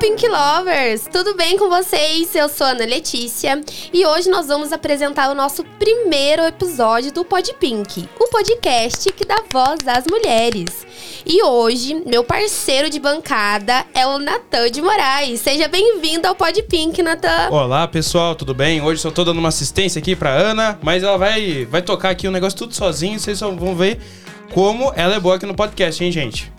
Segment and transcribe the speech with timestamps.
[0.00, 1.06] Pink Lovers!
[1.12, 2.34] Tudo bem com vocês?
[2.34, 3.60] Eu sou Ana Letícia
[3.92, 9.26] e hoje nós vamos apresentar o nosso primeiro episódio do Pod Pink, o podcast que
[9.26, 10.86] dá voz às mulheres.
[11.26, 15.38] E hoje, meu parceiro de bancada é o Natan de Moraes.
[15.40, 17.50] Seja bem-vindo ao Pod Pink, Natan.
[17.50, 18.80] Olá, pessoal, tudo bem?
[18.80, 22.26] Hoje só tô dando uma assistência aqui pra Ana, mas ela vai, vai tocar aqui
[22.26, 24.00] o um negócio tudo sozinho, vocês vão ver
[24.54, 26.50] como ela é boa aqui no podcast, hein, gente?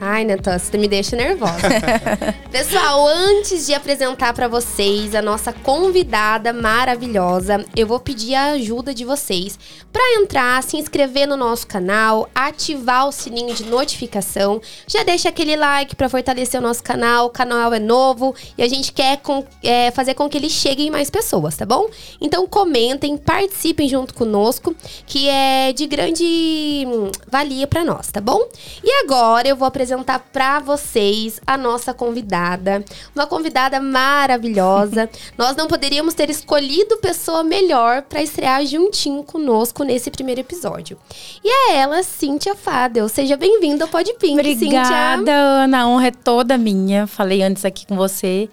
[0.00, 1.58] Ai, Natan, você me deixa nervosa.
[2.52, 8.94] Pessoal, antes de apresentar para vocês a nossa convidada maravilhosa, eu vou pedir a ajuda
[8.94, 9.58] de vocês
[9.92, 14.60] para entrar, se inscrever no nosso canal, ativar o sininho de notificação.
[14.86, 17.26] Já deixa aquele like para fortalecer o nosso canal.
[17.26, 20.86] O canal é novo e a gente quer com, é, fazer com que ele chegue
[20.86, 21.88] em mais pessoas, tá bom?
[22.20, 26.86] Então comentem, participem junto conosco, que é de grande
[27.28, 28.46] valia para nós, tá bom?
[28.84, 35.08] E agora eu vou apresentar apresentar para vocês a nossa convidada, uma convidada maravilhosa.
[35.36, 40.98] Nós não poderíamos ter escolhido pessoa melhor para estrear juntinho conosco nesse primeiro episódio.
[41.42, 43.08] E é ela, Cíntia Fadel.
[43.08, 45.34] Seja bem-vinda ao Podpink, Obrigada, Cíntia.
[45.34, 45.80] Ana.
[45.80, 47.06] A honra é toda minha.
[47.06, 48.48] Falei antes aqui com você.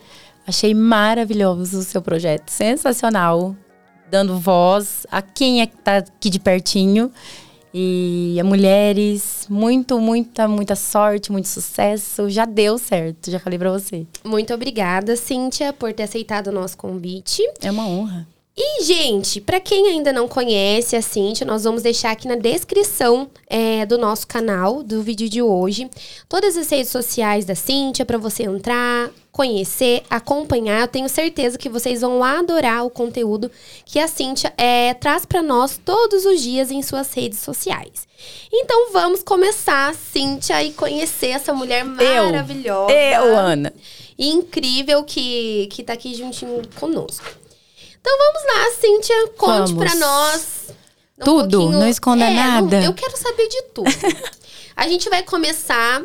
[0.48, 2.50] Achei maravilhoso o seu projeto.
[2.50, 3.56] Sensacional.
[4.10, 7.12] Dando voz a quem é que tá aqui de pertinho
[7.78, 12.30] e a mulheres, muito, muita, muita sorte, muito sucesso.
[12.30, 14.08] Já deu certo, já falei para você.
[14.24, 17.44] Muito obrigada, Cíntia, por ter aceitado o nosso convite.
[17.62, 18.26] É uma honra.
[18.58, 23.30] E, gente, para quem ainda não conhece a Cintia, nós vamos deixar aqui na descrição
[23.50, 25.90] é, do nosso canal, do vídeo de hoje,
[26.30, 30.80] todas as redes sociais da Cintia para você entrar, conhecer, acompanhar.
[30.80, 33.52] Eu tenho certeza que vocês vão adorar o conteúdo
[33.84, 38.08] que a Cintia é, traz para nós todos os dias em suas redes sociais.
[38.50, 42.94] Então vamos começar, Cintia, e conhecer essa mulher maravilhosa.
[42.94, 43.74] Eu, eu Ana.
[44.18, 47.26] Incrível que, que tá aqui juntinho conosco.
[48.00, 50.70] Então vamos lá, Cíntia, conte para nós.
[51.20, 51.80] Um tudo, pouquinho...
[51.82, 52.80] não esconda é, nada.
[52.80, 53.92] Não, eu quero saber de tudo.
[54.78, 56.02] a gente vai começar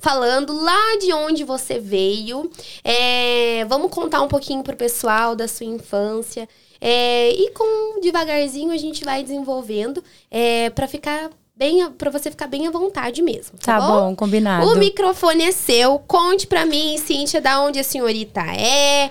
[0.00, 2.50] falando lá de onde você veio.
[2.82, 6.48] É, vamos contar um pouquinho pro pessoal da sua infância.
[6.80, 12.46] É, e com devagarzinho a gente vai desenvolvendo é, para ficar bem para você ficar
[12.46, 13.58] bem à vontade mesmo.
[13.58, 14.10] Tá, tá bom?
[14.10, 14.16] bom?
[14.16, 14.66] combinado.
[14.66, 15.98] O microfone é seu.
[15.98, 19.10] Conte para mim, Cíntia, da onde a senhorita é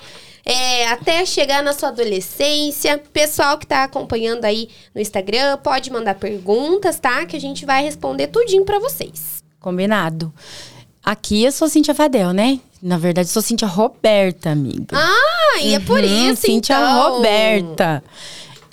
[0.49, 2.97] é, até chegar na sua adolescência.
[3.13, 7.23] Pessoal que está acompanhando aí no Instagram, pode mandar perguntas, tá?
[7.27, 9.43] Que a gente vai responder tudinho para vocês.
[9.59, 10.33] Combinado.
[11.03, 12.59] Aqui eu sou Cintia Fadel, né?
[12.81, 14.97] Na verdade, sou Cintia Roberta, amiga.
[14.97, 17.13] Ah, e é por uhum, isso, Cintia então.
[17.15, 18.03] Roberta.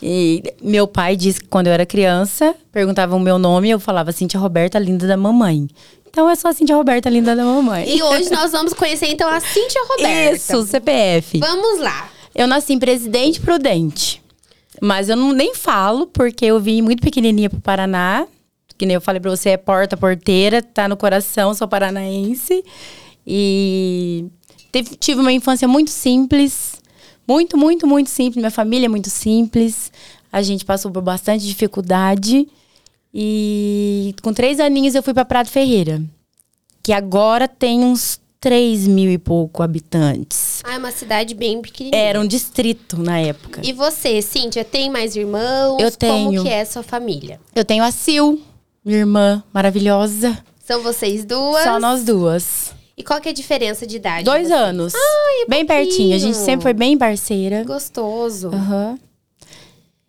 [0.03, 4.13] E meu pai disse que quando eu era criança, perguntavam o meu nome, eu falava
[4.13, 5.69] Cintia Roberta, linda da mamãe.
[6.09, 7.89] Então é só a Cintia Roberta, linda da mamãe.
[7.89, 10.37] E hoje nós vamos conhecer então a Cintia Roberta.
[10.37, 11.39] Isso, CPF.
[11.39, 12.09] Vamos lá.
[12.35, 14.23] Eu nasci em Presidente Prudente.
[14.81, 18.27] Mas eu não, nem falo, porque eu vim muito pequenininha pro Paraná.
[18.79, 22.65] Que nem eu falei pra você, é porta porteira, tá no coração, sou paranaense.
[23.27, 24.27] E
[24.71, 26.77] teve, tive uma infância muito simples.
[27.27, 28.37] Muito, muito, muito simples.
[28.37, 29.91] Minha família é muito simples.
[30.31, 32.47] A gente passou por bastante dificuldade.
[33.13, 36.03] E com três aninhos eu fui para Prado Ferreira,
[36.83, 40.61] que agora tem uns 3 mil e pouco habitantes.
[40.63, 42.01] Ah, é uma cidade bem pequenininha.
[42.01, 43.63] Era um distrito na época.
[43.65, 45.81] E você, Cíntia, tem mais irmãos?
[45.81, 46.27] Eu tenho.
[46.27, 47.41] Como que é a sua família?
[47.55, 48.39] Eu tenho a Sil,
[48.87, 50.39] minha irmã maravilhosa.
[50.65, 51.65] São vocês duas?
[51.65, 52.73] Só nós duas.
[52.97, 54.25] E qual que é a diferença de idade?
[54.25, 54.95] Dois anos.
[54.95, 55.89] Ai, é bem pouquinho.
[55.89, 56.15] pertinho.
[56.15, 57.65] A gente sempre foi bem parceira.
[57.65, 58.49] Gostoso.
[58.49, 58.91] Aham.
[58.93, 58.99] Uhum.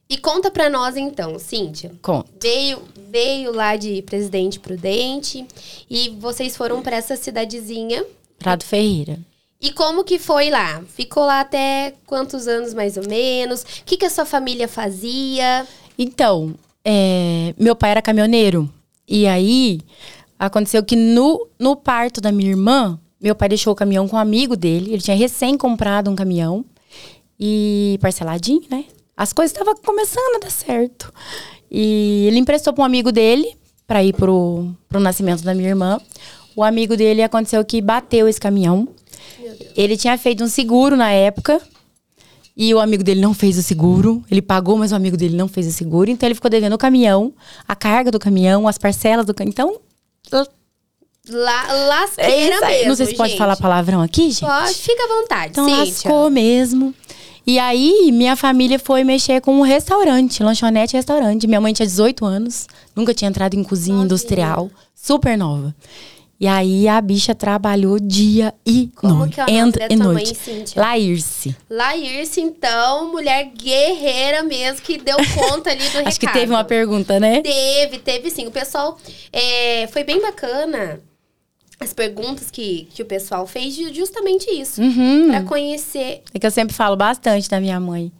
[0.10, 1.92] E conta pra nós então, Cíntia.
[2.02, 2.30] Conta.
[2.42, 5.46] Veio, veio lá de Presidente Prudente
[5.90, 8.06] e vocês foram para essa cidadezinha.
[8.40, 9.20] Prado Ferreira.
[9.60, 10.82] E como que foi lá?
[10.88, 13.64] Ficou lá até quantos anos mais ou menos?
[13.64, 15.68] O que, que a sua família fazia?
[15.98, 16.56] Então,
[16.90, 18.72] é, meu pai era caminhoneiro.
[19.06, 19.82] E aí,
[20.40, 24.20] aconteceu que no, no parto da minha irmã, meu pai deixou o caminhão com um
[24.20, 24.94] amigo dele.
[24.94, 26.64] Ele tinha recém comprado um caminhão.
[27.38, 28.86] E parceladinho, né?
[29.18, 31.12] as coisas estavam começando a dar certo.
[31.72, 33.52] E ele emprestou para um amigo dele
[33.88, 36.00] para ir pro, pro nascimento da minha irmã.
[36.56, 38.88] O amigo dele aconteceu que bateu esse caminhão.
[39.76, 41.60] Ele tinha feito um seguro na época.
[42.60, 44.24] E o amigo dele não fez o seguro.
[44.32, 46.10] Ele pagou, mas o amigo dele não fez o seguro.
[46.10, 47.32] Então ele ficou devendo o caminhão,
[47.68, 49.80] a carga do caminhão, as parcelas do caminhão.
[50.26, 50.44] Então.
[51.30, 52.88] La, lasqueira é mesmo.
[52.88, 53.18] Não sei se gente.
[53.18, 54.40] pode falar palavrão aqui, gente.
[54.40, 55.52] Pode, fica à vontade.
[55.52, 55.84] Então Cíntia.
[55.84, 56.96] lascou mesmo.
[57.46, 61.48] E aí, minha família foi mexer com um restaurante, lanchonete e restaurante.
[61.48, 65.74] Minha mãe tinha 18 anos, nunca tinha entrado em cozinha industrial, super nova.
[66.40, 69.34] E aí a bicha trabalhou dia e Como noite.
[69.36, 70.38] que é Entra da e noite.
[70.48, 70.66] mãe?
[70.76, 71.56] Laírce.
[71.68, 76.08] Laírce, então, mulher guerreira mesmo, que deu conta ali do recado.
[76.10, 77.42] Acho que teve uma pergunta, né?
[77.42, 78.46] Teve, teve sim.
[78.46, 79.00] O pessoal
[79.34, 81.02] é, foi bem bacana.
[81.80, 84.82] As perguntas que, que o pessoal fez justamente isso.
[84.82, 85.28] Uhum.
[85.30, 86.22] Pra conhecer.
[86.34, 88.12] É que eu sempre falo bastante da minha mãe.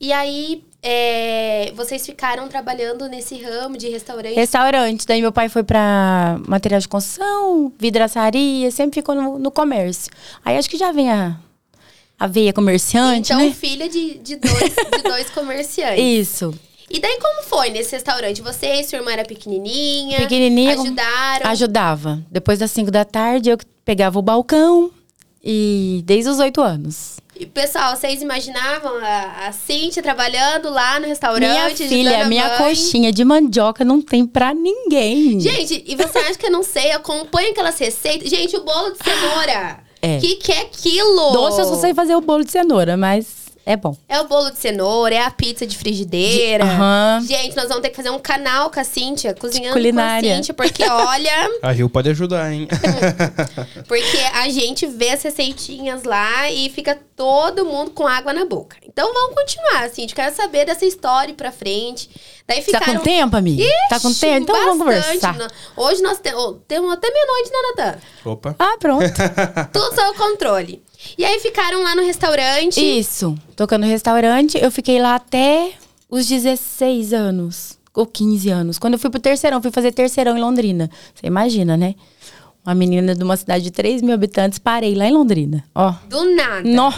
[0.00, 4.36] E aí, é, vocês ficaram trabalhando nesse ramo de restaurante.
[4.36, 5.04] Restaurante.
[5.04, 10.12] Daí meu pai foi pra material de construção, vidraçaria, sempre ficou no, no comércio.
[10.44, 11.36] Aí acho que já vem a,
[12.16, 13.52] a veia comerciante, então, né?
[13.52, 15.98] filha de, de, dois, de dois comerciantes.
[15.98, 16.54] Isso.
[16.88, 18.40] E daí, como foi nesse restaurante?
[18.40, 20.20] Você e sua irmã era pequenininha?
[20.20, 20.74] Pequenininha.
[20.74, 21.50] Ajudaram?
[21.50, 22.24] Ajudava.
[22.30, 24.92] Depois das 5 da tarde, eu pegava o balcão.
[25.42, 27.16] E desde os oito anos.
[27.38, 31.50] E, pessoal, vocês imaginavam a, a Cíntia trabalhando lá no restaurante?
[31.50, 32.58] minha filha, minha mãe?
[32.58, 35.38] coxinha de mandioca não tem pra ninguém.
[35.38, 36.92] Gente, e você acha que eu não sei?
[36.92, 38.30] Acompanha aquelas receitas.
[38.30, 39.80] Gente, o bolo de cenoura.
[40.00, 40.18] É.
[40.18, 41.32] Que que é aquilo?
[41.32, 43.96] Doce eu só sei fazer o bolo de cenoura, mas é bom.
[44.08, 46.64] É o bolo de cenoura, é a pizza de frigideira.
[46.64, 47.20] Aham.
[47.26, 50.28] Gente, nós vamos ter que fazer um canal com a Cíntia, cozinhando culinária.
[50.28, 52.68] com a Cíntia, porque olha, A Rio pode ajudar, hein?
[53.88, 58.76] porque a gente vê as receitinhas lá e fica todo mundo com água na boca.
[58.86, 60.14] Então vamos continuar, Cíntia.
[60.14, 62.08] Quero saber dessa história pra frente.
[62.46, 63.64] Daí Tá ficaram com tempo, amiga?
[63.88, 64.42] tá com Ixi, tempo?
[64.52, 65.20] Então vamos bastante.
[65.20, 65.52] conversar.
[65.76, 67.98] Hoje nós te- oh, temos até meia-noite, né, Natan?
[68.24, 68.56] Opa.
[68.58, 69.04] Ah, pronto.
[69.72, 70.82] Tudo sob controle.
[71.16, 72.80] E aí ficaram lá no restaurante.
[72.80, 73.36] Isso.
[73.54, 75.72] Tocando no restaurante, eu fiquei lá até
[76.08, 77.78] os 16 anos.
[77.94, 78.78] Ou 15 anos.
[78.78, 80.90] Quando eu fui pro terceirão, fui fazer terceirão em Londrina.
[81.14, 81.94] Você imagina, né?
[82.64, 85.64] Uma menina de uma cidade de 3 mil habitantes, parei lá em Londrina.
[85.74, 85.94] Ó.
[86.08, 86.68] Do nada.
[86.68, 86.92] Nó.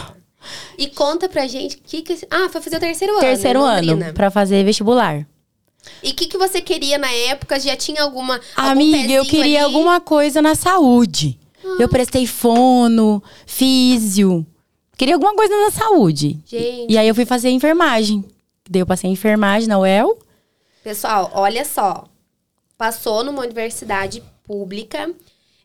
[0.77, 2.27] E conta pra gente o que que...
[2.29, 3.21] Ah, foi fazer o terceiro ano.
[3.21, 5.25] Terceiro ano, pra fazer vestibular.
[6.03, 7.59] E o que, que você queria na época?
[7.59, 8.39] Já tinha alguma.
[8.55, 9.73] algum Amiga, eu queria ali?
[9.73, 11.38] alguma coisa na saúde.
[11.79, 14.45] Eu prestei fono, físio.
[14.97, 16.39] Queria alguma coisa na saúde.
[16.45, 16.91] Gente.
[16.91, 18.23] E aí eu fui fazer enfermagem.
[18.69, 20.19] Daí eu passei enfermagem na UEL.
[20.83, 22.05] Pessoal, olha só.
[22.77, 25.09] Passou numa universidade pública,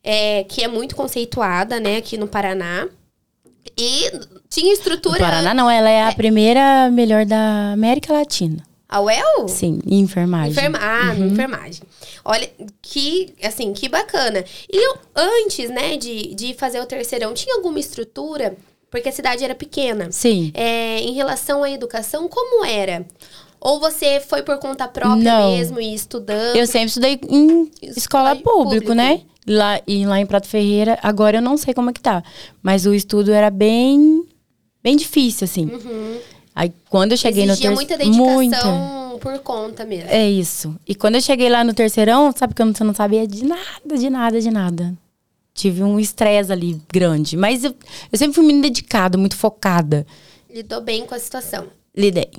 [0.03, 2.89] é, que é muito conceituada, né, aqui no Paraná.
[3.77, 4.11] E
[4.49, 5.19] tinha No estrutura.
[5.19, 8.63] Paraná não, ela é a primeira melhor da América Latina.
[8.95, 9.49] A UEL?
[9.49, 10.53] Sim, em enfermagem.
[10.53, 11.27] Enferma ah, Uhum.
[11.27, 11.83] enfermagem.
[12.25, 12.49] Olha,
[12.81, 14.45] que, assim, que bacana.
[14.73, 18.57] E eu- antes, né, de, de fazer o terceirão, tinha alguma estrutura?
[18.91, 20.13] Porque a cidade era pequena.
[20.13, 20.53] Sim.
[20.55, 23.05] É, em relação à educação, como era?
[23.61, 25.51] Ou você foi por conta própria Não.
[25.57, 26.55] mesmo e estudando?
[26.55, 28.95] Eu sempre estudei em Escola escola público, público.
[28.95, 29.23] né?
[29.47, 32.23] Lá, e lá em Prato Ferreira, agora eu não sei como é que tá.
[32.63, 34.25] Mas o estudo era bem,
[34.83, 35.69] bem difícil, assim.
[36.55, 37.45] Aí quando eu cheguei.
[37.45, 38.27] Exigia no muita terceiro.
[38.27, 40.09] dedicação por conta mesmo.
[40.11, 40.77] É isso.
[40.87, 43.45] E quando eu cheguei lá no terceirão, sabe que eu não, eu não sabia de
[43.45, 44.95] nada, de nada, de nada.
[45.53, 47.37] Tive um estresse ali grande.
[47.37, 47.75] Mas eu,
[48.13, 50.07] eu sempre fui muito dedicada, muito focada.
[50.53, 51.67] Lidou bem com a situação.
[51.97, 52.31] Lidei.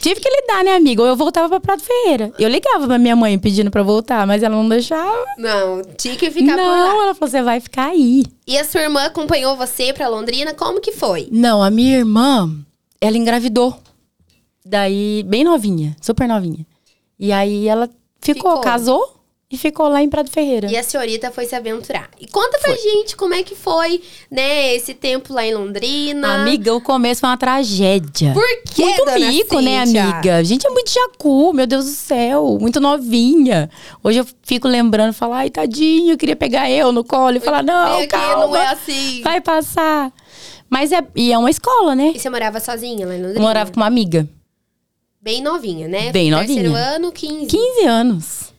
[0.00, 1.02] Tive que lidar, né, amiga?
[1.02, 2.32] Ou eu voltava pra Prato Ferreira.
[2.38, 5.24] Eu ligava pra minha mãe pedindo pra voltar, mas ela não deixava.
[5.38, 6.78] Não, tinha que ficar por não, lá.
[6.78, 8.24] ela falou: você vai ficar aí.
[8.46, 10.54] E a sua irmã acompanhou você pra Londrina?
[10.54, 11.28] Como que foi?
[11.30, 12.50] Não, a minha irmã,
[13.02, 13.76] ela engravidou.
[14.64, 16.64] Daí, bem novinha, super novinha.
[17.18, 17.90] E aí ela
[18.20, 18.60] ficou, Ficou.
[18.60, 19.16] casou
[19.50, 20.70] e ficou lá em Prato Ferreira.
[20.70, 22.08] E a senhorita foi se aventurar.
[22.18, 24.00] E conta pra gente como é que foi,
[24.30, 26.42] né, esse tempo lá em Londrina.
[26.42, 28.32] Amiga, o começo foi uma tragédia.
[28.32, 30.04] Por que, Muito dona mico, né, Cíntia?
[30.04, 30.36] amiga?
[30.36, 32.56] A gente é muito jacu, meu Deus do céu.
[32.60, 33.68] Muito novinha.
[34.02, 37.62] Hoje eu fico lembrando, falar, ai, tadinho, eu queria pegar eu no colo e falar,
[37.64, 39.20] não, calma, não é assim.
[39.22, 40.12] vai passar.
[40.72, 42.12] Mas é, e é uma escola, né?
[42.14, 43.40] E você morava sozinha lá em Londrina?
[43.42, 44.26] Morava com uma amiga,
[45.20, 46.10] Bem novinha, né?
[46.10, 46.94] Bem Terceiro novinha.
[46.96, 47.46] ano, 15.
[47.46, 48.54] 15 anos.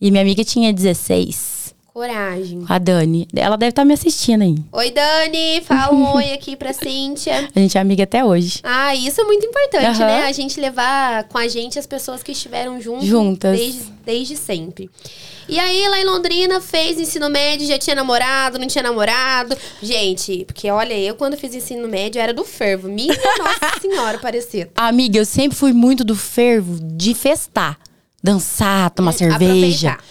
[0.00, 1.61] E minha amiga tinha 16,
[1.92, 2.64] Coragem.
[2.70, 3.28] a Dani.
[3.36, 4.54] Ela deve estar me assistindo aí.
[4.72, 5.60] Oi, Dani.
[5.62, 7.48] Fala um oi aqui pra Cíntia.
[7.54, 8.60] A gente é amiga até hoje.
[8.62, 10.06] Ah, isso é muito importante, Aham.
[10.06, 10.24] né?
[10.26, 13.58] A gente levar com a gente as pessoas que estiveram junto Juntas.
[13.58, 14.88] Desde, desde sempre.
[15.46, 19.54] E aí, lá em Londrina, fez ensino médio, já tinha namorado, não tinha namorado.
[19.82, 22.88] Gente, porque olha, eu quando fiz ensino médio era do fervo.
[22.88, 24.70] Minha nossa senhora, parecia.
[24.76, 27.78] Amiga, eu sempre fui muito do fervo de festar.
[28.24, 29.90] Dançar, tomar Hum, cerveja.
[29.90, 30.04] aproveitar.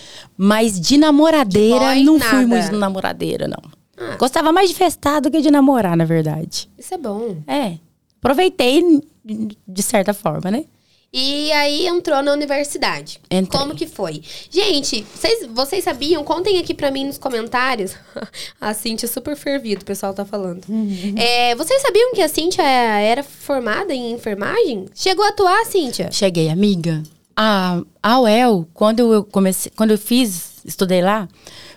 [0.44, 2.32] Mas de namoradeira, De não nada.
[2.32, 3.62] fui muito namoradeira, não.
[3.96, 4.16] Ah.
[4.18, 6.68] Gostava mais de festar do que de namorar, na verdade.
[6.80, 7.38] Isso é bom.
[7.46, 7.78] É.
[8.18, 8.82] Aproveitei
[9.24, 10.66] de certa forma, né?
[11.14, 13.20] E aí entrou na universidade.
[13.30, 13.60] Entrei.
[13.60, 14.24] Como que foi?
[14.50, 16.24] Gente, vocês, vocês sabiam?
[16.24, 17.94] Contem aqui pra mim nos comentários.
[18.60, 20.66] A Cintia é super fervida, o pessoal tá falando.
[20.68, 21.14] Uhum.
[21.18, 24.86] É, vocês sabiam que a Cintia era formada em enfermagem?
[24.96, 26.10] Chegou a atuar, Cintia?
[26.12, 27.04] Cheguei, amiga.
[27.44, 31.28] A, a UEL, quando eu comecei, quando eu fiz estudei lá,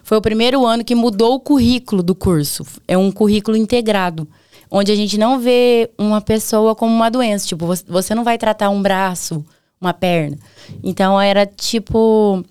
[0.03, 2.67] foi o primeiro ano que mudou o currículo do curso.
[2.87, 4.29] É um currículo integrado,
[4.71, 7.47] onde a gente não vê uma pessoa como uma doença.
[7.47, 9.43] Tipo, você- não vai tratar um braço,
[9.81, 10.37] uma perna.
[10.83, 12.45] Então era tipo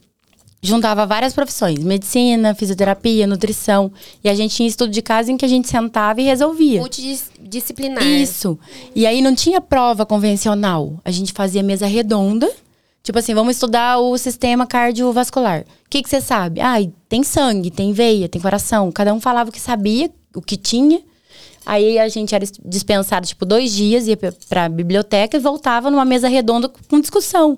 [0.60, 3.92] juntava várias profissões: medicina, fisioterapia, nutrição.
[4.24, 6.80] E a gente tinha estudo de casa em que a gente sentava e resolvia.
[6.80, 8.04] Multidisciplinar.
[8.04, 8.58] Isso.
[8.96, 11.00] E aí não tinha prova convencional.
[11.06, 12.50] A gente fazia mesa redonda.
[13.04, 15.66] Tipo assim, vamos estudar o sistema cardiovascular.
[15.86, 16.62] O que que você sabe?
[16.62, 16.78] Ah,
[17.10, 18.90] tem sangue, tem veia, tem coração.
[18.94, 21.02] Cada um falava o que sabia, o que tinha.
[21.66, 24.18] Aí a gente era dispensado, tipo, dois dias, ia
[24.48, 27.58] pra- biblioteca e voltava numa mesa redonda com discussão.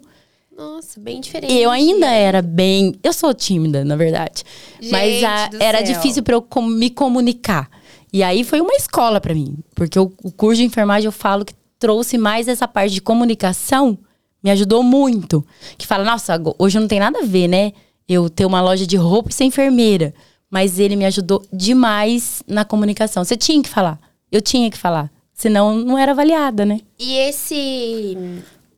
[0.57, 1.53] Nossa, bem diferente.
[1.53, 2.95] Eu ainda era bem.
[3.03, 4.43] Eu sou tímida, na verdade.
[4.89, 5.93] mas Gente a- do era céu.
[5.95, 7.69] difícil para eu com- me comunicar.
[8.11, 9.57] E aí foi uma escola para mim.
[9.75, 13.97] Porque o, o curso de enfermagem eu falo que trouxe mais essa parte de comunicação,
[14.45, 15.43] me ajudou muito.
[15.75, 17.73] Que fala, nossa, hoje não tem nada a ver, né?
[18.07, 20.13] Eu ter uma loja de roupa e ser enfermeira.
[20.51, 23.25] Mas ele me ajudou demais na comunicação.
[23.25, 23.99] Você tinha que falar.
[24.31, 25.11] Eu tinha que falar.
[25.33, 26.79] Senão não era avaliada, né?
[26.99, 28.15] E esse.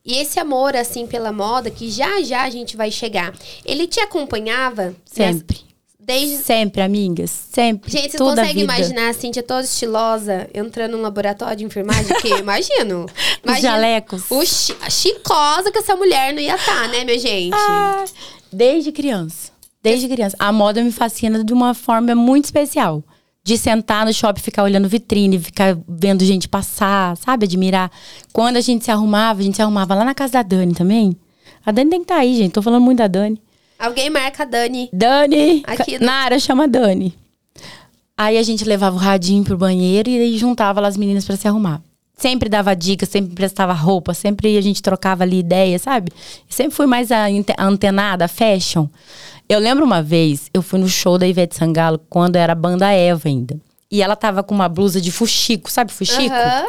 [0.05, 3.33] E esse amor, assim, pela moda, que já já a gente vai chegar,
[3.65, 4.95] ele te acompanhava?
[5.05, 5.57] Sempre.
[5.57, 5.66] nessa-
[6.08, 6.38] Desde.
[6.38, 7.30] Sempre, amigas.
[7.52, 7.92] Sempre.
[7.92, 8.64] Gente, conseguem vida.
[8.64, 12.16] imaginar a Cíntia toda estilosa entrando num laboratório de enfermagem?
[12.40, 13.08] Imagino.
[13.46, 14.24] Os jalecos.
[14.32, 17.54] O chi chicosa que essa mulher não ia estar, né, minha gente?
[17.54, 18.06] Ah,
[18.50, 19.52] desde criança.
[19.84, 20.38] Desde criança.
[20.40, 23.04] A moda me fascina de uma forma muito especial.
[23.44, 27.46] De sentar no shopping, ficar olhando vitrine, ficar vendo gente passar, sabe?
[27.46, 27.92] Admirar.
[28.32, 31.18] Quando a gente se arrumava, a gente se arrumava lá na casa da Dani também.
[31.66, 32.54] A Dani tem que estar aí, gente.
[32.54, 33.42] Tô falando muito da Dani.
[33.79, 34.89] Alguém marca a Dani.
[34.91, 35.63] Dani!
[35.65, 37.13] Aqui no- Na área chama Dani.
[38.17, 41.38] Aí a gente levava o radinho pro banheiro e aí juntava lá as meninas pra
[41.38, 41.81] se arrumar.
[42.17, 46.12] Sempre dava dicas, sempre prestava roupa, sempre a gente trocava ali ideias, sabe?
[46.50, 47.27] Sempre fui mais a,
[47.60, 48.88] antenada, a fashion.
[49.48, 52.91] Eu lembro uma vez, eu fui no show da Ivete Sangalo, quando era a banda
[52.91, 53.55] Eva ainda.
[53.91, 56.34] E ela tava com uma blusa de fuxico, sabe fuxico?
[56.34, 56.65] Aham.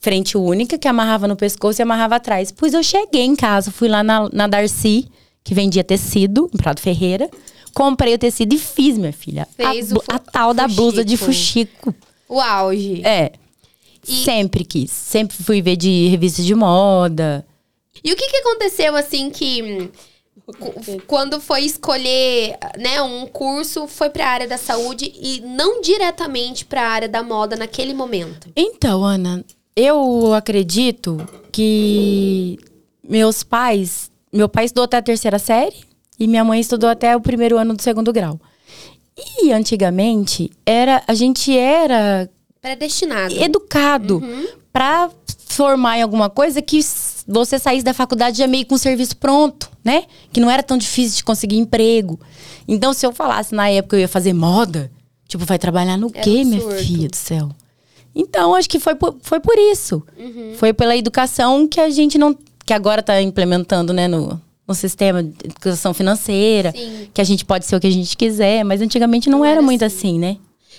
[0.00, 2.50] frente única que amarrava no pescoço e amarrava atrás.
[2.50, 5.06] Pois eu cheguei em casa, fui lá na, na Darcy,
[5.44, 7.28] que vendia tecido, em Prado Ferreira.
[7.74, 9.48] Comprei o tecido e fiz, minha filha.
[9.56, 11.94] Fez a, o a tal da blusa de fuxico.
[12.28, 13.02] O auge.
[13.04, 13.32] É.
[14.06, 14.90] E- Sempre quis.
[14.90, 17.46] Sempre fui ver de revistas de moda.
[18.04, 19.88] E o que, que aconteceu, assim, que hum,
[21.06, 26.82] quando foi escolher né, um curso, foi pra área da saúde e não diretamente pra
[26.88, 28.48] área da moda naquele momento?
[28.56, 29.44] Então, Ana,
[29.76, 31.16] eu acredito
[31.50, 32.58] que
[33.02, 34.10] meus pais.
[34.32, 35.76] Meu pai estudou até a terceira série
[36.18, 38.40] e minha mãe estudou até o primeiro ano do segundo grau.
[39.42, 43.34] E antigamente era a gente era Predestinado.
[43.34, 44.22] educado
[44.72, 45.10] pra
[45.48, 46.80] formar em alguma coisa que
[47.28, 50.04] você saísse da faculdade já meio com o serviço pronto, né?
[50.32, 52.18] Que não era tão difícil de conseguir emprego.
[52.66, 54.90] Então, se eu falasse na época que eu ia fazer moda,
[55.28, 57.50] tipo, vai trabalhar no quê, um minha filha do céu?
[58.14, 60.02] Então, acho que foi por, foi por isso.
[60.18, 60.54] Uhum.
[60.56, 62.36] Foi pela educação que a gente não.
[62.72, 66.72] Que agora tá implementando, né, no, no sistema de educação financeira.
[66.74, 67.08] Sim.
[67.12, 69.54] Que a gente pode ser o que a gente quiser, mas antigamente não, Não era,
[69.56, 70.08] era muito assim.
[70.08, 70.36] assim, né?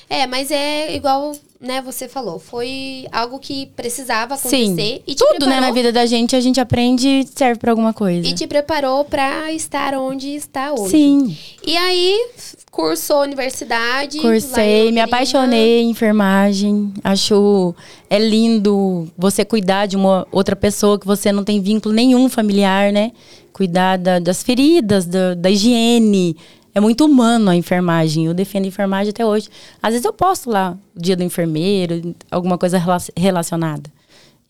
[0.10, 1.32] É, mas é igual,
[1.62, 2.38] né, você falou.
[2.40, 4.48] Foi algo que precisava Sim.
[4.74, 5.04] acontecer.
[5.08, 7.72] E te Tudo, né, preparou- na vida da gente, a gente aprende e serve pra
[7.72, 8.28] alguma coisa.
[8.28, 10.90] E te preparou pra estar onde está hoje.
[10.92, 12.28] Sim, E aí,
[12.74, 14.18] cursou universidade.
[14.20, 16.92] cursei, me apaixonei em enfermagem.
[17.04, 17.76] Acho
[18.10, 22.92] é lindo você cuidar de uma outra pessoa que você não tem vínculo nenhum familiar,
[22.92, 23.12] né?
[23.54, 26.36] Cuidar da- das feridas, da, da higiene.
[26.74, 28.26] É muito humano a enfermagem.
[28.26, 29.48] Eu defendo a enfermagem até hoje.
[29.80, 33.88] Às vezes eu posto lá o dia do enfermeiro, alguma coisa rela- relacionada.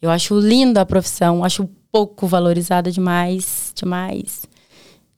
[0.02, 4.44] Eu acho linda a profissão, acho pouco valorizada demais, demais.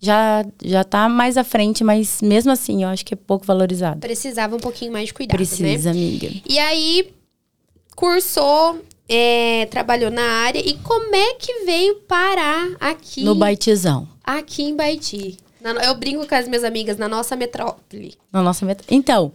[0.05, 3.97] Já, já tá mais à frente, mas mesmo assim, eu acho que é pouco valorizada.
[3.99, 5.99] Precisava um pouquinho mais de cuidado, Precisa, né?
[5.99, 6.29] amiga.
[6.47, 7.11] E aí,
[7.95, 10.59] cursou, é, trabalhou na área.
[10.59, 15.37] E como é que veio parar aqui, No Baitizão, aqui em Baiti?
[15.83, 18.13] Eu brinco com as minhas amigas na nossa metrópole.
[18.31, 18.83] na nossa meta.
[18.87, 19.33] Então,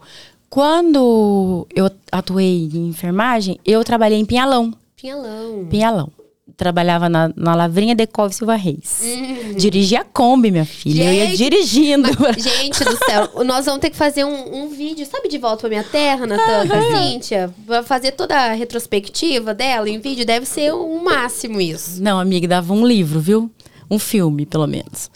[0.49, 4.73] quando eu atuei em enfermagem, eu trabalhei em Pinhalão.
[4.95, 5.67] Pinhalão.
[5.69, 6.09] Pinhalão.
[6.57, 9.01] Trabalhava na, na Lavrinha Decove Silva Reis.
[9.03, 9.53] Uhum.
[9.55, 11.05] Dirigia a Kombi, minha filha.
[11.05, 12.09] Eu ia Gente, dirigindo.
[12.37, 15.69] Gente do céu, nós vamos ter que fazer um, um vídeo, sabe, de volta pra
[15.69, 17.53] minha terra, Natan, a Cíntia?
[17.65, 22.01] Vai fazer toda a retrospectiva dela em vídeo, deve ser o máximo isso.
[22.01, 23.49] Não, amiga, dava um livro, viu?
[23.89, 25.09] Um filme, pelo menos.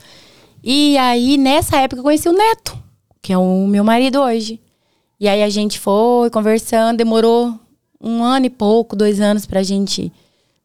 [0.63, 2.77] E aí, nessa época, eu conheci o Neto,
[3.21, 4.59] que é o meu marido hoje.
[5.19, 7.53] E aí a gente foi conversando, demorou
[8.01, 10.11] um ano e pouco, dois anos pra gente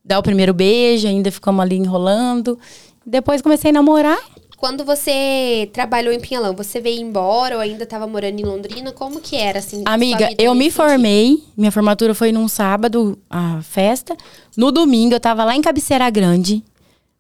[0.05, 2.59] dar o primeiro beijo, ainda ficamos ali enrolando.
[3.05, 4.19] Depois comecei a namorar.
[4.57, 8.93] Quando você trabalhou em Pinhalão, você veio embora ou ainda estava morando em Londrina?
[8.93, 9.83] Como que era, assim?
[9.87, 14.15] Amiga, eu me formei, minha formatura foi num sábado, a festa.
[14.55, 16.63] No domingo, eu tava lá em Cabeceira Grande,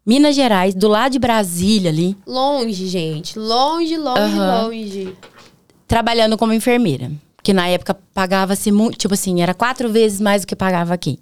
[0.05, 3.39] Minas Gerais, do lado de Brasília ali, Longe, gente.
[3.39, 4.65] Longe, longe, Aham.
[4.67, 5.17] longe.
[5.89, 7.11] trabalhando como enfermeira.
[7.43, 11.19] Que na época pagava-se muito, tipo assim, era quatro vezes mais do que pagava aqui.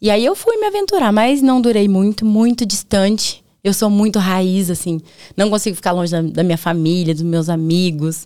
[0.00, 3.42] E aí eu fui me aventurar, mas não durei muito, muito distante.
[3.64, 5.00] Eu sou muito raiz, assim.
[5.36, 8.24] Não consigo ficar longe da, da minha família, dos meus amigos.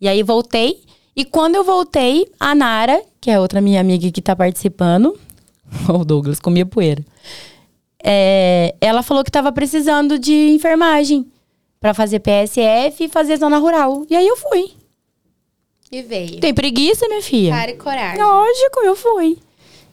[0.00, 0.82] E aí voltei.
[1.14, 5.18] E quando eu voltei, a Nara, que é outra minha amiga que tá participando,
[5.88, 7.04] o Douglas comia poeira.
[8.02, 11.26] é, ela falou que tava precisando de enfermagem
[11.78, 14.06] pra fazer PSF e fazer zona rural.
[14.08, 14.72] E aí eu fui.
[15.92, 16.40] E veio.
[16.40, 17.50] Tem preguiça, minha filha?
[17.52, 18.22] Cara e coragem.
[18.22, 19.38] Lógico, eu fui.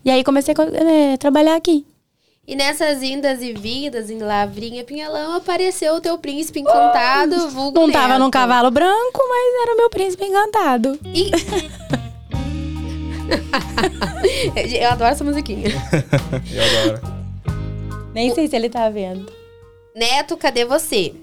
[0.08, 1.86] E aí comecei a é, trabalhar aqui.
[2.48, 7.92] E nessas indas e vindas em Lavrinha, Pinhalão, apareceu o teu príncipe encantado, vulgo Não
[7.92, 8.20] tava Neto.
[8.20, 10.98] num cavalo branco, mas era o meu príncipe encantado.
[11.14, 11.30] E...
[14.80, 15.68] Eu adoro essa musiquinha.
[16.56, 17.02] Eu adoro.
[18.14, 19.30] Nem sei se ele tá vendo.
[19.94, 21.14] Neto, cadê você?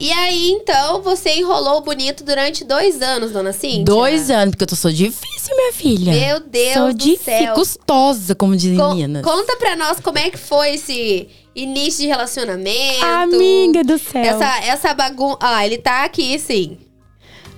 [0.00, 3.84] E aí, então, você enrolou bonito durante dois anos, dona Cíntia?
[3.84, 6.12] Dois anos, porque eu sou difícil, minha filha.
[6.12, 7.54] Meu Deus Sou do difícil, céu.
[7.54, 9.22] custosa, como dizem Minas.
[9.24, 13.04] Conta pra nós como é que foi esse início de relacionamento.
[13.04, 14.22] Amiga do céu.
[14.22, 15.38] Essa, essa bagunça.
[15.40, 16.78] Ah, ele tá aqui, sim.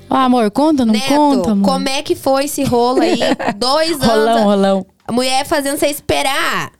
[0.09, 1.69] Ó, amor, conta, não Neto, conta, amor?
[1.71, 3.21] como é que foi esse rolo aí?
[3.57, 4.43] Dois Rolão, anos.
[4.45, 4.87] rolão.
[5.07, 6.73] A mulher fazendo você esperar.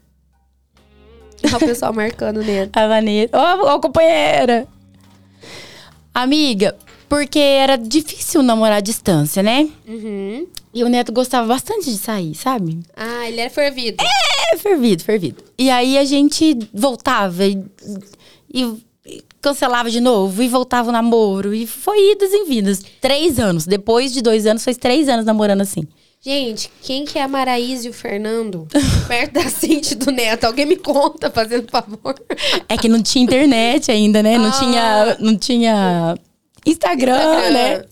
[1.45, 2.75] Olha o pessoal marcando o Neto.
[2.77, 3.31] A Vanessa.
[3.37, 4.67] Ô, ô, companheira.
[6.15, 6.77] Amiga,
[7.09, 9.69] porque era difícil namorar à distância, né?
[9.87, 10.47] Uhum.
[10.73, 12.81] E o Neto gostava bastante de sair, sabe?
[12.97, 14.03] Ah, ele era fervido.
[14.03, 15.43] É, fervido, fervido.
[15.59, 17.65] E aí a gente voltava e,
[18.53, 18.77] e
[19.41, 21.55] cancelava de novo, e voltava o namoro.
[21.55, 22.83] E foi idas e vindas.
[23.01, 23.67] Três anos.
[23.67, 25.87] Depois de dois anos, fez três anos namorando assim.
[26.23, 28.69] Gente, quem que é a Maraísa e o Fernando?
[29.09, 30.45] Perto da Cinti do Neto.
[30.45, 32.15] Alguém me conta, fazendo favor.
[32.69, 34.37] É que não tinha internet ainda, né?
[34.37, 34.59] Não Ah.
[34.59, 35.17] tinha.
[35.19, 36.15] Não tinha
[36.67, 37.51] Instagram, Instagram.
[37.53, 37.85] né?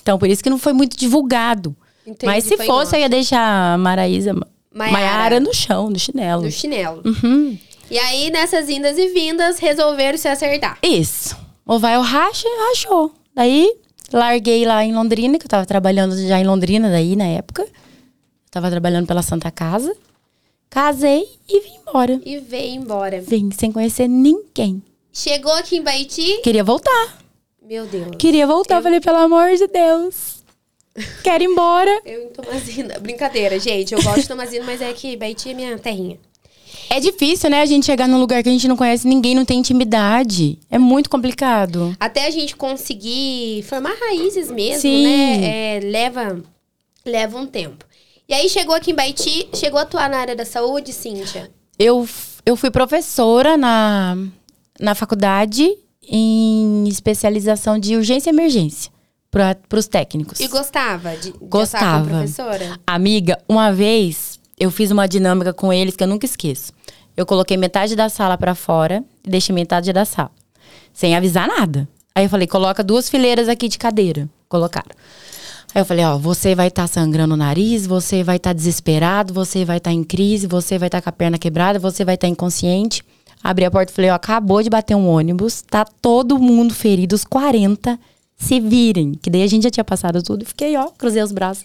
[0.00, 1.74] Então, por isso que não foi muito divulgado.
[2.06, 2.96] Entendi, Mas se fosse, nosso.
[2.96, 4.32] eu ia deixar a Maraísa,
[4.72, 4.92] Maiara.
[4.92, 6.42] Maiara no chão, no chinelo.
[6.42, 7.02] No chinelo.
[7.04, 7.58] Uhum.
[7.90, 10.78] E aí, nessas indas e vindas, resolveram se acertar.
[10.82, 11.36] Isso.
[11.66, 13.12] Ou vai ou racha, rachou.
[13.34, 13.72] Daí,
[14.12, 17.66] larguei lá em Londrina, que eu tava trabalhando já em Londrina daí na época.
[18.50, 19.94] Tava trabalhando pela Santa Casa.
[20.68, 22.20] Casei e vim embora.
[22.24, 23.20] E veio embora.
[23.20, 24.82] Vim sem conhecer ninguém.
[25.12, 26.40] Chegou aqui em Baiti.
[26.42, 27.18] Queria voltar.
[27.62, 28.16] Meu Deus.
[28.18, 28.82] Queria voltar.
[28.82, 30.42] Falei, pelo amor de Deus.
[31.22, 32.00] Quero ir embora.
[32.04, 32.98] Eu em Tomazina.
[32.98, 33.94] Brincadeira, gente.
[33.94, 36.18] Eu gosto de Tomazina, mas é que Baiti é minha terrinha.
[36.88, 37.62] É difícil, né?
[37.62, 40.58] A gente chegar num lugar que a gente não conhece ninguém, não tem intimidade.
[40.70, 41.96] É muito complicado.
[41.98, 45.04] Até a gente conseguir formar raízes mesmo, Sim.
[45.04, 45.76] né?
[45.76, 46.42] É, leva,
[47.04, 47.84] leva um tempo.
[48.28, 51.50] E aí chegou aqui em Baiti, chegou a atuar na área da saúde, Cíntia?
[51.78, 52.08] Eu,
[52.46, 54.16] eu fui professora na,
[54.80, 58.90] na faculdade em especialização de urgência e emergência
[59.30, 60.40] para os técnicos.
[60.40, 62.06] E gostava de, de Gostava.
[62.06, 62.78] professora?
[62.86, 66.72] Amiga, uma vez eu fiz uma dinâmica com eles que eu nunca esqueço.
[67.16, 70.30] Eu coloquei metade da sala pra fora e deixei metade da sala,
[70.92, 71.88] sem avisar nada.
[72.14, 74.28] Aí eu falei, coloca duas fileiras aqui de cadeira.
[74.48, 74.94] Colocaram.
[75.74, 79.64] Aí eu falei, ó, você vai estar sangrando o nariz, você vai estar desesperado, você
[79.64, 83.02] vai estar em crise, você vai estar com a perna quebrada, você vai estar inconsciente.
[83.42, 87.14] Abri a porta e falei, ó, acabou de bater um ônibus, tá todo mundo ferido,
[87.14, 87.98] os 40
[88.42, 89.12] se virem.
[89.14, 90.44] Que daí a gente já tinha passado tudo.
[90.44, 91.64] Fiquei, ó, cruzei os braços.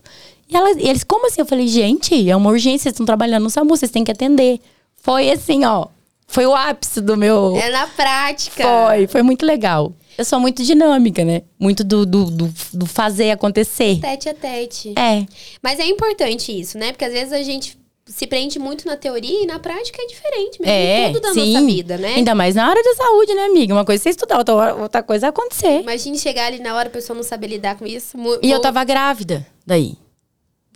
[0.49, 1.41] E, elas, e eles, como assim?
[1.41, 4.59] Eu falei, gente, é uma urgência, vocês estão trabalhando no SAMU, vocês têm que atender.
[4.95, 5.87] Foi assim, ó.
[6.27, 7.55] Foi o ápice do meu.
[7.57, 8.63] É na prática.
[8.63, 9.93] Foi, foi muito legal.
[10.17, 11.43] Eu sou muito dinâmica, né?
[11.59, 13.99] Muito do, do, do, do fazer acontecer.
[13.99, 14.93] Tete a tete.
[14.97, 15.25] É.
[15.61, 16.91] Mas é importante isso, né?
[16.91, 20.59] Porque às vezes a gente se prende muito na teoria e na prática é diferente
[20.61, 20.73] mesmo.
[20.73, 21.53] É, em tudo da sim.
[21.53, 22.15] nossa vida, né?
[22.15, 23.73] Ainda mais na área da saúde, né, amiga?
[23.73, 25.81] Uma coisa é você estudar, outra, outra coisa é acontecer.
[25.81, 28.17] Imagine chegar ali na hora a pessoa não saber lidar com isso.
[28.17, 29.95] Mu- E eu tava grávida daí.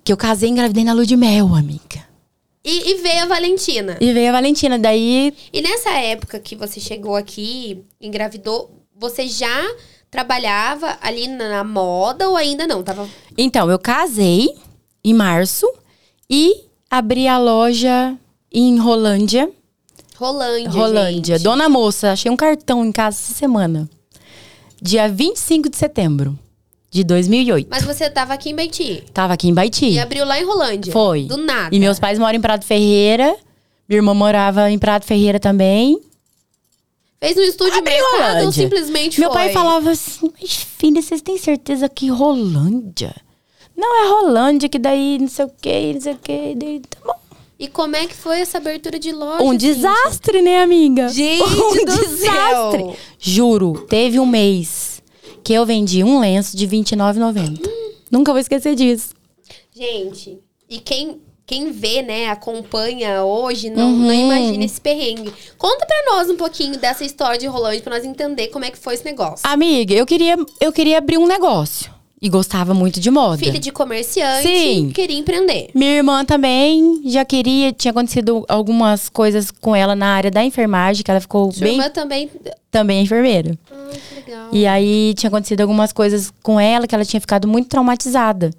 [0.03, 2.05] Que eu casei e engravidei na lua de mel, amiga.
[2.63, 3.97] E, e veio a Valentina.
[4.01, 9.63] E veio a Valentina, daí E nessa época que você chegou aqui, engravidou, você já
[10.11, 12.83] trabalhava ali na na moda ou ainda não?
[12.83, 14.53] Tava Então, eu casei
[15.03, 15.65] em março
[16.29, 18.17] e abri a loja
[18.51, 19.49] em Rolândia.
[20.17, 20.69] Rolândia.
[20.69, 21.35] Rolândia.
[21.37, 21.43] gente.
[21.43, 23.89] Dona Moça, achei um cartão em casa essa semana.
[24.81, 26.37] Dia 25 de setembro
[26.91, 27.67] de 2008.
[27.71, 29.03] Mas você tava aqui em Baiti.
[29.13, 29.89] Tava aqui em Baiti.
[29.89, 30.91] E abriu lá em Rolândia.
[30.91, 31.23] Foi.
[31.23, 31.73] Do nada.
[31.73, 33.35] E meus pais moram em Prado Ferreira.
[33.87, 35.99] Minha irmã morava em Prado Ferreira também.
[37.19, 38.51] Fez um estudo de Abre mercado ou Rolândia.
[38.63, 39.39] simplesmente Meu foi?
[39.39, 43.15] pai falava assim, mas filha, vocês têm certeza que Rolândia?
[43.81, 46.99] Não, é Rolândia, que daí não sei o que, não sei o que, daí tá
[47.03, 47.15] bom.
[47.57, 49.43] E como é que foi essa abertura de loja?
[49.43, 49.73] Um Cíntia?
[49.73, 51.09] desastre, né, amiga?
[51.09, 52.17] Gente um desastre.
[52.83, 52.95] céu.
[53.19, 55.01] Juro, teve um mês
[55.43, 57.67] que eu vendi um lenço de R$29,90.
[58.11, 59.15] Nunca vou esquecer disso.
[59.73, 60.39] Gente,
[60.69, 63.97] e quem, quem vê, né, acompanha hoje, não, Uhum.
[64.07, 65.33] não imagina esse perrengue.
[65.57, 68.77] Conta pra nós um pouquinho dessa história de Rolândia pra nós entender como é que
[68.77, 69.39] foi esse negócio.
[69.43, 71.91] Amiga, eu queria, eu queria abrir um negócio.
[72.21, 73.39] E gostava muito de moda.
[73.39, 74.91] Filha de comerciante, Sim.
[74.93, 75.69] queria empreender.
[75.73, 81.03] Minha irmã também já queria, tinha acontecido algumas coisas com ela na área da enfermagem,
[81.03, 81.73] que ela ficou Sua bem.
[81.77, 82.29] irmã também.
[82.69, 83.57] Também é enfermeira.
[83.71, 84.49] Ah, que legal.
[84.51, 88.51] E aí tinha acontecido algumas coisas com ela que ela tinha ficado muito traumatizada.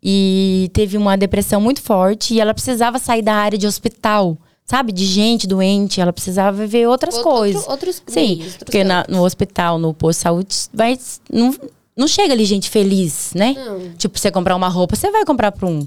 [0.00, 4.92] E teve uma depressão muito forte e ela precisava sair da área de hospital, sabe?
[4.92, 7.66] De gente doente, ela precisava ver outras Outro- coisas.
[7.66, 10.96] outros Sim, meios, outros porque na- no hospital, no posto de saúde, vai,
[11.32, 11.52] não,
[11.98, 13.54] não chega ali gente feliz, né?
[13.58, 13.92] Não.
[13.94, 15.84] Tipo, você comprar uma roupa, você vai comprar pra, um,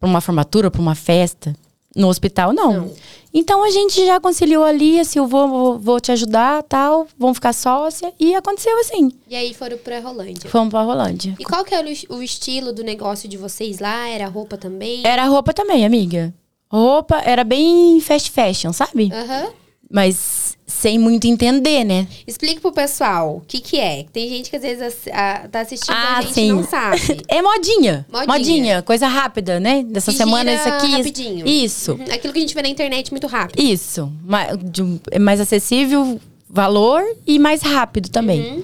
[0.00, 1.54] pra uma formatura, pra uma festa.
[1.94, 2.72] No hospital, não.
[2.72, 2.92] Não.
[3.32, 7.36] Então a gente já conciliou ali, assim, eu vou, vou, vou te ajudar, tal, vamos
[7.36, 8.12] ficar sócia.
[8.18, 9.12] E aconteceu assim.
[9.28, 10.50] E aí foram pra Rolândia.
[10.50, 11.36] Fomos pra Rolândia.
[11.38, 14.08] E qual que era o, o estilo do negócio de vocês lá?
[14.08, 15.06] Era roupa também?
[15.06, 16.34] Era roupa também, amiga.
[16.70, 19.10] Roupa era bem fast fashion, sabe?
[19.12, 19.48] Aham.
[19.90, 22.06] Mas sem muito entender, né?
[22.26, 24.04] Explica pro pessoal o que que é.
[24.12, 26.52] Tem gente que às vezes a- tá assistindo Ah, a gente sim.
[26.52, 27.00] não sabe.
[27.26, 28.06] É modinha.
[28.12, 28.26] Modinha.
[28.38, 28.82] modinha.
[28.82, 29.82] coisa rápida, né?
[29.82, 30.86] Dessa Que semana isso aqui.
[30.88, 31.48] isso- rapidinho.
[31.48, 31.92] Isso.
[31.92, 33.58] Uhum, Aquilo que a gente vê na internet muito rápido.
[33.62, 34.12] Isso.
[34.22, 36.20] Ma- de é mais acessível,
[36.50, 38.40] valor e mais rápido também.
[38.56, 38.62] Uhum.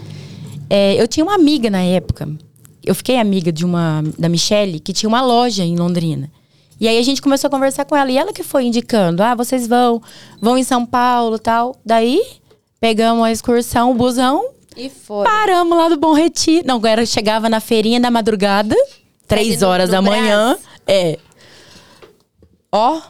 [0.69, 2.29] É, eu tinha uma amiga na época.
[2.85, 6.31] Eu fiquei amiga de uma da Michelle que tinha uma loja em Londrina.
[6.81, 9.35] E aí a gente começou a conversar com ela e ela que foi indicando: "Ah,
[9.35, 10.03] vocês vão,
[10.41, 11.77] vão em São Paulo, tal".
[11.85, 12.23] Daí
[12.81, 14.45] pegamos a excursão, o busão,
[14.77, 15.31] E foram.
[15.31, 16.67] paramos lá do Bom Retiro.
[16.67, 18.75] Não, era chegava na feirinha da madrugada,
[19.27, 20.59] três horas no da manhã.
[20.87, 21.19] É.
[22.73, 23.01] Ó,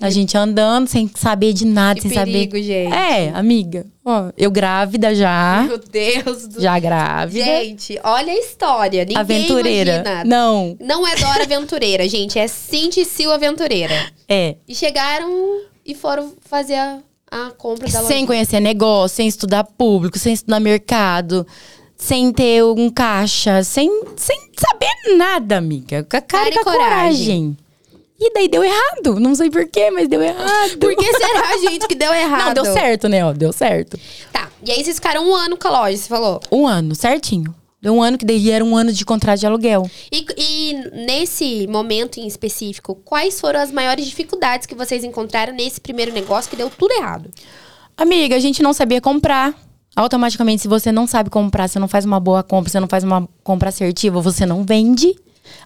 [0.00, 2.62] a gente andando sem saber de nada, sem perigo, saber.
[2.62, 2.92] gente.
[2.94, 3.86] É, amiga.
[4.04, 7.44] Ó, eu grávida já, Meu Deus do já grávida.
[7.44, 9.00] Gente, olha a história.
[9.02, 9.92] Ninguém aventureira.
[10.04, 10.24] imagina.
[10.24, 12.38] Não, Não é Dora Aventureira, gente.
[12.38, 13.94] É Cinti Sil Aventureira.
[14.28, 14.56] é.
[14.68, 16.98] E chegaram e foram fazer a,
[17.30, 18.26] a compra da Sem loja.
[18.26, 21.46] conhecer negócio, sem estudar público, sem estudar mercado,
[21.96, 26.02] sem ter um caixa, sem, sem saber nada, amiga.
[26.04, 26.86] Com a cara, Cara e e coragem.
[26.90, 27.56] coragem.
[28.18, 29.18] E daí deu errado.
[29.18, 30.78] Não sei porquê, mas deu errado.
[30.78, 32.46] Por que será, gente, que deu errado?
[32.46, 33.24] Não, deu certo, né?
[33.24, 33.98] Ó, deu certo.
[34.32, 34.50] Tá.
[34.64, 36.40] E aí vocês ficaram um ano com a loja, você falou.
[36.50, 37.54] Um ano, certinho.
[37.84, 39.90] Deu um ano que daí era um ano de contrato de aluguel.
[40.10, 40.74] E, e
[41.06, 46.48] nesse momento em específico, quais foram as maiores dificuldades que vocês encontraram nesse primeiro negócio
[46.48, 47.28] que deu tudo errado?
[47.94, 49.54] Amiga, a gente não sabia comprar.
[49.94, 53.04] Automaticamente, se você não sabe comprar, você não faz uma boa compra, você não faz
[53.04, 55.14] uma compra assertiva, você não vende.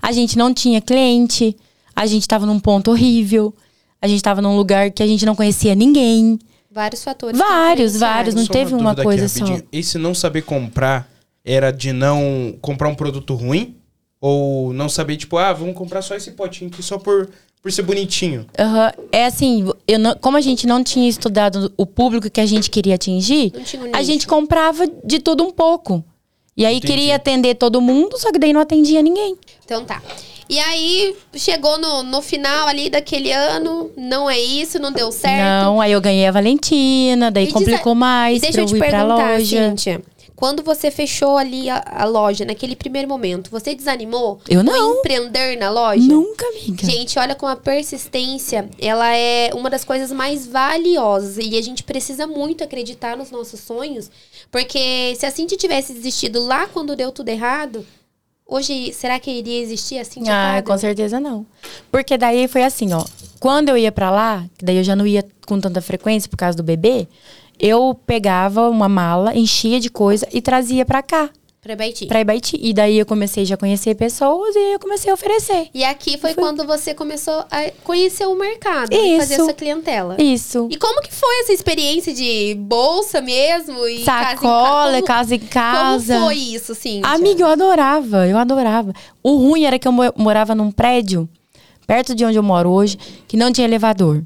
[0.03, 1.57] A gente não tinha cliente.
[1.99, 3.53] A gente tava num ponto horrível.
[4.01, 6.39] A gente tava num lugar que a gente não conhecia ninguém.
[6.71, 7.37] Vários fatores.
[7.37, 8.35] Vários, vários.
[8.35, 9.63] Não Só teve uma dúvida coisa aqui, só.
[9.73, 11.11] Esse não saber comprar
[11.45, 13.75] era de não comprar um produto ruim?
[14.21, 17.29] Ou não saber, tipo, ah, vamos comprar só esse potinho aqui só por,
[17.63, 18.47] por ser bonitinho?
[18.59, 18.93] Aham.
[19.11, 22.71] É assim, eu não- como a gente não tinha estudado o público que a gente
[22.71, 23.53] queria atingir,
[23.93, 26.05] a gente comprava de tudo um pouco.
[26.59, 26.93] E aí Entendi.
[26.93, 29.37] queria atender todo mundo, só que daí não atendia ninguém.
[29.65, 30.03] Então tá.
[30.51, 35.41] E aí, chegou no, no final ali daquele ano, não é isso, não deu certo.
[35.45, 38.67] Não, aí eu ganhei a Valentina, daí E diz- complicou E mais deixa pra eu
[38.67, 39.69] eu te perguntar, loja.
[39.71, 40.03] Cíntia.
[40.35, 44.41] Quando você fechou ali a, a loja, naquele primeiro momento, você desanimou?
[44.49, 44.99] Eu não.
[45.01, 46.01] empreender na loja?
[46.01, 46.87] Nunca, amiga.
[46.87, 51.39] Gente, olha como a persistência, ela é uma das coisas mais valiosas.
[51.45, 54.11] E a gente precisa muito acreditar nos nossos sonhos.
[54.51, 57.85] Porque se a Cintia tivesse desistido lá quando deu tudo errado,
[58.47, 61.47] hoje, será que iria existir a Cintia Ah, com certeza não.
[61.91, 63.05] Porque daí foi assim, ó.
[63.39, 66.37] Quando eu ia pra lá, que daí eu já não ia com tanta frequência por
[66.37, 67.07] causa do bebê,
[67.59, 72.07] eu pegava uma mala, enchia de coisa e trazia pra cá, Pra Baiti.
[72.07, 72.57] pra Ibaiti.
[72.63, 75.69] E daí eu comecei já a conhecer pessoas e eu comecei a oferecer.
[75.75, 79.43] E aqui foi quando você começou a conhecer o mercado e fazer Isso.
[79.43, 80.17] essa clientela.
[80.23, 80.69] Isso.
[80.71, 83.87] E como que foi essa experiência de bolsa mesmo?
[83.89, 86.15] E Sacola, casa em casa.
[86.15, 87.01] Como foi isso, assim?
[87.05, 88.93] Amiga, eu adorava, eu adorava.
[89.23, 91.29] O ruim era que eu mo- morava num prédio,
[91.89, 94.23] perto de onde eu moro hoje, que não tinha elevador.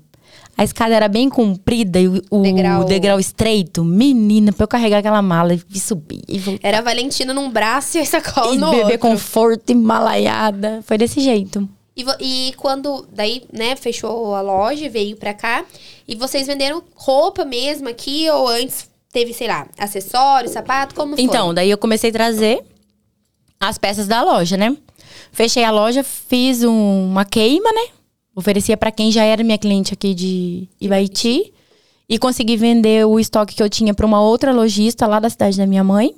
[0.56, 2.84] A escada era bem comprida e o o Degrau.
[2.84, 3.82] degrau, estreito.
[3.82, 6.66] Menina, pra eu carregar aquela mala e subir e voltar.
[6.68, 8.98] Era a Valentina num braço e a sacola E no beber outro.
[8.98, 10.80] conforto e malaiada.
[10.84, 11.68] Foi desse jeito.
[11.96, 15.64] E, e quando, daí, né, fechou a loja, veio pra cá.
[16.06, 21.24] E vocês venderam roupa mesmo aqui ou antes teve, sei lá, acessórios, sapato, como foi?
[21.24, 22.62] Então, daí eu comecei a trazer
[23.60, 24.76] as peças da loja, né?
[25.32, 27.88] Fechei a loja, fiz um- uma queima, né?
[28.34, 31.52] Oferecia pra quem já era minha cliente aqui de Ibaiti.
[32.08, 35.56] E consegui vender o estoque que eu tinha pra uma outra lojista lá da cidade
[35.56, 36.14] da minha mãe.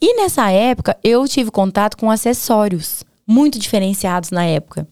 [0.00, 4.86] E nessa época, eu tive contato com acessórios muito diferenciados na época.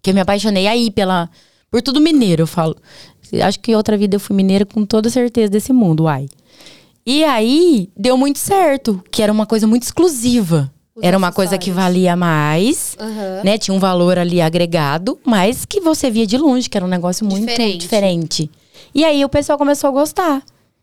[0.00, 1.28] Que eu me apaixonei aí pela.
[1.70, 2.76] Por tudo mineiro, eu falo.
[3.42, 6.28] Acho que outra vida eu fui mineira com toda certeza desse mundo, uai.
[7.04, 10.72] E aí, deu muito certo, que era uma coisa muito exclusiva.
[10.94, 13.40] Os era uma coisa que valia mais, Aham.
[13.44, 13.56] né?
[13.56, 17.24] Tinha um valor ali agregado, mas que você via de longe, que era um negócio
[17.24, 17.78] muito Diferente.
[17.78, 18.50] diferente.
[18.94, 20.42] E aí o pessoal começou a gostar.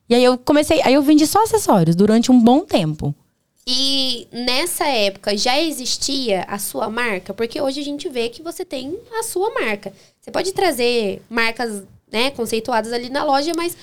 [0.10, 3.14] E aí eu comecei, aí eu vendi só acessórios durante um bom tempo.
[3.68, 7.32] E nessa época já existia a sua marca?
[7.36, 9.94] Porque hoje a gente vê que você tem a sua marca.
[10.20, 13.78] Você pode trazer marcas, né, conceituadas ali na loja, mas.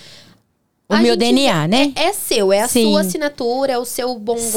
[0.89, 1.93] O a meu DNA, vê- né?
[1.97, 2.85] É, é seu, é a Sim.
[2.85, 4.53] sua assinatura, é o seu bom Sim.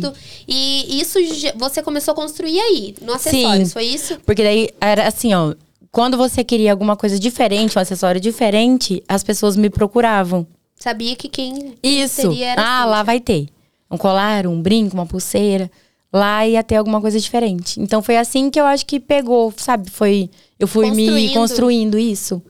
[0.00, 0.12] gosto.
[0.46, 1.18] E isso
[1.56, 3.72] você começou a construir aí, no acessórios, Sim.
[3.72, 4.18] foi isso?
[4.24, 5.54] Porque daí era assim, ó.
[5.90, 10.46] Quando você queria alguma coisa diferente, um acessório diferente, as pessoas me procuravam.
[10.76, 12.22] Sabia que quem Isso.
[12.22, 12.90] seria era Ah, assim.
[12.90, 13.48] lá vai ter.
[13.90, 15.70] Um colar, um brinco, uma pulseira.
[16.12, 17.78] Lá ia ter alguma coisa diferente.
[17.80, 19.90] Então foi assim que eu acho que pegou, sabe?
[19.90, 20.30] Foi.
[20.58, 21.32] Eu fui me Construindo.
[21.34, 22.42] construindo isso.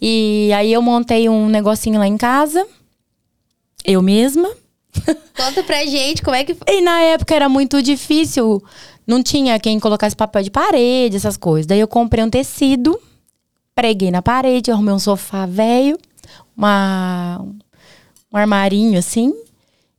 [0.00, 2.66] E aí eu montei um negocinho lá em casa.
[3.84, 4.50] Eu mesma.
[5.36, 6.66] Conta pra gente como é que foi.
[6.68, 8.62] E na época era muito difícil.
[9.06, 11.66] Não tinha quem colocasse papel de parede, essas coisas.
[11.66, 12.98] Daí eu comprei um tecido,
[13.74, 15.96] preguei na parede, arrumei um sofá velho,
[16.56, 17.40] uma,
[18.32, 19.32] um armarinho assim.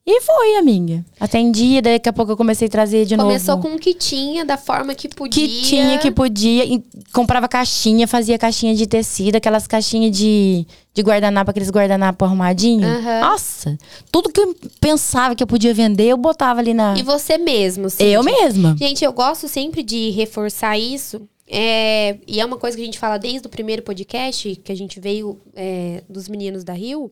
[0.09, 1.03] E foi, amiga.
[1.19, 3.67] Atendi, daqui a pouco eu comecei a trazer de Começou novo.
[3.67, 5.45] com o que tinha, da forma que podia.
[5.45, 6.63] que tinha, que podia.
[6.63, 12.87] E comprava caixinha, fazia caixinha de tecido, aquelas caixinhas de, de guardanapo, aqueles guardanapo arrumadinho.
[12.87, 13.19] Aham.
[13.19, 13.77] Nossa,
[14.09, 16.97] tudo que eu pensava que eu podia vender, eu botava ali na.
[16.97, 18.05] E você mesmo, Cíntia?
[18.05, 18.77] Eu mesma.
[18.79, 21.21] Gente, eu gosto sempre de reforçar isso.
[21.49, 24.75] é, e é uma coisa que a gente fala desde o primeiro podcast, que a
[24.75, 27.11] gente veio é, dos meninos da Rio,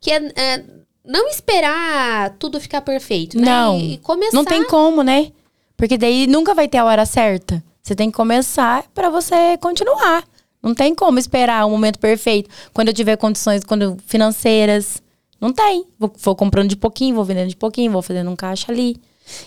[0.00, 0.64] que é, é,
[1.08, 3.46] não esperar tudo ficar perfeito, né?
[3.46, 3.80] Não.
[3.80, 4.36] E começar.
[4.36, 5.32] Não tem como, né?
[5.74, 7.64] Porque daí nunca vai ter a hora certa.
[7.82, 10.22] Você tem que começar pra você continuar.
[10.62, 12.50] Não tem como esperar o momento perfeito.
[12.74, 15.02] Quando eu tiver condições quando financeiras.
[15.40, 15.86] Não tem.
[15.98, 19.00] Vou, vou comprando de pouquinho, vou vendendo de pouquinho, vou fazendo um caixa ali.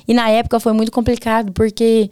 [0.08, 2.10] E na época foi muito complicado, porque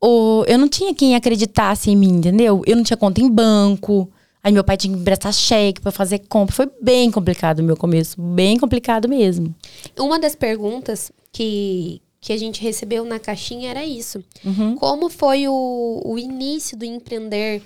[0.00, 2.62] o, eu não tinha quem acreditasse em mim, entendeu?
[2.66, 4.08] Eu não tinha conta em banco.
[4.42, 6.54] Aí meu pai tinha que emprestar cheque pra fazer compra.
[6.54, 8.20] Foi bem complicado o meu começo.
[8.20, 9.54] Bem complicado mesmo.
[9.96, 14.22] Uma das perguntas que, que a gente recebeu na caixinha era isso.
[14.44, 14.74] Uhum.
[14.74, 17.62] Como foi o, o início do empreender?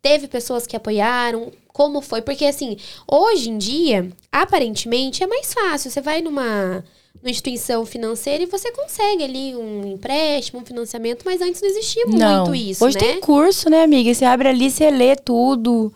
[0.00, 1.50] Teve pessoas que apoiaram?
[1.72, 2.22] Como foi?
[2.22, 2.76] Porque, assim,
[3.06, 5.90] hoje em dia, aparentemente, é mais fácil.
[5.90, 6.84] Você vai numa,
[7.22, 12.06] numa instituição financeira e você consegue ali um empréstimo, um financiamento, mas antes não existia
[12.06, 13.00] muito isso, Hoje né?
[13.00, 14.12] tem curso, né, amiga?
[14.12, 15.92] Você abre ali, você lê tudo,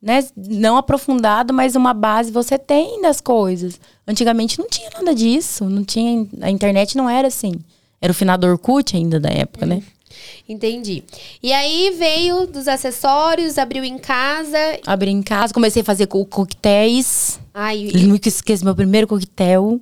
[0.00, 0.26] né?
[0.36, 3.80] Não aprofundado, mas uma base você tem das coisas.
[4.06, 7.54] Antigamente não tinha nada disso, não tinha, a internet não era assim.
[8.00, 9.82] Era o finador Orkut ainda da época, né?
[10.48, 11.02] Entendi.
[11.42, 14.58] E aí veio dos acessórios, abriu em casa.
[14.86, 17.40] Abri em casa, comecei a fazer co coquetéis.
[17.52, 19.80] Ai, Eu nunca esqueço meu primeiro coquetel.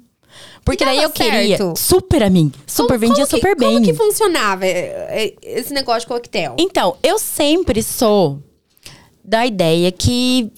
[0.65, 1.57] Porque daí eu queria.
[1.59, 1.75] certo?
[1.77, 2.57] Super, amiga.
[2.67, 3.73] Super, como- vendia como que- super bem.
[3.75, 4.71] Como que funcionava é,
[5.11, 6.55] é, esse negócio de coquetel?
[6.59, 8.39] Então, eu sempre sou
[9.23, 10.51] da ideia que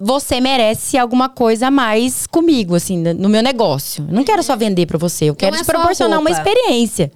[0.00, 4.04] você merece alguma coisa a mais comigo, assim, no meu negócio.
[4.08, 7.10] Eu não quero só vender pra você, eu quero é te só proporcionar uma experiência.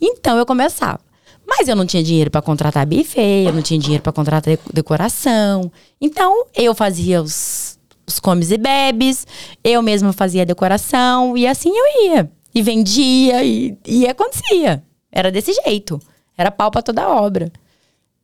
[0.00, 1.00] Então eu começava.
[1.48, 4.60] Mas eu não tinha dinheiro pra contratar buffet, eu não tinha dinheiro pra contratar de-
[4.72, 5.70] decoração.
[6.00, 7.65] Então eu fazia os,
[8.06, 9.26] os comes e bebes,
[9.64, 12.30] eu mesma fazia a decoração e assim eu ia.
[12.54, 14.82] E vendia e, e acontecia.
[15.12, 16.00] Era desse jeito.
[16.38, 17.52] Era pau pra toda obra.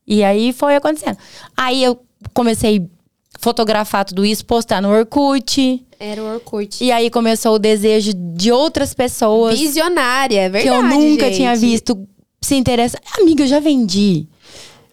[0.07, 1.17] E aí foi acontecendo.
[1.57, 2.01] Aí eu
[2.35, 2.79] comecei
[3.35, 5.85] a fotografar tudo isso, postar no Orkut.
[5.99, 6.83] Era o Orkut.
[6.83, 10.65] E aí começou o desejo de outras pessoas Visionária, é verdade.
[10.65, 11.37] que eu nunca gente.
[11.37, 12.07] tinha visto
[12.41, 13.01] se interessar.
[13.19, 14.27] Amiga, eu já vendi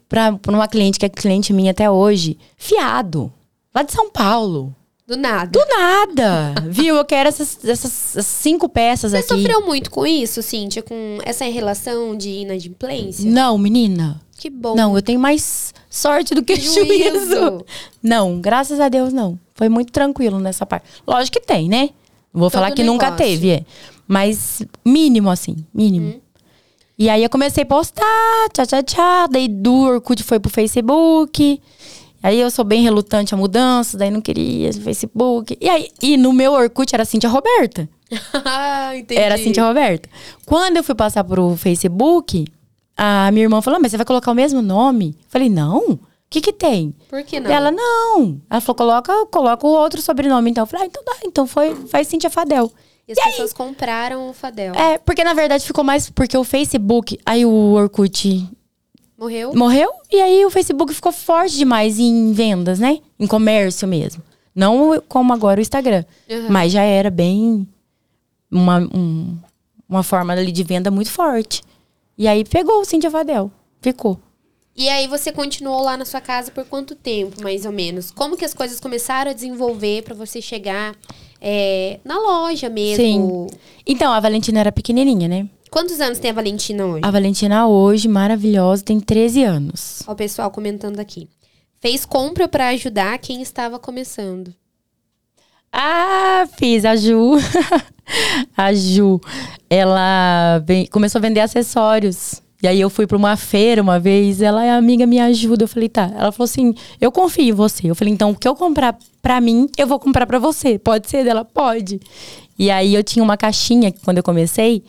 [0.08, 3.32] pra, pra uma cliente que é cliente minha até hoje, fiado.
[3.74, 4.76] Lá de São Paulo.
[5.10, 5.50] Do nada.
[5.50, 6.54] Do nada.
[6.70, 6.96] Viu?
[6.96, 9.28] Eu quero essas, essas, cinco peças Você aqui.
[9.28, 10.84] sofreu muito com isso, Cíntia?
[10.84, 13.28] Com essa relação de inadimplência?
[13.28, 14.22] Não, menina.
[14.38, 14.76] Que bom.
[14.76, 16.86] Não, eu tenho mais sorte do que Juízo.
[16.86, 17.66] juízo.
[18.04, 19.40] Não, graças a Deus não.
[19.56, 20.86] Foi muito tranquilo nessa parte.
[21.08, 21.90] Lógico que tem, né?
[22.32, 23.26] Não vou Todo falar que nunca negócio.
[23.26, 23.66] teve, é.
[24.08, 26.06] Mas mínimo, assim, mínimo.
[26.10, 26.22] Uhum.
[27.00, 28.06] E aí eu comecei a postar,
[28.54, 29.28] tchá, tchá, tchá.
[29.28, 31.60] Daí do Orkut foi pro Facebook.
[32.22, 35.58] Aí eu sou bem relutante a mudança, daí não queria Facebook.
[35.60, 37.88] E aí, e no meu Orkut era Cintia Roberta.
[38.34, 39.22] Ah, entendi.
[39.22, 40.10] Era Cintia Roberta.
[40.46, 42.46] Quando eu fui passar pro Facebook,
[42.98, 45.16] a minha irmã falou: "Ah, Mas você vai colocar o mesmo nome?
[45.18, 45.92] Eu falei: Não.
[45.92, 46.00] O
[46.32, 46.94] que que tem?
[47.08, 47.50] Por que não?
[47.50, 48.42] Ela, não.
[48.50, 50.64] Ela falou: Coloca, coloca o outro sobrenome então.
[50.64, 51.14] Eu falei: Ah, então dá.
[51.24, 52.72] Então foi, faz Cintia Fadel.
[53.08, 54.74] E as pessoas compraram o Fadel.
[54.76, 56.10] É, porque na verdade ficou mais.
[56.10, 57.20] Porque o Facebook.
[57.26, 58.48] Aí o Orkut
[59.20, 59.54] Morreu?
[59.54, 59.92] morreu.
[60.12, 63.00] E aí o Facebook ficou forte demais em vendas, né?
[63.20, 64.24] Em comércio mesmo.
[64.56, 66.06] Não como agora o Instagram.
[66.30, 66.48] Uhum.
[66.50, 67.68] Mas já era bem.
[68.52, 69.38] Uma, um-
[69.88, 71.62] uma forma ali de venda muito forte.
[72.18, 73.52] E aí pegou o Cintia Fadel.
[73.82, 74.20] Ficou.
[74.76, 78.12] E aí você continuou lá na sua casa por quanto tempo, mais ou menos?
[78.12, 80.96] Como que as coisas começaram a desenvolver pra você chegar
[81.42, 83.48] é, na loja mesmo?
[83.86, 85.48] Então, a Valentina era pequenininha, né?
[85.72, 87.02] Quantos anos tem a Valentina hoje?
[87.06, 90.02] A Valentina hoje, maravilhosa, tem 13 anos.
[90.08, 91.30] Ó, o pessoal comentando aqui.
[91.80, 94.54] Fez compra pra ajudar quem estava começando.
[95.72, 97.36] Ah, fiz a Ju.
[98.58, 99.22] a Ju,
[99.70, 102.42] ela vem- começou a vender acessórios.
[102.62, 105.64] E aí eu fui pra uma feira uma vez, ela é amiga, me ajuda.
[105.64, 106.12] Eu falei, tá.
[106.14, 107.90] Ela falou assim: eu confio em você.
[107.90, 110.78] Eu falei, então o que eu comprar pra mim, eu vou comprar pra você.
[110.78, 111.46] Pode ser dela?
[111.46, 112.00] Pode.
[112.58, 114.84] E aí eu tinha uma caixinha quando eu comecei.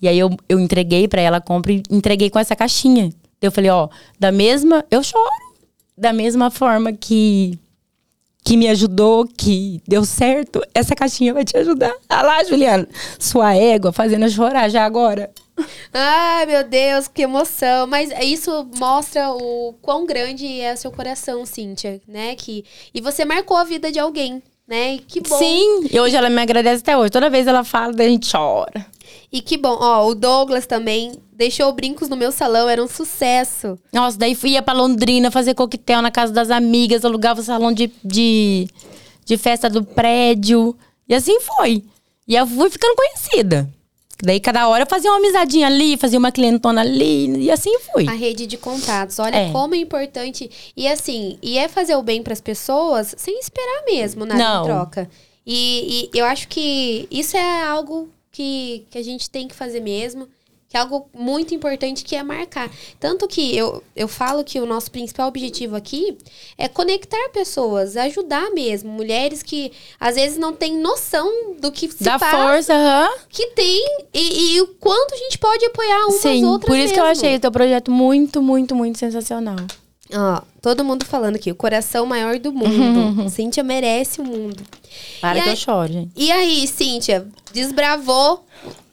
[0.00, 3.10] E aí eu, eu entreguei pra ela a compra e entreguei com essa caixinha.
[3.40, 3.88] Eu falei, ó,
[4.20, 4.84] da mesma.
[4.90, 5.46] Eu choro.
[5.96, 7.58] Da mesma forma que
[8.44, 11.92] que me ajudou, que deu certo, essa caixinha vai te ajudar.
[12.08, 12.86] Ah lá, Juliana,
[13.18, 15.32] sua égua fazendo eu chorar já agora.
[15.92, 17.86] Ai, meu Deus, que emoção.
[17.86, 22.34] Mas isso mostra o quão grande é seu coração, Cíntia, né?
[22.34, 22.64] Que,
[22.94, 24.94] e você marcou a vida de alguém, né?
[24.94, 25.38] E que bom.
[25.38, 27.10] Sim, e hoje ela me agradece até hoje.
[27.10, 28.86] Toda vez ela fala, daí a gente chora.
[29.32, 29.76] E que bom.
[29.80, 33.78] Ó, o Douglas também deixou brincos no meu salão, era um sucesso.
[33.92, 37.72] Nossa, daí fui ia pra Londrina fazer coquetel na casa das amigas, alugava o salão
[37.72, 38.68] de, de,
[39.24, 40.76] de festa do prédio.
[41.08, 41.84] E assim foi.
[42.26, 43.68] E eu fui ficando conhecida.
[44.22, 48.08] Daí cada hora eu fazia uma amizadinha ali, fazia uma clientona ali, e assim fui.
[48.08, 49.18] A rede de contatos.
[49.18, 49.52] Olha É.
[49.52, 50.50] como é importante.
[50.76, 54.62] E assim, e é fazer o bem pras pessoas sem esperar mesmo nada Não.
[54.62, 55.10] em troca.
[55.46, 59.80] E, e eu acho que isso é algo que, que a gente tem que fazer
[59.80, 60.26] mesmo.
[60.76, 62.70] É algo muito importante que é marcar.
[63.00, 66.16] Tanto que eu, eu falo que o nosso principal objetivo aqui
[66.58, 68.90] é conectar pessoas, ajudar mesmo.
[68.92, 73.08] Mulheres que às vezes não têm noção do que se passa, força, aham.
[73.28, 76.92] que tem e, e o quanto a gente pode apoiar umas Sim, outras por isso
[76.92, 77.24] que eu mesmo.
[77.24, 79.56] achei o teu projeto muito, muito, muito sensacional.
[80.12, 83.28] Ó, todo mundo falando aqui, o coração maior do mundo.
[83.30, 84.62] Cíntia merece o mundo.
[85.20, 86.10] Para E que aí- eu choro, gente.
[86.14, 88.44] E aí, Cíntia, desbravou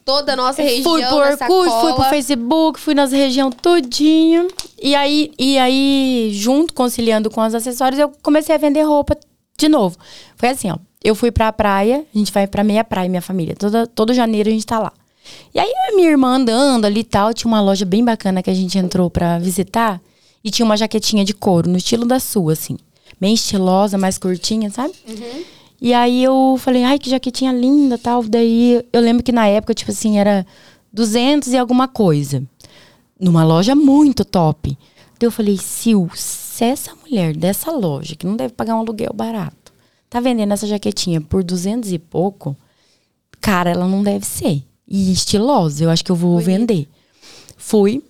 [0.05, 2.03] toda a nossa região fui pro Orkut, fui pro.
[2.05, 4.47] Facebook, fui nas regiões tudinho.
[4.81, 9.17] E aí, e aí, junto, conciliando com os acessórios, eu comecei a vender roupa
[9.57, 9.97] de novo.
[10.35, 10.77] Foi assim, ó.
[11.03, 13.55] Eu fui pra praia, a gente vai pra meia praia, minha família.
[13.55, 14.91] Toda, todo janeiro a gente tá lá.
[15.53, 18.49] E aí, a minha irmã andando ali e tal, tinha uma loja bem bacana que
[18.49, 20.01] a gente entrou pra visitar.
[20.43, 22.77] E tinha uma jaquetinha de couro, no estilo da sua, assim.
[23.19, 24.93] Bem estilosa, mais curtinha, sabe?
[25.83, 28.23] E aí eu falei, ai, que jaquetinha linda tal.
[28.23, 30.47] Daí eu lembro que na época, tipo assim, era
[30.93, 32.41] 200 e alguma coisa.
[33.19, 34.77] Numa loja muito top.
[35.19, 39.11] Daí eu falei, Sil, se essa mulher dessa loja, que não deve pagar um aluguel
[39.13, 39.73] barato,
[40.09, 42.55] tá vendendo essa jaquetinha por 200 e pouco,
[43.41, 44.63] cara, ela não deve ser.
[44.87, 46.49] E estilosa, eu acho que eu vou Bonita.
[46.49, 46.87] vender.
[47.57, 48.01] Fui,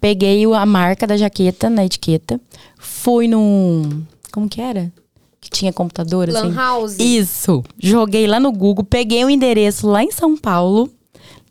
[0.00, 2.40] peguei a marca da jaqueta na etiqueta,
[2.78, 4.02] fui num.
[4.32, 4.90] Como que era?
[5.40, 6.48] Que tinha computador, assim.
[6.48, 6.98] Lan House.
[6.98, 7.62] Isso.
[7.78, 10.90] Joguei lá no Google, peguei o endereço lá em São Paulo,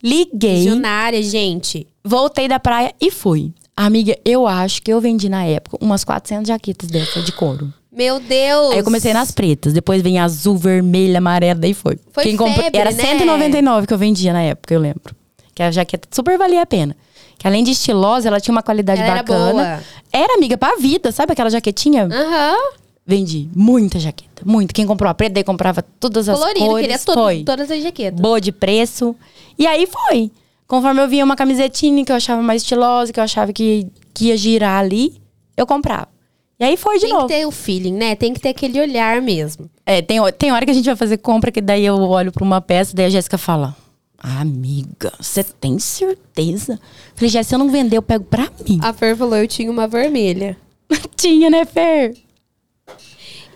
[0.04, 1.88] liguei, Visionária, gente.
[2.04, 3.52] voltei da praia e fui.
[3.76, 7.72] Amiga, eu acho que eu vendi na época umas 400 jaquetas dessa de couro.
[7.92, 8.72] Meu Deus.
[8.74, 11.98] Aí eu comecei nas pretas, depois vem azul, vermelha, amarela, daí foi.
[12.12, 13.04] Foi febre, Era né?
[13.04, 15.16] 199 que eu vendia na época, eu lembro.
[15.56, 16.96] Que a jaqueta super valia a pena.
[17.40, 19.52] Que além de estilosa, ela tinha uma qualidade Ela era bacana.
[19.52, 19.84] boa.
[20.12, 22.06] Era, amiga, pra vida, sabe aquela jaquetinha?
[22.12, 22.56] Aham.
[23.10, 24.74] Vendi muita jaqueta, muito.
[24.74, 26.82] Quem comprou a preta, daí comprava todas as Colorido, cores.
[26.88, 27.44] queria todo, foi.
[27.46, 28.20] todas as jaquetas.
[28.20, 29.16] Boa de preço.
[29.58, 30.30] E aí foi.
[30.68, 34.26] Conforme eu via uma camisetinha que eu achava mais estilosa, que eu achava que, que
[34.26, 35.22] ia girar ali,
[35.56, 36.10] eu comprava.
[36.60, 37.28] E aí foi de Tem novo.
[37.28, 38.16] que ter o feeling, né?
[38.16, 39.70] Tem que ter aquele olhar mesmo.
[39.86, 42.44] É, tem, tem hora que a gente vai fazer compra, que daí eu olho pra
[42.44, 43.74] uma peça, daí a Jéssica fala:
[44.18, 46.78] Amiga, você tem certeza?
[47.16, 48.80] Falei, Jéssica, se eu não vender, eu pego pra mim.
[48.82, 50.58] A Fer falou, eu tinha uma vermelha.
[51.16, 52.16] Tinha, né, Fer?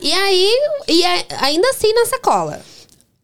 [0.01, 0.49] E aí,
[0.87, 1.03] e
[1.41, 2.61] ainda assim na sacola.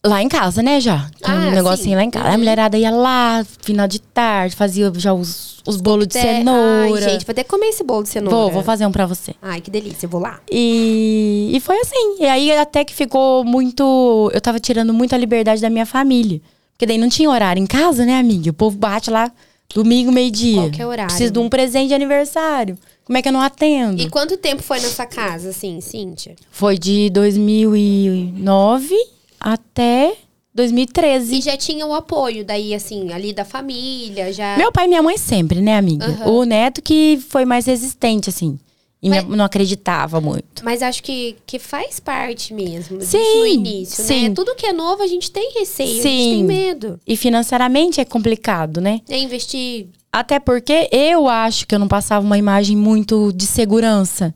[0.06, 1.10] Lá em casa, né, já.
[1.22, 1.96] Com Ah, um negocinho sim.
[1.96, 2.28] lá em casa.
[2.28, 2.38] A Uhum.
[2.38, 6.96] mulherada ia lá, final de tarde, fazia já os, os bolos de Até- cenoura.
[6.96, 8.36] Ai, gente, vou que comer esse bolo de cenoura.
[8.38, 9.34] vou, vou fazer um pra você.
[9.42, 10.40] Ai, que delícia, vou lá.
[10.52, 12.18] E, e foi assim.
[12.22, 14.32] E aí até que ficou muito.
[14.34, 16.40] Eu tava tirando muito a liberdade da minha família.
[16.74, 18.52] Porque daí não tinha horário em casa, né, amiga?
[18.52, 19.32] O povo bate lá
[19.74, 20.62] domingo, meio-dia.
[20.62, 21.10] Qualquer horário.
[21.10, 22.78] Preciso de um presente de aniversário.
[23.08, 24.02] Como é que eu não atendo?
[24.02, 26.36] E quanto tempo foi na sua casa, assim, Cíntia?
[26.52, 28.94] Foi de 2009
[29.40, 30.14] até
[30.54, 31.38] 2013.
[31.38, 34.58] E já tinha o apoio daí, assim, ali da família, já...
[34.58, 36.06] Meu pai e minha mãe sempre, né, amiga?
[36.06, 36.30] Aham.
[36.32, 38.60] O neto que foi mais resistente, assim.
[39.02, 40.66] E Mas- não acreditava muito.
[40.66, 44.08] Mas acho que, que faz parte mesmo Sim, no início, né?
[44.08, 44.34] sim.
[44.34, 46.30] Tudo que é novo a gente tem receio, a gente Sim.
[46.32, 47.00] tem medo.
[47.08, 49.00] E financeiramente é complicado, né?
[49.08, 49.88] É investir...
[50.20, 54.34] Até porque eu acho que eu não passava uma imagem muito de segurança.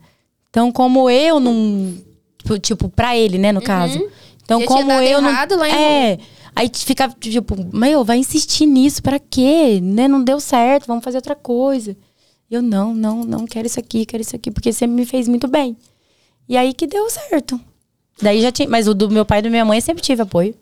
[0.50, 1.94] Então, como eu não.
[2.38, 3.98] tipo, Tipo, pra ele, né, no caso.
[4.44, 4.62] Então, Uhum.
[4.64, 5.30] Já como eu não.
[5.56, 6.18] lá em- É.
[6.54, 9.80] Aí ficava, tipo, meu, vai insistir nisso, pra quê?
[9.82, 10.06] Né?
[10.06, 11.96] Não deu certo, vamos fazer outra coisa.
[12.50, 15.48] Eu, não, não, não quero isso aqui, quero isso aqui, porque sempre me fez muito
[15.48, 15.74] bem.
[16.48, 17.58] E aí que deu certo.
[18.20, 18.68] Daí já tinha.
[18.68, 20.54] Mas o do meu pai e da minha mãe sempre tive apoio.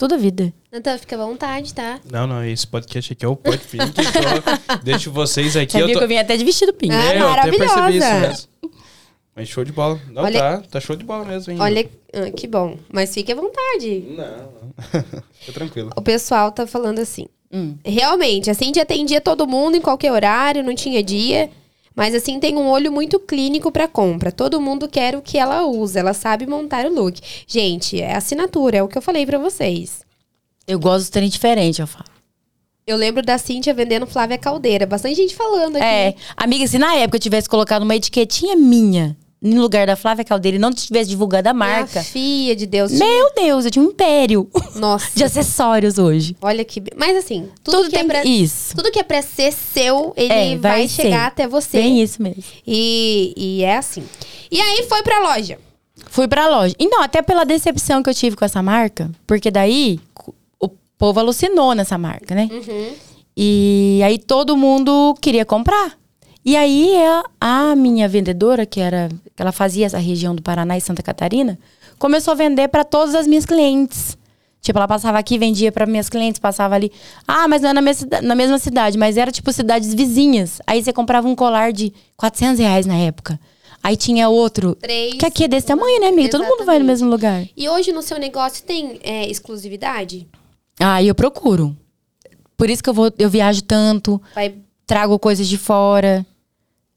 [0.00, 0.50] Toda vida.
[0.72, 2.00] Então, fica à vontade, tá?
[2.10, 3.84] Não, não, esse podcast aqui é o Podpink.
[4.00, 5.72] Então, deixo vocês aqui.
[5.72, 5.98] Sabia eu tô...
[5.98, 6.94] que eu vim até de vestido pinto.
[6.94, 8.20] Ah, É, eu até percebi isso maravilhosa.
[8.28, 8.48] mesmo.
[9.36, 10.00] Mas show de bola.
[10.10, 10.62] Não, Olha- tá.
[10.70, 11.60] Tá show de bola mesmo, hein?
[11.60, 12.78] Olha, ah, que bom.
[12.90, 14.00] Mas fique à vontade.
[14.08, 15.20] Não, não.
[15.38, 15.90] Fica tranquilo.
[15.94, 17.26] O pessoal tá falando assim.
[17.52, 17.76] Hum.
[17.84, 21.50] Realmente, a Cindy atendia todo mundo em qualquer horário, não tinha dia.
[21.94, 24.30] Mas assim, tem um olho muito clínico pra compra.
[24.32, 26.00] Todo mundo quer o que ela usa.
[26.00, 27.20] Ela sabe montar o look.
[27.46, 30.02] Gente, é assinatura, é o que eu falei pra vocês.
[30.66, 32.06] Eu gosto de trem diferente, eu falo.
[32.86, 34.86] Eu lembro da Cíntia vendendo Flávia Caldeira.
[34.86, 35.84] Bastante gente falando aqui.
[35.84, 40.24] É, amiga, se na época eu tivesse colocado uma etiquetinha minha no lugar da Flávia
[40.24, 42.92] Caldeira e não tivesse divulgado a marca, Minha filha de Deus.
[42.92, 45.06] meu Deus, eu tinha um império Nossa.
[45.14, 46.36] de acessórios hoje.
[46.42, 46.82] Olha que.
[46.96, 48.24] Mas assim, tudo, Tudo que tem é pra.
[48.24, 48.76] isso.
[48.76, 51.78] Tudo que é pra ser seu, ele É, vai, vai chegar até você.
[51.80, 52.42] Bem isso mesmo.
[52.66, 54.04] E, e é assim.
[54.50, 55.58] E aí foi pra loja.
[56.10, 56.74] Fui pra loja.
[56.78, 59.98] Então, até pela decepção que eu tive com essa marca, porque daí
[60.58, 60.68] o
[60.98, 62.48] povo alucinou nessa marca, né?
[62.50, 62.92] Uhum.
[63.36, 65.92] E aí todo mundo queria comprar.
[66.50, 66.96] E aí
[67.40, 71.56] a, a minha vendedora, que era ela fazia essa região do Paraná e Santa Catarina,
[71.96, 74.18] começou a vender para todas as minhas clientes.
[74.60, 76.90] Tipo, ela passava aqui, vendia para minhas clientes, passava ali.
[77.24, 80.60] Ah, mas não é na, mesma cida- na mesma cidade, mas era tipo cidades vizinhas.
[80.66, 83.38] Aí você comprava um colar de 400 reais na época.
[83.80, 84.74] Aí tinha outro.
[84.74, 85.14] Três.
[85.18, 86.30] Que aqui é desse tamanho, né, amiga?
[86.30, 86.86] Todo mundo vai no Exatamente.
[86.88, 87.46] mesmo lugar.
[87.56, 90.26] E hoje no seu negócio tem é, exclusividade?
[90.80, 91.76] Ah, eu procuro.
[92.56, 94.20] Por isso que eu vou, eu viajo tanto.
[94.34, 94.52] Vai.
[94.84, 96.26] trago coisas de fora.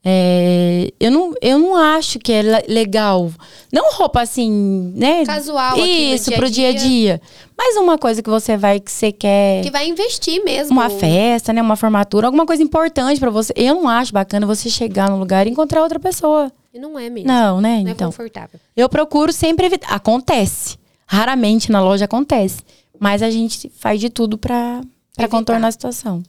[0.06, 3.32] É, eu, não, eu não acho que é le- legal.
[3.72, 4.52] Não roupa assim,
[4.96, 5.26] né?
[5.26, 6.80] Casual Isso, dia pro dia a dia.
[6.82, 7.22] dia.
[7.58, 9.64] Mas uma coisa que você vai, que você quer.
[9.64, 10.74] Que vai investir mesmo.
[10.74, 11.62] Uma festa, né?
[11.62, 13.54] Uma formatura, alguma coisa importante pra você.
[13.56, 16.52] Eu não acho bacana você chegar no lugar e encontrar outra pessoa.
[16.74, 17.28] E não é mesmo.
[17.28, 17.80] Não, né?
[17.82, 18.08] Não é então.
[18.10, 18.60] confortável.
[18.76, 19.88] Eu procuro sempre evitar.
[19.94, 20.78] Acontece.
[21.06, 22.62] Raramente na loja acontece.
[23.00, 24.82] Mas a gente faz de tudo Evitar.
[25.30, 26.24] contornar a situação.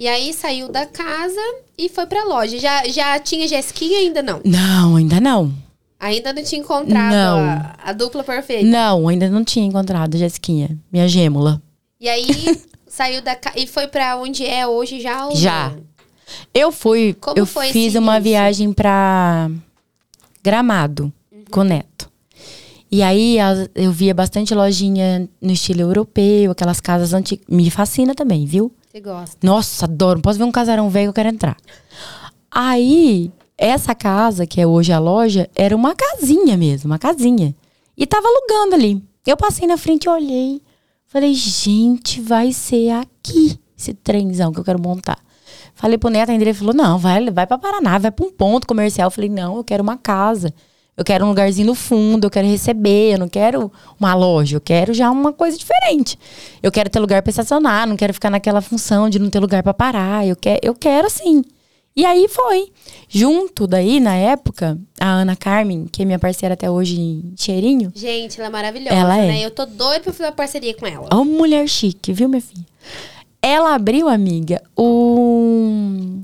[0.00, 1.38] E aí saiu da casa
[1.76, 2.58] e foi pra loja.
[2.58, 4.40] Já, já tinha Jesquinha ainda não?
[4.42, 5.52] Não, ainda não.
[6.00, 7.38] Ainda não tinha encontrado Não.
[7.38, 8.64] a, a dupla perfeita.
[8.64, 11.60] Não, ainda não tinha encontrado a Jessiquinha, minha gêmula.
[12.00, 12.26] E aí
[12.88, 15.26] saiu da casa e foi pra onde é hoje já?
[15.26, 15.68] ou Já.
[15.68, 15.82] não?
[16.54, 18.22] Eu fui, Como eu foi fiz uma início?
[18.32, 19.50] viagem pra
[20.42, 21.44] Gramado Uhum.
[21.50, 22.10] com o Neto.
[22.90, 23.36] E aí
[23.74, 27.44] eu via bastante lojinha no estilo europeu, aquelas casas antigas.
[27.48, 28.72] Me fascina também, viu?
[28.90, 29.46] Você gosta.
[29.46, 30.20] Nossa, adoro.
[30.20, 31.56] Posso ver um casarão velho eu quero entrar.
[32.50, 37.54] Aí, essa casa, que é hoje a loja, era uma casinha mesmo, uma casinha.
[37.96, 39.00] E tava alugando ali.
[39.24, 40.60] Eu passei na frente e olhei.
[41.06, 45.20] Falei, gente, vai ser aqui esse trenzão que eu quero montar.
[45.72, 48.66] Falei pro Neto, a André falou, não, vai, vai pra Paraná, vai pra um ponto
[48.66, 49.06] comercial.
[49.06, 50.52] Eu falei, não, eu quero uma casa.
[51.00, 54.60] Eu quero um lugarzinho no fundo, eu quero receber, eu não quero uma loja, eu
[54.60, 56.18] quero já uma coisa diferente.
[56.62, 59.62] Eu quero ter lugar pra estacionar, não quero ficar naquela função de não ter lugar
[59.62, 60.26] pra parar.
[60.26, 61.42] Eu quero, eu quero assim.
[61.96, 62.70] E aí foi.
[63.08, 67.90] Junto daí, na época, a Ana Carmen, que é minha parceira até hoje em Cheirinho,
[67.94, 69.26] Gente, ela é maravilhosa, Ela é.
[69.26, 69.40] né?
[69.42, 71.08] Eu tô doida pra fazer uma parceria com ela.
[71.10, 72.66] Ó, mulher chique, viu, minha filha?
[73.40, 76.22] Ela abriu, amiga, um.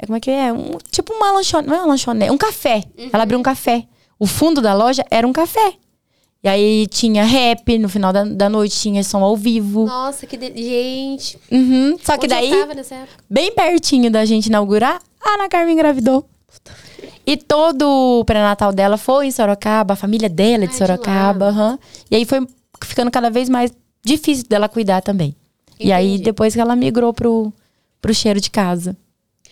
[0.00, 0.52] É, Como é que é?
[0.52, 1.68] Um- tipo uma lanchonete.
[1.68, 2.82] Não é uma lanchonete, um café.
[3.12, 3.86] Ela abriu um café.
[4.18, 5.74] O fundo da loja era um café.
[6.42, 9.84] E aí tinha rap, no final da, da noite tinha som ao vivo.
[9.86, 10.46] Nossa, que de...
[10.56, 11.38] Gente.
[11.52, 11.98] Uhum.
[12.02, 13.22] Só que onde daí, nessa época?
[13.28, 16.26] bem pertinho da gente inaugurar, a Ana Carmen engravidou.
[17.26, 21.44] E todo o pré-natal dela foi em Sorocaba, a família dela é de de Sorocaba.
[21.46, 21.50] lá.
[21.50, 21.78] aham.
[22.10, 22.46] E aí foi
[22.82, 23.70] ficando cada vez mais
[24.02, 25.36] difícil dela cuidar também.
[25.78, 26.24] E aí, Entendi.
[26.24, 27.52] depois que ela migrou pro,
[28.00, 28.96] pro cheiro de casa.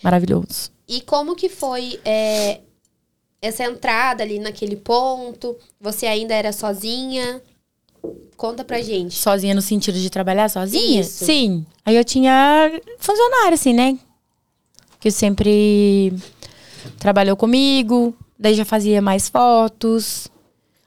[0.03, 0.71] Maravilhoso.
[0.87, 2.61] E como que foi é,
[3.41, 5.55] essa entrada ali naquele ponto?
[5.79, 7.41] Você ainda era sozinha?
[8.35, 9.15] Conta pra gente.
[9.15, 11.01] Sozinha no sentido de trabalhar sozinha?
[11.01, 11.25] Isso.
[11.25, 11.65] Sim.
[11.85, 13.99] Aí eu tinha funcionário, assim, né?
[14.99, 16.13] Que sempre
[16.97, 18.15] trabalhou comigo.
[18.37, 20.29] Daí já fazia mais fotos.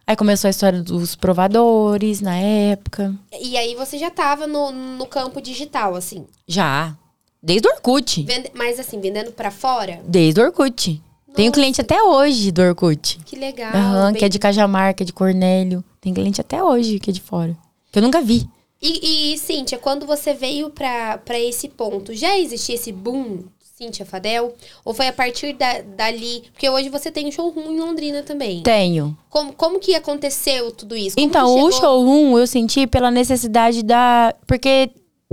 [0.07, 3.15] Aí começou a história dos provadores na época.
[3.41, 6.27] E aí você já tava no, no campo digital, assim.
[6.47, 6.97] Já.
[7.43, 8.23] Desde o Orkut.
[8.23, 10.01] Vende- mas assim, vendendo pra fora?
[10.07, 11.03] Desde o Orkut.
[11.35, 11.61] Tenho Nossa.
[11.61, 13.19] cliente até hoje do Orkut.
[13.25, 13.73] Que legal.
[14.17, 15.83] Que é de Cajamar, que é de Cornélio.
[16.01, 17.57] Tem cliente até hoje que é de fora.
[17.91, 18.47] Que eu nunca vi.
[18.81, 23.45] E, e, Cíntia, quando você veio pra, pra esse ponto, já existia esse boom,
[23.79, 24.55] Cíntia Fadel?
[24.85, 26.43] Ou foi a partir da, dali?
[26.53, 28.63] Porque hoje você tem um showroom em Londrina também.
[28.63, 29.17] Tenho.
[29.31, 31.17] Como, como que aconteceu tudo isso?
[31.17, 34.35] Como Então, que o chegou- showroom eu senti pela necessidade da.
[34.47, 34.91] Porque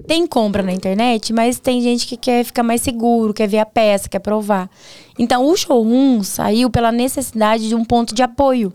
[0.08, 3.66] tem compra na internet, mas tem gente que quer ficar mais seguro, quer ver a
[3.66, 4.70] peça, quer provar.
[5.18, 8.74] Então, o showroom saiu pela necessidade de um ponto de apoio.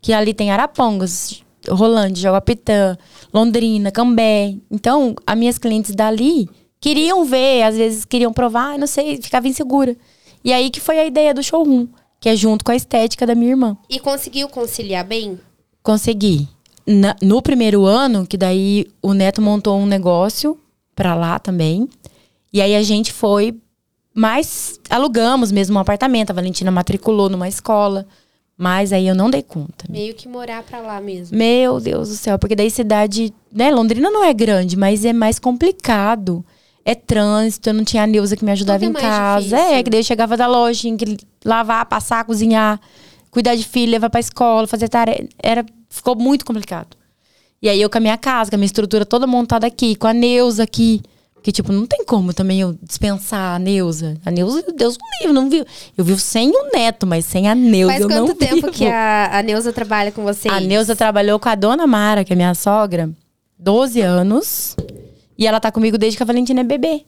[0.00, 2.96] Que ali tem Arapongas, Rolândia, Jaguapitã,
[3.32, 4.56] Londrina, Cambé.
[4.70, 6.48] Então, as minhas clientes dali
[6.80, 9.96] queriam ver, às vezes queriam provar, não sei, ficava insegura.
[10.44, 11.86] E aí que foi a ideia do showroom,
[12.20, 13.76] que é junto com a estética da minha irmã.
[13.88, 15.38] E conseguiu conciliar bem?
[15.82, 16.48] Consegui.
[16.86, 20.58] Na- no primeiro ano, que daí o Neto montou um negócio
[20.94, 21.88] pra lá também.
[22.52, 23.56] E aí a gente foi
[24.14, 26.30] mais alugamos mesmo um apartamento.
[26.30, 28.06] A Valentina matriculou numa escola,
[28.58, 29.86] mas aí eu não dei conta.
[29.88, 31.36] Meio que morar pra lá mesmo.
[31.36, 35.38] Meu Deus do céu, porque daí cidade, né, Londrina não é grande, mas é mais
[35.38, 36.44] complicado.
[36.84, 39.44] É trânsito, eu não tinha a Neuza que me ajudava Tudo é em mais casa.
[39.56, 39.58] difícil.
[39.76, 42.80] É, que daí eu chegava da loja, tinha que lavar, passar, cozinhar,
[43.32, 45.26] cuidar de filho, levar pra escola, fazer tarefa.
[45.42, 46.96] Era, ficou muito complicado.
[47.60, 50.06] E aí eu com a minha casa, com a minha estrutura toda montada aqui, com
[50.06, 51.00] a Neuza aqui.
[51.42, 54.16] Que, tipo, não tem como também eu dispensar a Neuza.
[54.24, 55.64] A Neuza, Deus me livre, não viu.
[55.96, 58.70] Eu vivo sem o neto, mas sem a Neuza Faz eu não quanto tempo vivo.
[58.70, 60.54] que a, a Neuza trabalha com vocês?
[60.54, 63.10] A Neuza trabalhou com a dona Mara, que é minha sogra,
[63.58, 64.76] 12 anos.
[65.36, 67.04] E ela tá comigo desde que a Valentina é bebê.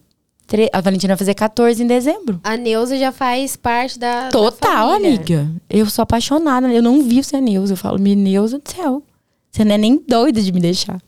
[0.47, 2.39] Tre- A Valentina vai fazer 14 em dezembro.
[2.45, 4.25] A Neuza já faz parte da.
[4.25, 5.17] da Total, família.
[5.17, 5.51] amiga.
[5.71, 6.71] Eu sou apaixonada.
[6.73, 7.73] Eu não vivo sem a Neuza.
[7.73, 9.03] Eu falo, minha Neuza do céu.
[9.51, 11.01] Você não é nem doida de me deixar.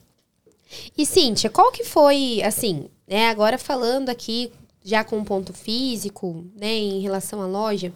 [0.96, 4.50] E Cíntia, qual que foi, assim, né, agora falando aqui,
[4.84, 7.92] já com ponto físico, né, em relação à loja,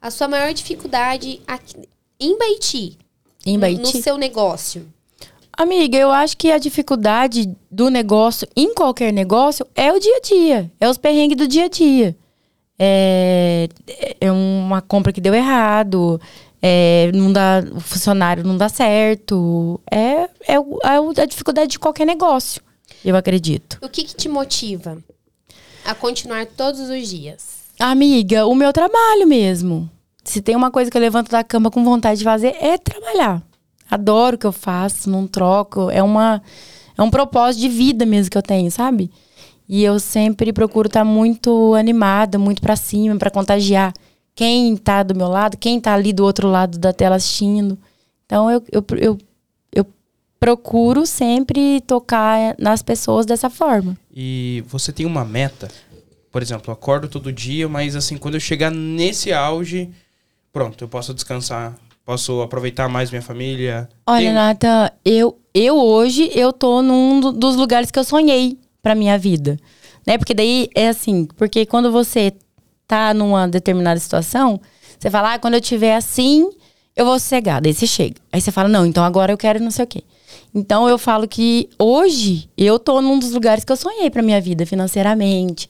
[0.00, 1.76] a sua maior dificuldade aqui,
[2.18, 2.96] em Baiti,
[3.46, 3.80] Em no- Baiti.
[3.96, 4.86] no seu negócio?
[5.60, 10.20] Amiga, eu acho que a dificuldade do negócio, em qualquer negócio, é o dia a
[10.20, 10.72] dia.
[10.80, 12.16] É os perrengues do dia a dia.
[12.78, 13.68] É,
[14.18, 16.18] é uma compra que deu errado.
[16.62, 19.78] É, não dá, o funcionário não dá certo.
[19.90, 22.62] É, é, é a dificuldade de qualquer negócio,
[23.04, 23.76] eu acredito.
[23.82, 24.96] O que que te motiva
[25.84, 27.64] a continuar todos os dias?
[27.78, 29.90] Amiga, o meu trabalho mesmo.
[30.24, 33.49] Se tem uma coisa que eu levanto da cama com vontade de fazer, é trabalhar.
[33.90, 35.90] Adoro o que eu faço, não troco.
[35.90, 36.42] É, uma,
[36.96, 39.10] é um propósito de vida mesmo que eu tenho, sabe?
[39.68, 43.92] E eu sempre procuro estar muito animada, muito pra cima, pra contagiar
[44.34, 47.78] quem tá do meu lado, quem tá ali do outro lado da tela assistindo.
[48.26, 49.18] Então eu, eu, eu,
[49.72, 49.86] eu
[50.38, 53.96] procuro sempre tocar nas pessoas dessa forma.
[54.14, 55.68] E você tem uma meta?
[56.32, 59.90] Por exemplo, eu acordo todo dia, mas assim, quando eu chegar nesse auge,
[60.52, 63.88] pronto, eu posso descansar, posso aproveitar mais minha família.
[64.06, 68.58] Olha, Tem- Nata, eu, eu hoje eu tô num do- dos lugares que eu sonhei
[68.82, 69.56] pra minha vida.
[70.06, 70.16] Né?
[70.18, 72.32] Porque daí é assim, porque quando você
[72.86, 74.60] tá numa determinada situação,
[74.98, 76.48] você fala, ah, quando eu tiver assim,
[76.96, 77.60] eu vou sossegar.
[77.60, 78.16] Daí você chega.
[78.32, 80.02] Aí você fala, não, então agora eu quero não sei o quê.
[80.54, 84.40] Então eu falo que hoje eu tô num dos lugares que eu sonhei pra minha
[84.40, 85.68] vida, financeiramente,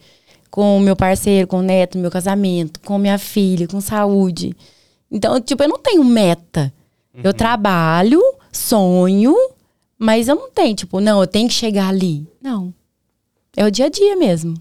[0.49, 4.55] com o meu parceiro, com o neto, meu casamento, com minha filha, com saúde.
[5.11, 6.73] Então, tipo, eu não tenho meta.
[7.23, 9.35] Eu trabalho, sonho,
[9.99, 12.25] mas eu não tenho, tipo, não, eu tenho que chegar ali.
[12.41, 12.73] Não.
[13.55, 14.53] É o dia a dia mesmo.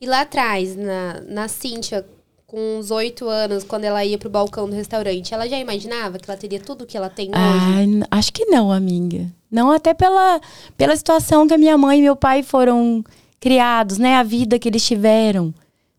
[0.00, 2.04] E lá atrás, na, na Cíntia,
[2.46, 6.30] com uns oito anos, quando ela ia pro balcão do restaurante, ela já imaginava que
[6.30, 7.82] ela teria tudo que ela tem hoje?
[7.86, 9.30] N- acho que não, amiga.
[9.50, 10.40] Não até pela,
[10.76, 13.04] pela situação que a minha mãe e meu pai foram
[13.38, 14.16] criados, né?
[14.16, 15.52] A vida que eles tiveram.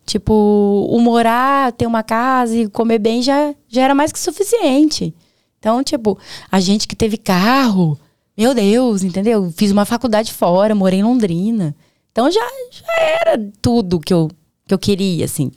[0.06, 5.14] Tipo, o morar, ter uma casa e comer bem já, já era mais que suficiente.
[5.58, 6.18] Então, tipo,
[6.51, 7.97] a gente que teve carro,
[8.38, 9.51] meu Deus, entendeu?
[9.56, 11.76] Fiz uma faculdade fora, morei em Londrina.
[12.12, 14.30] Então já, já era tudo que eu,
[14.68, 15.51] que eu queria, assim.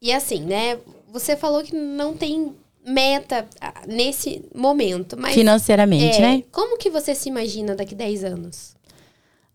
[0.00, 0.78] E assim, né?
[1.12, 2.52] Você falou que não tem
[2.86, 6.42] meta ah, nesse momento, mas financeiramente, é, né?
[6.50, 8.74] como que você se imagina daqui 10 anos?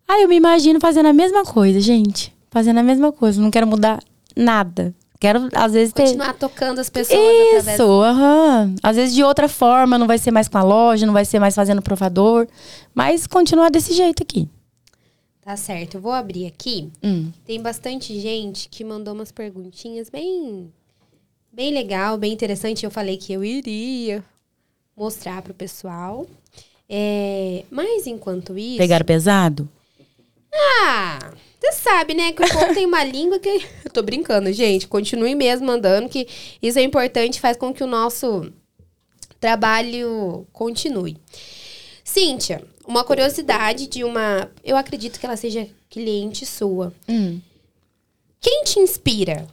[0.08, 2.32] Ah, eu me imagino fazendo a mesma coisa, gente.
[2.50, 3.40] fazendo a mesma coisa.
[3.40, 4.02] Não quero mudar
[4.36, 4.94] nada.
[5.20, 6.04] Quero, às vezes, ter.
[6.04, 8.74] Continuar tocando as pessoas através Isso, aham.
[8.82, 11.38] Às vezes de outra forma, não vai ser mais com a loja, não vai ser
[11.38, 12.48] mais fazendo provador.
[12.94, 14.48] Mas continuar desse jeito aqui.
[15.42, 16.90] Tá certo, eu vou abrir aqui.
[17.02, 17.30] Hum.
[17.44, 20.72] Tem bastante gente que mandou umas perguntinhas bem,
[21.52, 22.84] bem legal, bem interessante.
[22.84, 24.24] Eu falei que eu iria
[24.96, 26.26] mostrar pro pessoal.
[26.88, 28.78] É, mas enquanto isso.
[28.78, 29.68] Pegaram pesado?
[30.52, 32.32] Ah, você sabe, né?
[32.32, 33.48] Que o povo tem uma língua que.
[33.84, 34.88] Eu tô brincando, gente.
[34.88, 36.26] Continue mesmo mandando, que
[36.62, 38.50] isso é importante, faz com que o nosso
[39.38, 41.16] trabalho continue.
[42.02, 44.50] Cíntia, uma curiosidade de uma.
[44.64, 46.92] Eu acredito que ela seja cliente sua.
[47.08, 47.40] Hum.
[48.40, 49.46] Quem te inspira?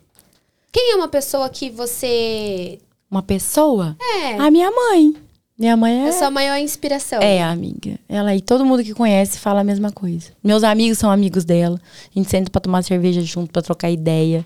[0.71, 2.79] Quem é uma pessoa que você.
[3.09, 3.95] Uma pessoa?
[3.99, 4.33] É.
[4.35, 5.15] A minha mãe.
[5.57, 6.09] Minha mãe é.
[6.09, 7.19] É sua maior inspiração.
[7.19, 7.97] É, amiga.
[8.07, 10.31] Ela e todo mundo que conhece fala a mesma coisa.
[10.43, 11.81] Meus amigos são amigos dela.
[12.15, 14.45] A gente senta pra tomar cerveja junto, pra trocar ideia.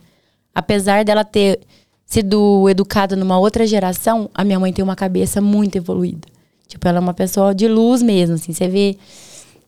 [0.55, 1.59] Apesar dela ter
[2.05, 6.28] sido educada numa outra geração, a minha mãe tem uma cabeça muito evoluída.
[6.68, 8.53] Tipo, ela é uma pessoa de luz mesmo, assim.
[8.53, 8.97] Você vê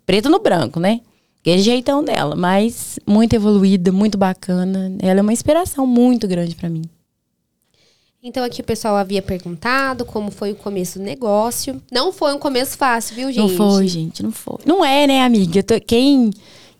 [0.05, 1.01] preto no branco, né?
[1.41, 2.37] Aquele jeitão dela.
[2.37, 4.95] Mas muito evoluída, muito bacana.
[4.99, 6.83] Ela é uma inspiração muito grande pra mim.
[8.25, 11.81] Então aqui o pessoal havia perguntado como foi o começo do negócio.
[11.91, 13.37] Não foi um começo fácil, viu, gente?
[13.39, 14.59] Não foi, gente, não foi.
[14.65, 15.61] Não é, né, amiga?
[15.61, 16.31] Tô- quem,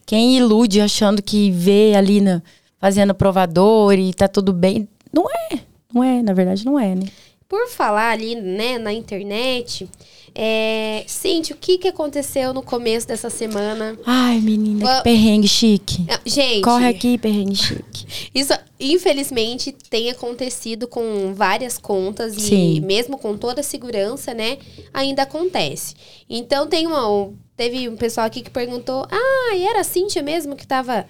[0.06, 2.42] quem ilude achando que vê ali na,
[2.80, 4.88] fazendo provador e tá tudo bem.
[5.12, 5.60] Não é.
[5.94, 7.08] Não é, na verdade, não é, né?
[7.54, 9.88] Por falar ali, né, na internet,
[10.34, 11.04] é...
[11.06, 13.96] Cintia, o que, que aconteceu no começo dessa semana?
[14.08, 16.04] Ai, menina, que perrengue chique.
[16.10, 18.08] Ah, Gente, Corre aqui, perrengue chique.
[18.34, 22.80] isso infelizmente tem acontecido com várias contas e Sim.
[22.80, 24.58] mesmo com toda a segurança, né,
[24.92, 25.94] ainda acontece.
[26.28, 30.24] Então tem uma, um- teve um pessoal aqui que perguntou: "Ah, e era a Cintia
[30.24, 31.06] mesmo que tava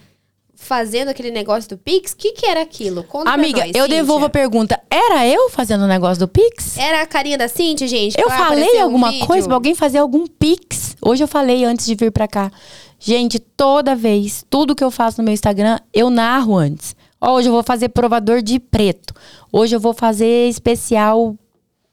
[0.64, 2.14] fazendo aquele negócio do Pix?
[2.14, 3.04] O que que era aquilo?
[3.04, 3.98] Conta pra Amiga, nós, eu Cíntia.
[3.98, 4.80] devolvo a pergunta.
[4.90, 6.78] Era eu fazendo o negócio do Pix?
[6.78, 8.20] Era a carinha da Cintia, gente?
[8.20, 9.28] Eu falei um alguma vídeo?
[9.28, 10.96] coisa pra alguém fazer algum Pix.
[11.02, 12.52] Hoje eu falei antes de vir pra cá.
[13.00, 16.96] Gente, toda vez, tudo que eu faço no meu Instagram, eu narro antes.
[17.20, 19.14] Ó, hoje eu vou fazer provador de preto.
[19.52, 21.36] Hoje eu vou fazer especial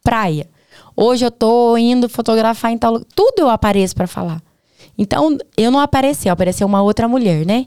[0.02, 0.48] praia.
[0.96, 3.06] Hoje eu tô indo fotografar em tal lugar.
[3.14, 4.40] Tudo eu apareço pra falar.
[4.98, 7.66] Então, eu não apareci, apareceu uma outra mulher, né?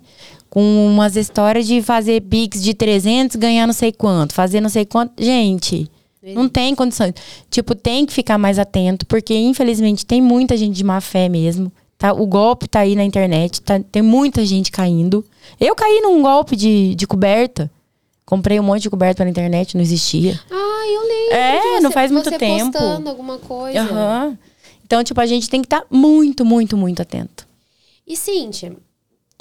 [0.54, 4.86] Com umas histórias de fazer Pix de 300, ganhar não sei quanto, fazer não sei
[4.86, 5.12] quanto.
[5.18, 5.90] Gente,
[6.22, 7.16] não tem condições.
[7.50, 11.72] Tipo, tem que ficar mais atento, porque infelizmente tem muita gente de má fé mesmo.
[11.98, 12.14] Tá?
[12.14, 15.26] O golpe tá aí na internet, tá- tem muita gente caindo.
[15.60, 17.72] Eu caí num golpe de, de coberta.
[18.24, 20.40] Comprei um monte de coberta pela internet, não existia.
[20.52, 21.36] Ah, eu lembro.
[21.36, 22.72] É, de não faz muito você tempo.
[22.72, 23.82] postando alguma coisa.
[23.82, 24.38] Aham.
[24.86, 27.48] Então, tipo, a gente tem que estar muito, muito, muito atento.
[28.06, 28.76] E Cíntia,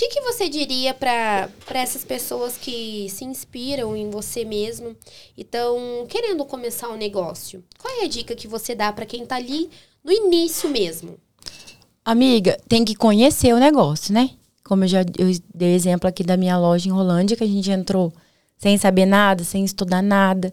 [0.03, 4.97] que, que você diria para essas pessoas que se inspiram em você mesmo
[5.37, 7.63] e estão querendo começar um negócio?
[7.79, 9.71] Qual é a dica que você dá para quem tá ali
[10.03, 11.17] no início mesmo?
[12.05, 14.31] Amiga, tem que conhecer o negócio, né?
[14.65, 17.71] Como eu já eu dei exemplo aqui da minha loja em Rolândia, que a gente
[17.71, 18.13] entrou
[18.59, 20.53] sem saber nada, sem estudar nada.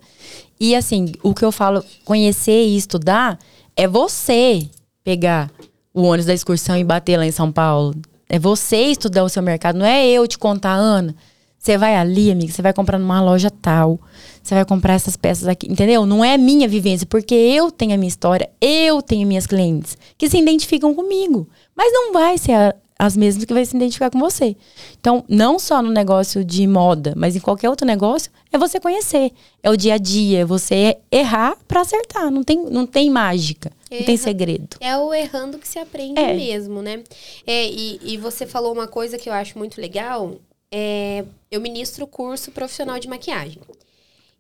[0.60, 3.40] E assim, o que eu falo, conhecer e estudar,
[3.76, 4.70] é você
[5.04, 5.52] pegar
[5.92, 7.96] o ônibus da excursão e bater lá em São Paulo.
[8.30, 11.16] É você estudar o seu mercado, não é eu te contar, Ana.
[11.58, 14.00] Você vai ali, amiga, você vai comprar numa loja tal.
[14.42, 16.06] Você vai comprar essas peças aqui, entendeu?
[16.06, 20.30] Não é minha vivência, porque eu tenho a minha história, eu tenho minhas clientes que
[20.30, 21.50] se identificam comigo.
[21.76, 24.58] Mas não vai ser a- as mesmas que vai se identificar com você.
[25.00, 29.32] Então, não só no negócio de moda, mas em qualquer outro negócio, é você conhecer.
[29.64, 32.30] É o dia a dia, é você errar pra acertar.
[32.30, 34.76] Não tem, não tem mágica, não tem segredo.
[34.82, 36.34] É o errando que se aprende É.
[36.34, 37.02] mesmo, né?
[37.48, 40.36] É, e, e você falou uma coisa que eu acho muito legal.
[40.70, 43.60] É, eu ministro curso profissional de maquiagem.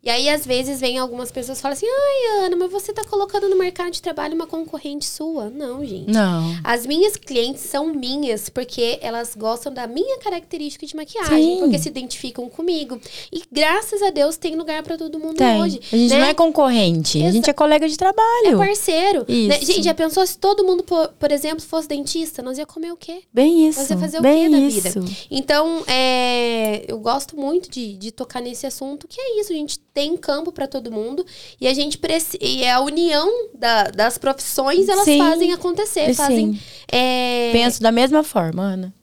[0.01, 3.03] E aí, às vezes, vem algumas pessoas e falam assim: ai, Ana, mas você tá
[3.03, 5.49] colocando no mercado de trabalho uma concorrente sua.
[5.49, 6.09] Não, gente.
[6.09, 6.55] Não.
[6.63, 11.59] As minhas clientes são minhas porque elas gostam da minha característica de maquiagem, Sim.
[11.59, 12.97] porque se identificam comigo.
[13.31, 15.61] E graças a Deus tem lugar pra todo mundo Tem.
[15.61, 15.81] hoje.
[15.91, 16.19] A gente né?
[16.19, 18.57] não é concorrente, a Exa- gente é colega de É trabalho.
[18.57, 19.25] parceiro.
[19.27, 19.57] né?
[19.59, 19.65] Isso.
[19.65, 22.41] Gente, já pensou se todo mundo, por, por exemplo, fosse dentista?
[22.41, 23.23] Nós ia comer o quê?
[23.33, 23.79] Bem isso.
[23.83, 25.01] Você fazer o quê da isso.
[25.01, 25.11] vida?
[25.29, 29.51] Então, é, eu gosto muito de, de tocar nesse assunto, que é isso.
[29.51, 31.25] A gente tem campo pra todo mundo
[31.59, 31.99] e a gente
[32.39, 35.17] e é a união da- das profissões, elas Sim.
[35.19, 36.59] fazem acontecer, fazem.
[36.91, 38.93] é, Penso da mesma forma, Ana.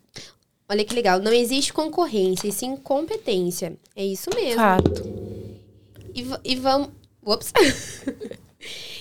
[0.68, 3.76] Olha que legal, não existe concorrência, e sim competência.
[3.94, 4.56] É isso mesmo.
[4.60, 5.02] Fato.
[6.14, 6.88] E, e vamos.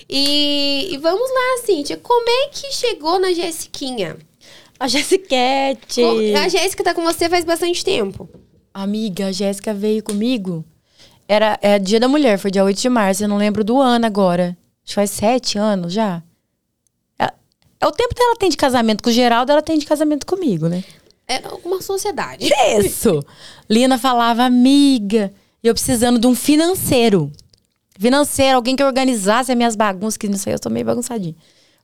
[0.08, 1.96] E, e vamos lá, Cíntia.
[1.96, 4.16] Como é que chegou na Jessiquinha?
[4.78, 6.02] A Jessiquete.
[6.36, 8.28] A Jéssica tá com você faz bastante tempo.
[8.72, 10.64] Amiga, a Jéssica veio comigo.
[11.28, 13.24] Era é dia da mulher, foi dia 8 de março.
[13.24, 14.56] Eu não lembro do ano agora.
[14.84, 16.22] Acho que faz sete anos já.
[17.18, 17.32] É,
[17.80, 20.68] é o tempo dela tem de casamento com o Geraldo, ela tem de casamento comigo,
[20.68, 20.84] né?
[21.26, 22.48] É uma sociedade.
[22.78, 23.20] Isso!
[23.68, 27.32] Lina falava, amiga, eu precisando de um financeiro.
[27.98, 31.34] Financeiro, alguém que organizasse as minhas bagunças, que não sei, eu tô meio bagunçadinha.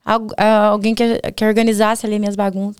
[0.05, 2.76] Algu- ah, alguém que, que organizasse ali minhas bagunças.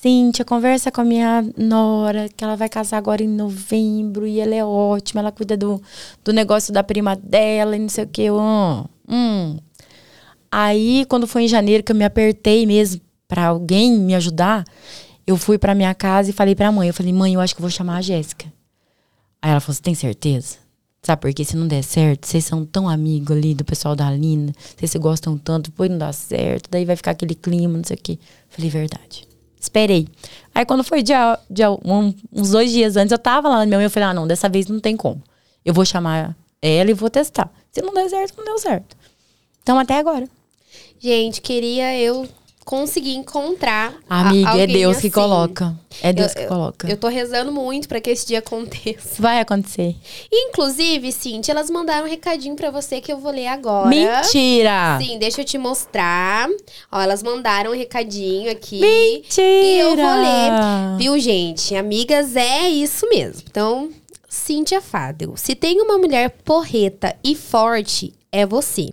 [0.00, 4.54] Cíntia, conversa com a minha nora, que ela vai casar agora em novembro e ela
[4.54, 5.82] é ótima, ela cuida do,
[6.24, 8.30] do negócio da prima dela e não sei o que.
[8.30, 9.58] Hum, hum.
[10.52, 14.62] Aí, quando foi em janeiro, que eu me apertei mesmo pra alguém me ajudar,
[15.26, 16.86] eu fui pra minha casa e falei pra mãe.
[16.86, 18.46] Eu falei, mãe, eu acho que vou chamar a Jéssica.
[19.42, 20.58] Aí ela falou, você tem certeza?
[21.02, 21.44] Sabe por quê?
[21.44, 24.98] Se não der certo, vocês são tão amigos ali do pessoal da Lina, vocês se
[24.98, 28.16] gostam tanto, depois não dá certo, daí vai ficar aquele clima, não sei o quê.
[28.48, 29.27] Falei, verdade.
[29.60, 30.06] Esperei.
[30.54, 33.78] Aí quando foi dia, dia um- uns dois dias antes, eu tava lá na minha
[33.78, 35.22] mãe, eu falei, ah, não, dessa vez não tem como.
[35.64, 37.50] Eu vou chamar ela e vou testar.
[37.70, 38.96] Se não der certo, não deu certo.
[39.62, 40.28] Então até agora.
[40.98, 42.28] Gente, queria eu
[42.68, 43.94] conseguir encontrar.
[44.10, 45.10] a- Amiga, é alguém Deus que assim.
[45.14, 45.74] coloca.
[46.02, 46.90] É Deus Eu- que eu- coloca.
[46.90, 49.22] Eu tô rezando muito pra que esse dia aconteça.
[49.22, 49.96] Vai acontecer.
[50.30, 53.88] Inclusive, Cintia, elas mandaram um recadinho pra você que eu vou ler agora.
[53.88, 54.98] Mentira!
[55.00, 56.46] Sim, deixa eu te mostrar.
[56.92, 58.80] Ó, elas mandaram um recadinho aqui.
[58.80, 59.42] Mentira!
[59.46, 60.98] E eu vou ler.
[60.98, 61.74] Viu, gente?
[61.74, 63.42] Amigas, é isso mesmo.
[63.50, 63.88] Então,
[64.28, 65.34] Cíntia Fadel.
[65.38, 68.90] Se tem uma mulher porreta e forte, é você.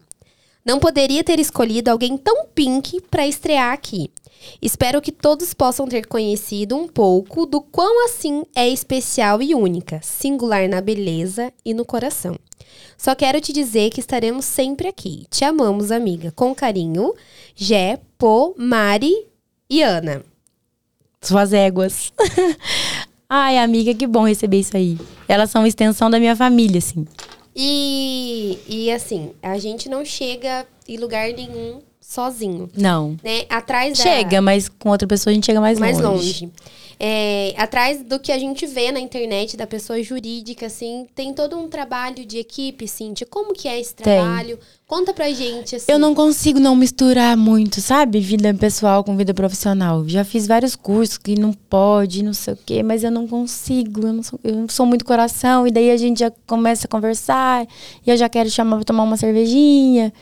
[0.66, 4.10] Não poderia ter escolhido alguém tão pink pra estrear aqui.
[4.60, 10.00] Espero que todos possam ter conhecido um pouco do quão assim é especial e única,
[10.02, 12.36] singular na beleza e no coração.
[12.98, 15.26] Só quero te dizer que estaremos sempre aqui.
[15.30, 16.32] Te amamos, amiga.
[16.32, 17.14] Com carinho,
[17.56, 19.14] Jé, Po, Mari
[19.70, 20.24] e Ana.
[21.22, 22.12] Suas éguas.
[23.30, 24.98] Ai, amiga, que bom receber isso aí.
[25.28, 27.06] Elas são uma extensão da minha família, assim.
[27.56, 33.18] E, e assim, a gente não chega em lugar nenhum sozinho, Não.
[33.24, 33.46] né?
[33.50, 34.04] Atrás da...
[34.04, 36.46] Chega, mas com outra pessoa a gente chega mais, mais longe.
[36.46, 36.52] longe.
[37.00, 41.58] É, atrás do que a gente vê na internet da pessoa jurídica, assim, tem todo
[41.58, 43.28] um trabalho de equipe, Cintia.
[43.30, 44.04] Como que é esse Tem.
[44.04, 44.58] trabalho?
[44.88, 45.92] Conta pra gente, assim.
[45.92, 48.20] Eu não consigo não misturar muito, sabe?
[48.20, 50.08] Vida pessoal com vida profissional.
[50.08, 54.06] Já fiz vários cursos que não pode, não sei o quê, mas eu não consigo.
[54.06, 55.66] Eu não sou, eu não sou muito coração.
[55.66, 57.68] E daí a gente já começa a conversar.
[58.06, 60.14] E eu já quero chamar pra tomar uma cervejinha.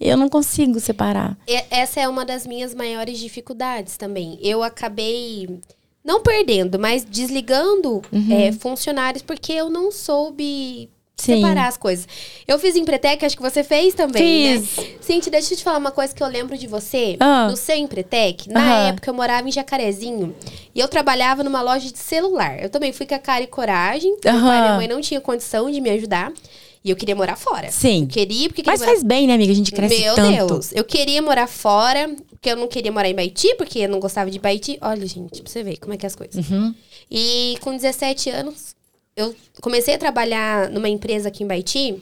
[0.00, 1.36] Eu não consigo separar.
[1.70, 4.38] Essa é uma das minhas maiores dificuldades também.
[4.42, 5.60] Eu acabei
[6.06, 8.00] não perdendo, mas desligando
[8.30, 11.36] é, funcionários porque eu não soube Sim.
[11.36, 12.06] separar as coisas.
[12.46, 14.76] Eu fiz Empretec, acho que você fez também, Fiz.
[14.76, 14.84] né?
[15.00, 17.16] Cintia, deixa eu te falar uma coisa que eu lembro de você.
[17.18, 17.48] Ah.
[17.50, 20.34] No seu Empretec, na época eu morava em Jacarezinho
[20.74, 22.62] e eu trabalhava numa loja de celular.
[22.62, 24.16] Eu também fui com a cara e coragem.
[24.24, 26.32] Meu pai e minha mãe não tinha condição de me ajudar.
[26.86, 27.68] E eu queria morar fora.
[27.72, 28.02] Sim.
[28.02, 29.50] Eu queria, porque queria Mas morar faz bem, né, amiga?
[29.50, 30.46] A gente cresce meu tanto.
[30.46, 33.98] Deus, eu queria morar fora, porque eu não queria morar em Baiti, porque eu não
[33.98, 34.78] gostava de Baiti.
[34.80, 36.48] Olha, gente, pra você ver como é que é as coisas.
[36.48, 36.72] Uhum.
[37.10, 38.76] E com 17 anos,
[39.16, 42.00] eu comecei a trabalhar numa empresa aqui em Baiti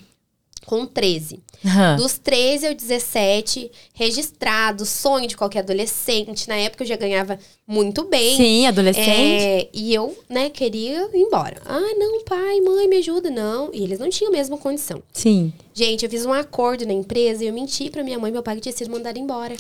[0.65, 1.41] com 13.
[1.65, 1.97] Aham.
[1.97, 6.49] Dos 13 ao 17, registrado, sonho de qualquer adolescente.
[6.49, 8.37] Na época eu já ganhava muito bem.
[8.37, 9.09] Sim, adolescente.
[9.09, 11.57] É, e eu, né, queria ir embora.
[11.65, 13.31] Ah, não, pai, mãe, me ajuda.
[13.31, 13.71] Não.
[13.73, 15.03] E eles não tinham a mesma condição.
[15.13, 15.53] Sim.
[15.73, 18.43] Gente, eu fiz um acordo na empresa e eu menti pra minha mãe e meu
[18.43, 19.55] pai que tinha sido mandado embora.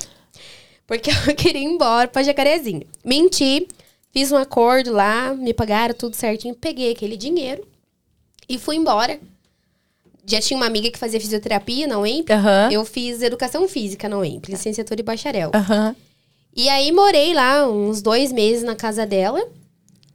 [0.86, 2.82] Porque eu queria ir embora pra Jacarezinho.
[3.04, 3.66] Menti,
[4.12, 7.66] fiz um acordo lá, me pagaram tudo certinho, peguei aquele dinheiro
[8.48, 9.18] e fui embora.
[10.26, 12.30] Já tinha uma amiga que fazia fisioterapia na UEMP.
[12.30, 12.70] Aham.
[12.72, 15.50] Eu fiz educação física na UEMP, licenciatura e bacharel.
[15.54, 15.94] Aham.
[16.56, 19.44] E aí morei lá uns dois meses na casa dela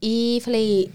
[0.01, 0.89] e falei,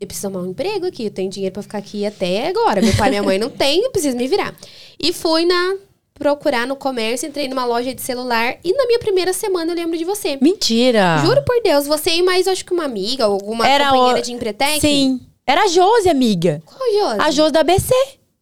[0.00, 2.80] eu preciso arrumar um emprego aqui, eu tenho dinheiro pra ficar aqui até agora.
[2.80, 4.54] Meu pai e minha mãe não têm, eu preciso me virar.
[4.98, 5.76] E fui na
[6.14, 9.96] procurar no comércio, entrei numa loja de celular e na minha primeira semana eu lembro
[9.96, 10.36] de você.
[10.40, 11.18] Mentira.
[11.24, 14.32] Juro por Deus, você e mais acho que uma amiga alguma Era companheira o- de
[14.32, 14.80] Empretec?
[14.80, 15.20] Sim.
[15.46, 16.60] Era a Josi, amiga.
[16.66, 17.20] Qual Josi?
[17.20, 17.94] A Josi da ABC.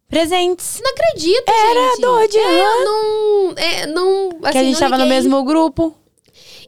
[0.09, 0.81] Presentes.
[0.83, 2.01] Não acredito, Era gente.
[2.01, 2.57] doide, É, aham.
[2.59, 3.55] eu não...
[3.57, 5.95] É, não assim, que a gente não tava no mesmo grupo.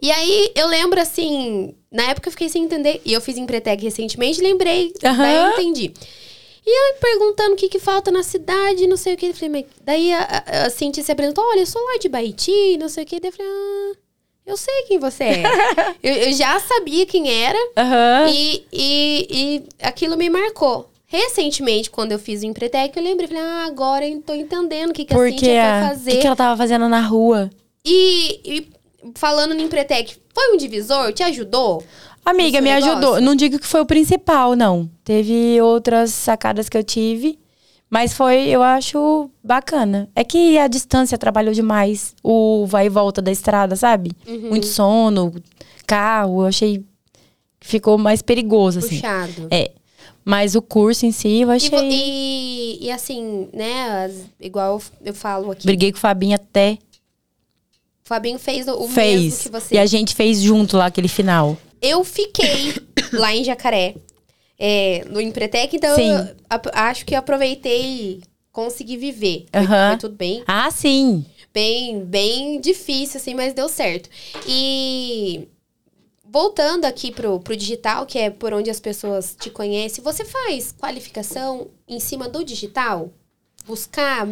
[0.03, 3.01] E aí, eu lembro assim, na época eu fiquei sem entender.
[3.05, 5.17] E eu fiz Empretec recentemente, lembrei, Aham.
[5.17, 5.93] daí eu entendi.
[6.67, 9.27] E aí, perguntando o que, que falta na cidade, não sei o que.
[9.27, 12.09] Eu falei, mas daí a, a, a Cintia se apresentou, olha, eu sou lá de
[12.09, 13.19] Baiti, não sei o que.
[13.19, 13.93] Daí eu falei, ah,
[14.47, 15.43] eu sei quem você é.
[16.03, 17.59] eu, eu já sabia quem era.
[17.77, 18.29] Aham.
[18.31, 20.91] E, e, e aquilo me marcou.
[21.11, 24.93] Recentemente, quando eu fiz o Empretec, eu lembrei, falei, ah, agora eu tô entendendo o
[24.93, 26.11] que, que a Porque Cintia quer a- o fazer.
[26.13, 27.49] que, que ela tava fazendo na rua?
[27.83, 28.69] E, e
[29.15, 31.11] falando no Empretec, foi um divisor?
[31.15, 31.83] Te ajudou?
[32.27, 33.01] Amiga, me seu ajudou.
[33.01, 33.25] negócio?
[33.25, 34.91] Não digo que foi o principal, não.
[35.03, 37.39] Teve outras sacadas que eu tive.
[37.89, 40.11] Mas foi, eu acho, bacana.
[40.15, 42.15] É que a distância trabalhou demais.
[42.23, 44.11] O vai e volta da estrada, sabe?
[44.27, 44.51] Uhum.
[44.51, 45.33] Muito sono,
[45.87, 46.43] carro.
[46.43, 46.85] Eu achei
[47.59, 48.97] que ficou mais perigoso, assim.
[48.97, 49.49] Puxado.
[49.51, 49.71] É.
[50.29, 51.71] Mas o curso em si, eu E, achei.
[51.71, 56.77] vo- e, e assim, né, as- igual eu, falo aqui, Briguei com o Fabinho até.
[58.05, 59.43] o Fabinho fez o, o mesmo fez.
[59.43, 59.75] que você.
[59.75, 61.57] E a gente fez junto lá aquele final.
[61.81, 62.75] Eu fiquei
[63.15, 63.95] lá em Jacaré,
[64.59, 66.11] é, no Empretec, então Sim.
[66.11, 66.27] eu
[66.75, 68.21] acho que eu aproveitei,
[68.53, 69.47] consegui viver.
[69.51, 69.89] Foi, Aham.
[69.93, 71.25] foi tudo bem, Ah, sim.
[71.55, 74.11] bem, bem difícil, assim, mas deu certo.
[74.47, 75.49] E
[76.31, 80.75] voltando aqui pro, pro digital, que é por onde as pessoas te conhecem, você faz
[80.79, 83.11] qualificação em cima do digital?
[83.67, 84.27] Buscar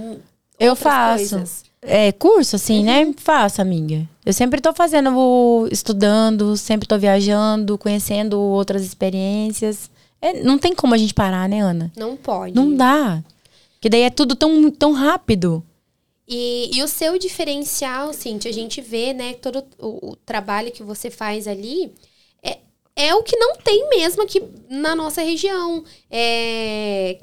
[0.59, 1.17] Eu faço.
[1.37, 1.65] coisas?
[1.83, 2.85] É, curso, assim, Uhum.
[2.85, 3.15] né?
[3.17, 4.09] Faço, amiga.
[4.25, 9.91] Eu sempre tô fazendo, estudando, sempre tô viajando, conhecendo outras experiências.
[10.21, 11.93] É, não tem como a gente parar, né, Ana?
[11.97, 12.55] Não pode.
[12.55, 13.23] Não dá.
[13.75, 15.63] Porque daí é tudo tão, tão rápido.
[16.29, 20.83] E, e o seu diferencial, Cintia, a gente vê, né, todo o, o trabalho que
[20.83, 21.93] você faz ali
[22.43, 22.59] é,
[22.97, 25.85] é o que não tem mesmo aqui na nossa região.
[26.11, 27.18] É,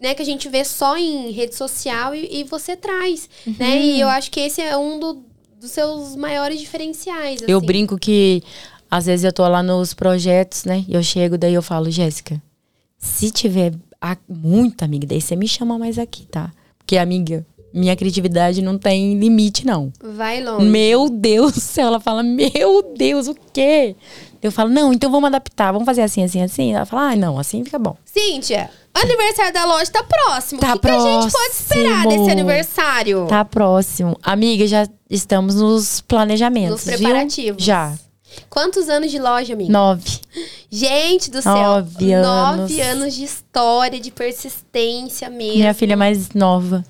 [0.00, 3.28] né, que a gente vê só em rede social e, e você traz,
[3.58, 3.78] né?
[3.80, 5.24] E eu acho que esse é um do-
[5.58, 7.66] dos seus maiores diferenciais, Eu assim.
[7.66, 8.42] brinco que
[8.90, 10.84] às vezes eu tô lá nos projetos, né?
[10.86, 12.40] E eu chego, daí eu falo, Jéssica,
[12.98, 16.52] se tiver a- muita amiga, daí você me chama mais aqui, tá?
[16.78, 19.92] Porque, amiga, minha criatividade não tem limite, não.
[20.00, 20.64] Vai longe.
[20.64, 23.96] Meu Deus do céu, ela fala, meu Deus, o quê?
[24.40, 26.72] Eu falo, não, então vamos adaptar, vamos fazer assim, assim, assim.
[26.72, 27.96] Ela fala, ah, não, assim fica bom.
[28.04, 30.60] Cíntia, o aniversário da loja tá próximo.
[30.60, 32.22] Tá o que, que a gente pode esperar próximo.
[32.22, 33.26] desse aniversário?
[33.26, 34.16] Tá próximo.
[34.22, 36.84] Amiga, já estamos nos planejamentos.
[36.84, 37.08] Nos viu?
[37.08, 37.64] preparativos.
[37.64, 37.94] Já.
[38.48, 39.72] Quantos anos de loja, amiga?
[39.72, 40.20] Nove.
[40.70, 41.54] Gente do céu.
[41.54, 42.60] Nove anos.
[42.60, 45.58] Nove anos de história, de persistência mesmo.
[45.58, 46.84] Minha filha mais nova.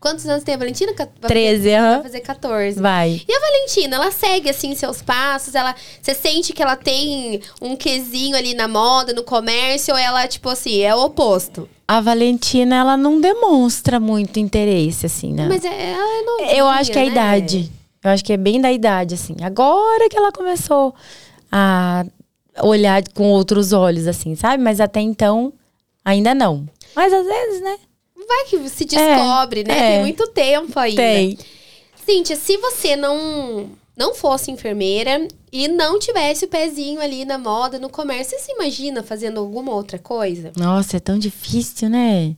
[0.00, 0.92] Quantos anos tem a Valentina?
[0.94, 2.02] Ca- vai Treze, Vai aham.
[2.02, 2.80] fazer 14.
[2.80, 3.20] Vai.
[3.28, 5.54] E a Valentina, ela segue assim seus passos?
[5.56, 10.28] Ela, você sente que ela tem um quesinho ali na moda, no comércio, ou ela
[10.28, 11.68] tipo assim, é o oposto?
[11.86, 15.46] A Valentina, ela não demonstra muito interesse, assim, né?
[15.48, 17.10] Mas é, ela é novinha, Eu acho que é a né?
[17.10, 17.72] idade.
[18.04, 19.34] Eu acho que é bem da idade, assim.
[19.42, 20.94] Agora que ela começou
[21.50, 22.04] a
[22.62, 24.62] olhar com outros olhos, assim, sabe?
[24.62, 25.52] Mas até então,
[26.04, 26.68] ainda não.
[26.94, 27.76] Mas às vezes, né?
[28.28, 29.72] Vai que se descobre, né?
[29.72, 29.92] é.
[29.92, 31.00] Tem muito tempo ainda.
[31.00, 31.38] Tem.
[32.04, 37.80] Cíntia, se você não não fosse enfermeira e não tivesse o pezinho ali na moda,
[37.80, 40.52] no comércio, você se imagina fazendo alguma outra coisa?
[40.56, 42.36] Nossa, é tão difícil, né?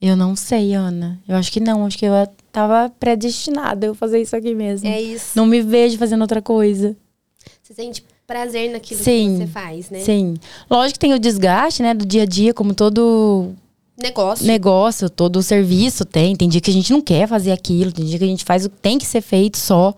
[0.00, 1.20] Eu não sei, Ana.
[1.28, 1.86] Eu acho que não.
[1.86, 2.12] Acho que eu
[2.50, 4.88] tava predestinada a eu fazer isso aqui mesmo.
[4.88, 5.30] É isso.
[5.36, 6.96] Não me vejo fazendo outra coisa.
[7.62, 9.38] Você sente prazer naquilo Sim.
[9.38, 10.00] que você faz, né?
[10.00, 10.34] Sim.
[10.68, 13.52] Lógico que tem o desgaste, né, do dia a dia, como todo
[14.02, 14.46] Negócio.
[14.46, 16.34] negócio, todo serviço tem.
[16.36, 18.64] Tem dia que a gente não quer fazer aquilo, tem dia que a gente faz
[18.66, 19.94] o que tem que ser feito só.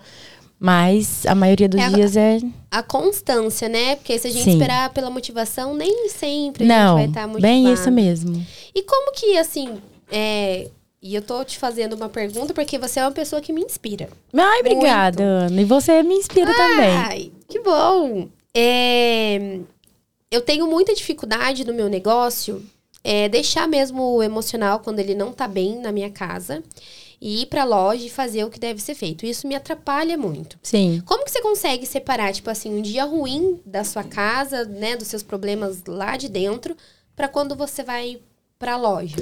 [0.59, 2.39] Mas a maioria dos É, dias é.
[2.71, 3.97] A constância, né?
[3.97, 4.53] Porque se a gente Sim.
[4.53, 7.43] esperar pela motivação, nem sempre a gente Não, vai estar motivado.
[7.43, 8.47] bem isso mesmo.
[8.75, 9.77] E como que, assim,
[10.11, 10.69] é...
[11.03, 14.09] E eu tô te fazendo uma pergunta porque você é uma pessoa que me inspira.
[14.33, 15.61] Ai, obrigada, Ana.
[15.61, 16.97] E você me inspira também.
[16.97, 18.27] Ai, que bom!
[18.57, 19.59] É,
[20.31, 22.63] Eu tenho muita dificuldade no meu negócio
[23.05, 26.65] é deixar mesmo o emocional quando ele não tá bem na minha casa
[27.21, 29.25] e ir pra loja e fazer o que deve ser feito.
[29.27, 30.59] Isso me atrapalha muito.
[30.63, 31.03] Sim.
[31.07, 35.09] Como que você consegue separar, tipo assim, um dia ruim da sua casa, né, dos
[35.09, 36.77] seus problemas lá de dentro,
[37.15, 38.21] pra quando você vai
[38.59, 39.17] pra loja?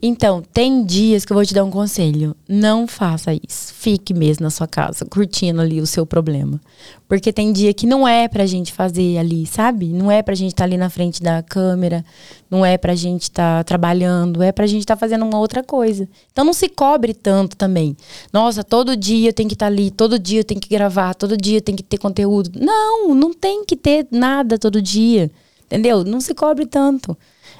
[0.00, 2.36] Então, tem dias que eu vou te dar um conselho.
[2.48, 3.74] Não faça isso.
[3.74, 6.60] Fique mesmo na sua casa, curtindo ali o seu problema.
[7.08, 9.88] Porque tem dia que não é pra gente fazer ali, sabe?
[9.88, 12.04] Não é pra gente estar ali na frente da câmera,
[12.48, 16.08] não é pra gente estar trabalhando, é pra gente estar fazendo uma outra coisa.
[16.30, 17.96] Então não se cobre tanto também.
[18.32, 21.76] Nossa, todo dia tenho que estar ali, todo dia tenho que gravar, todo dia tenho
[21.76, 22.50] que ter conteúdo.
[22.60, 25.30] Não, não tem que ter nada todo dia.
[25.66, 26.04] Entendeu?
[26.04, 27.16] Não se cobre tanto.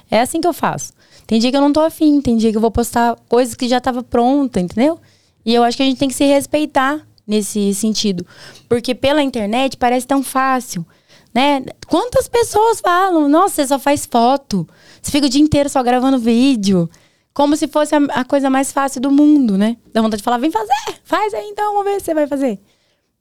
[0.09, 0.93] É assim que eu faço.
[1.29, 3.67] Tem dia que eu não tô afim, tem dia que eu vou postar coisas que
[3.67, 4.99] já tava pronta, entendeu?
[5.45, 8.25] E eu acho que a gente tem que se respeitar nesse sentido.
[8.67, 10.83] Porque pela internet parece tão fácil,
[11.31, 11.63] né?
[11.87, 14.67] Quantas pessoas falam, nossa, você só faz foto,
[14.99, 16.89] você fica o dia inteiro só gravando vídeo.
[17.31, 19.77] Como se fosse a, a coisa mais fácil do mundo, né?
[19.93, 22.59] Dá vontade de falar, vem fazer, faz aí então, vamos ver se você vai fazer.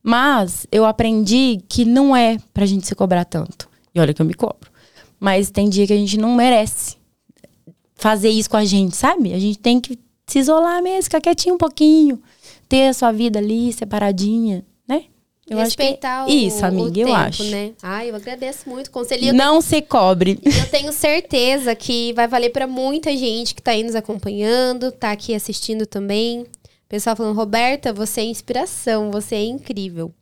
[0.03, 3.69] Mas eu aprendi que não é pra gente se cobrar tanto.
[3.95, 4.71] E olha que eu me cobro.
[5.21, 6.97] Mas tem dia que a gente não merece
[7.99, 9.35] fazer isso com a gente, sabe?
[9.35, 12.23] A gente tem que se isolar mesmo, ficar quietinho um pouquinho,
[12.69, 15.05] ter a sua vida ali separadinha, né?
[15.49, 17.45] Eu acho que Respeitar o, isso, o amiga, tempo, eu acho.
[17.45, 17.73] né?
[17.83, 19.25] Ai, eu agradeço muito o conselho.
[19.25, 20.39] E Não se cobre.
[20.45, 25.11] Eu tenho certeza que vai valer pra muita gente que tá aí nos acompanhando, tá
[25.11, 26.47] aqui assistindo também.
[26.87, 30.13] Pessoal falando, Roberta, você é inspiração, você é incrível.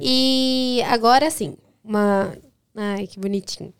[0.00, 2.32] E agora sim, uma.
[2.74, 3.72] Ai, que bonitinho.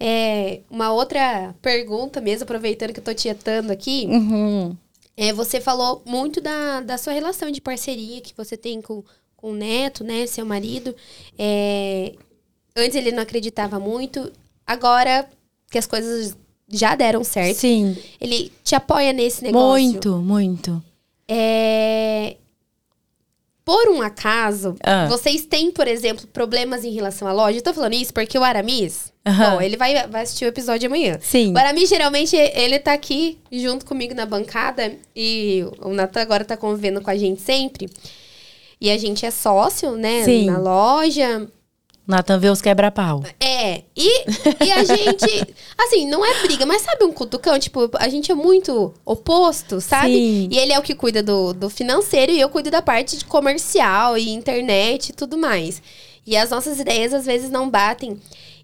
[0.00, 4.06] É, uma outra pergunta mesmo, aproveitando que eu tô tietando aqui.
[4.06, 4.76] Uhum.
[5.16, 9.02] É, você falou muito da, da sua relação de parceria que você tem com,
[9.36, 10.26] com o neto, né?
[10.26, 10.94] Seu marido.
[11.38, 12.14] É,
[12.76, 14.32] antes ele não acreditava muito.
[14.66, 15.28] Agora
[15.70, 16.36] que as coisas
[16.68, 17.96] já deram certo, Sim.
[18.20, 19.82] ele te apoia nesse negócio.
[19.82, 20.82] Muito, muito.
[21.26, 22.36] É,
[23.68, 25.04] Por um acaso, Ah.
[25.08, 27.58] vocês têm, por exemplo, problemas em relação à loja?
[27.58, 29.56] Eu tô falando isso porque o Aramis, Aham.
[29.56, 31.18] bom, ele vai, vai assistir o episódio amanhã.
[31.20, 31.52] Sim.
[31.52, 36.56] O Aramis, geralmente, ele tá aqui junto comigo na bancada e o Natan agora tá
[36.56, 37.90] convivendo com a gente sempre.
[38.80, 40.24] E a gente é sócio, né?
[40.24, 40.46] Sim.
[40.46, 41.46] Na loja.
[42.08, 43.22] Nathan vê os quebra-pau.
[43.38, 44.24] É, e,
[44.64, 47.58] e a gente, assim, não é briga, mas sabe um cutucão?
[47.58, 50.14] Tipo, a gente é muito oposto, sabe?
[50.14, 50.48] Sim.
[50.50, 53.26] E ele é o que cuida do, do financeiro e eu cuido da parte de
[53.26, 55.82] comercial e internet e tudo mais.
[56.26, 58.18] E as nossas ideias às vezes não batem.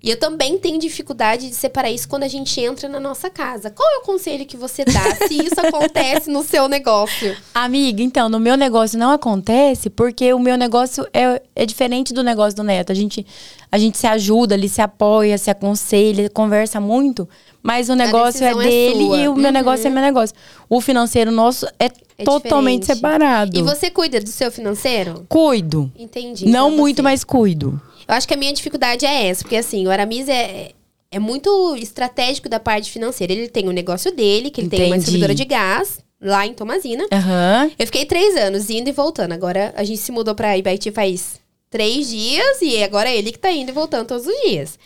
[0.05, 3.70] E eu também tenho dificuldade de separar isso quando a gente entra na nossa casa.
[3.70, 7.34] Qual é o conselho que você dá se isso acontece no seu negócio?
[7.55, 12.22] Amiga, então, no meu negócio não acontece porque o meu negócio é, é diferente do
[12.22, 12.92] negócio do Neto.
[12.92, 13.24] A gente,
[13.72, 17.26] a gente se ajuda, ele se apoia, se aconselha, conversa muito,
[17.62, 19.16] mas o negócio é é dele sua.
[19.16, 19.52] e o meu Uhum.
[19.52, 20.36] negócio é meu negócio.
[20.68, 21.86] O financeiro nosso é,
[22.18, 22.96] É totalmente diferente.
[23.00, 23.59] separado.
[23.59, 25.24] E você cuida do seu financeiro?
[25.30, 25.90] Cuido.
[25.98, 26.44] Entendi.
[26.44, 27.80] não então muito, você- mas cuido.
[28.07, 30.72] Eu acho que a minha dificuldade é essa, porque assim, o Aramis é,
[31.11, 33.32] é muito estratégico da parte financeira.
[33.32, 34.98] Ele tem o negócio dele, que ele tem uma Entendi.
[34.98, 37.07] distribuidora de gás lá em Tomazina.
[37.12, 37.70] Aham.
[37.78, 39.32] Eu fiquei três anos indo e voltando.
[39.32, 41.40] Agora a gente se mudou pra Ibaiti faz
[41.70, 44.78] três dias e agora é ele que tá indo e voltando todos os dias.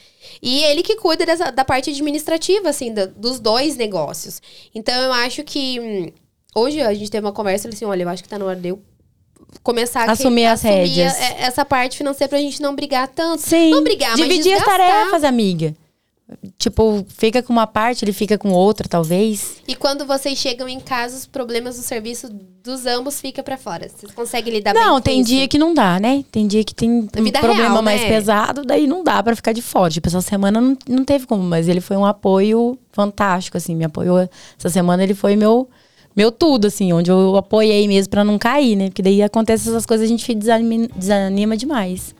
[0.42, 4.40] E ele que cuida dessa- da parte administrativa, assim, da- dos dois negócios.
[4.74, 5.78] Então eu acho que.
[5.80, 6.12] hum,
[6.54, 8.56] hoje a gente teve uma conversa, ele assim: olha, eu acho que tá na hora
[8.58, 8.80] de eu
[9.62, 11.12] começar a Assumir as rédeas.
[11.14, 13.40] a- essa parte financeira pra gente não brigar tanto.
[13.42, 13.70] Sim.
[13.70, 15.74] Não brigar, mas Dividir as tarefas, amiga.
[16.58, 19.62] Tipo, fica com uma parte, ele fica com outra, talvez.
[19.66, 22.28] E quando vocês chegam em casa, os problemas do serviço
[22.62, 23.88] dos ambos fica pra fora.
[23.88, 25.30] Vocês conseguem lidar bem não, tem isso?
[25.30, 26.22] dia que não dá, né?
[26.30, 28.08] Tem dia que tem um problema real, mais né?
[28.08, 29.90] pesado, daí não dá pra ficar de fora.
[29.90, 33.84] Tipo, essa semana não, não teve como, mas ele foi um apoio fantástico, assim, me
[33.86, 34.28] apoiou.
[34.58, 35.66] Essa semana ele foi meu
[36.18, 38.86] meu tudo, assim, onde eu apoiei mesmo pra não cair, né?
[38.86, 42.12] Porque daí acontece essas coisas, a gente desanima, desanima demais.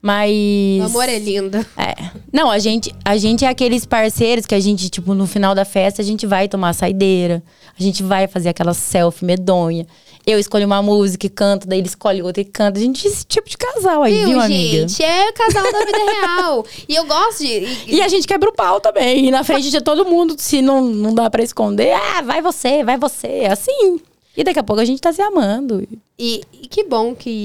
[0.00, 0.80] Mas.
[0.80, 1.58] O amor é lindo.
[1.76, 1.94] É.
[2.32, 5.64] Não, a gente, a gente é aqueles parceiros que a gente, tipo, no final da
[5.64, 7.42] festa, a gente vai tomar saideira,
[7.78, 9.86] a gente vai fazer aquela selfie medonha.
[10.26, 12.78] Eu escolho uma música e canto, daí ele escolhe outra e canta.
[12.78, 14.86] A gente é esse tipo de casal aí, viu, Viu, amiga?
[14.86, 15.02] gente?
[15.02, 16.66] É casal da vida real.
[16.86, 17.46] E eu gosto de.
[17.86, 19.26] E, E a gente quebra o pau também.
[19.26, 22.84] E na frente de todo mundo, se não, não dá pra esconder, ah, vai você,
[22.84, 23.48] vai você.
[23.50, 24.00] Assim.
[24.38, 25.84] E daqui a pouco a gente tá se amando.
[26.16, 27.44] e- e que bom que,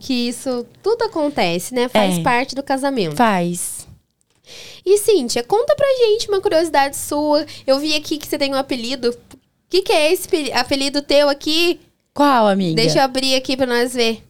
[0.00, 1.88] que isso tudo acontece, né?
[1.88, 2.20] Faz Uhum.
[2.20, 2.22] É.
[2.22, 3.16] parte do casamento.
[3.16, 3.86] Faz.
[4.84, 7.46] E Cíntia, conta pra gente uma curiosidade sua.
[7.66, 9.10] Eu vi aqui que você tem um apelido.
[9.10, 9.16] O
[9.70, 11.80] que, que é esse pe- apelido teu aqui?
[12.12, 12.74] Qual, amiga?
[12.76, 14.22] Deixa eu abrir aqui pra nós ver.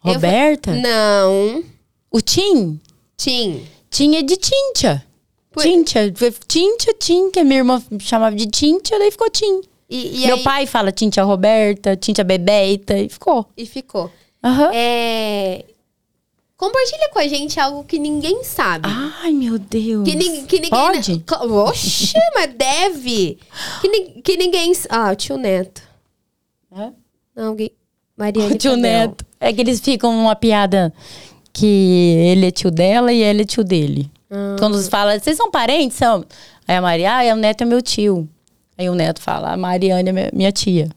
[0.00, 0.72] Roberta?
[0.74, 1.64] Não.
[2.10, 2.80] O Tim?
[3.16, 3.66] Tim.
[3.90, 5.04] Tim é de Tintia.
[5.50, 6.10] Por- Tintia.
[6.46, 9.60] Tintia, Tim, que a minha irmã chamava de Tintia, daí ficou Tim.
[9.88, 13.46] E, e Meu aí- pai fala Tintia Roberta, Tintia Bebeita, e ficou.
[13.56, 14.10] E ficou.
[14.44, 14.70] Aham.
[14.74, 15.64] É...
[16.56, 18.88] Compartilha com a gente algo que ninguém sabe.
[19.22, 20.04] Ai, meu Deus.
[20.08, 20.70] Que, nin- que ninguém.
[20.70, 21.24] Pode?
[21.68, 23.38] Oxi, mas deve.
[23.80, 24.72] Que, ni- que ninguém.
[24.88, 25.80] Ah, o tio Neto.
[26.72, 26.92] Hã?
[27.36, 27.70] Não, alguém.
[28.16, 28.54] Mariane.
[28.54, 28.76] O tio.
[28.76, 29.24] Neto.
[29.40, 30.92] É que eles ficam numa piada
[31.52, 34.10] que ele é tio dela e ela é tio dele.
[34.28, 34.56] Ah.
[34.58, 35.96] Quando eles falam, vocês são parentes?
[35.96, 36.24] São.
[36.66, 38.28] Aí a Maria, ah, o Neto é meu tio.
[38.78, 40.88] Aí o Neto fala, a Mariane é minha- tia.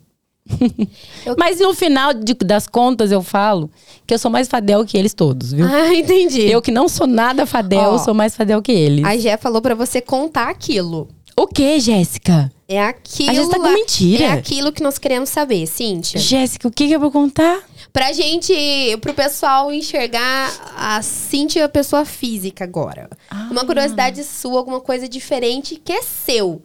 [1.26, 3.70] Eu- Mas no final de- das contas eu falo
[4.06, 5.66] que eu sou mais fadel que eles todos, viu?
[5.66, 6.42] Ah, entendi.
[6.50, 7.98] Eu que não sou nada fadel, Ó.
[7.98, 9.06] sou mais fadel que eles.
[9.06, 11.08] A Gé falou pra você contar aquilo.
[11.38, 12.52] O que, Jéssica?
[12.68, 13.30] É aquilo.
[13.32, 14.24] A Jéssica tá com mentira.
[14.26, 16.20] É aquilo que nós queremos saber, Cíntia.
[16.20, 17.62] Jéssica, o que que eu vou contar?
[17.94, 18.54] Pra gente,
[19.00, 23.10] pro pessoal enxergar a Cíntia pessoa física agora.
[23.30, 23.48] Ah.
[23.50, 26.62] Uma curiosidade sua, alguma coisa diferente que é seu.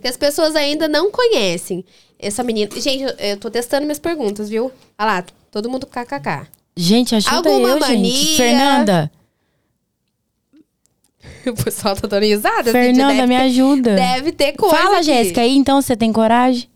[0.00, 1.84] Que as pessoas ainda não conhecem.
[2.18, 2.70] Essa menina.
[2.80, 4.72] Gente, eu, eu tô testando minhas perguntas, viu?
[4.98, 6.46] Olha lá, todo mundo kkk.
[6.76, 7.96] Gente, ajuda Alguma eu, mania?
[7.96, 8.36] gente.
[8.36, 9.10] Fernanda,
[11.46, 12.70] O pessoal tá dando risada.
[12.70, 13.94] Fernanda, deve, me ajuda.
[13.94, 14.76] deve ter coisa.
[14.76, 15.02] Fala.
[15.02, 16.68] Jéssica, aí então você tem coragem?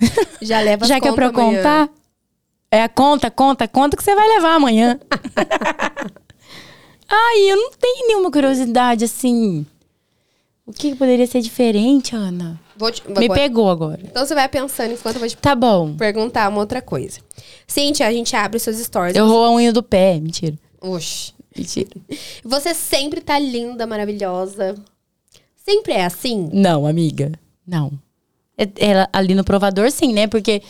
[0.42, 1.56] Já leva Já que é pra amanhã.
[1.58, 1.88] contar?
[2.70, 4.98] É a conta, conta, conta que você vai levar amanhã.
[7.08, 9.64] Ai, eu não tenho nenhuma curiosidade assim.
[10.66, 12.60] O que poderia ser diferente, Ana?
[12.92, 14.00] Te- Me agora- pegou agora.
[14.04, 15.94] Então você vai pensando enquanto eu vou te Tá bom.
[15.96, 17.20] perguntar uma outra coisa.
[17.66, 19.14] Cíntia, a gente abre os seus stories.
[19.16, 20.18] Eu roo a unha do pé.
[20.20, 20.58] Mentira.
[20.80, 21.32] Oxi.
[21.56, 21.88] Mentira.
[22.44, 24.74] Você sempre tá linda, maravilhosa.
[25.64, 26.50] Sempre é assim?
[26.52, 27.32] Não, amiga.
[27.66, 27.92] Não.
[28.58, 30.26] É- Ela, ali no provador, sim, né?
[30.26, 30.62] Porque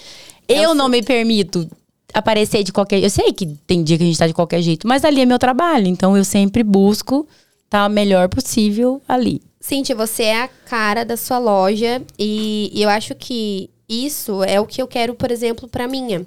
[0.47, 1.69] eu, Eu não me permito
[2.13, 3.03] aparecer de qualquer...
[3.03, 5.27] Eu sei que tem dia que a gente tá de qualquer jeito, mas ali é
[5.27, 5.87] meu trabalho.
[5.87, 7.27] Então eu sempre busco
[7.65, 9.43] estar o melhor possível ali.
[9.67, 14.61] Cíntia, você é a cara da sua loja e, e eu acho que isso é
[14.61, 16.25] o que eu quero, por exemplo, pra minha.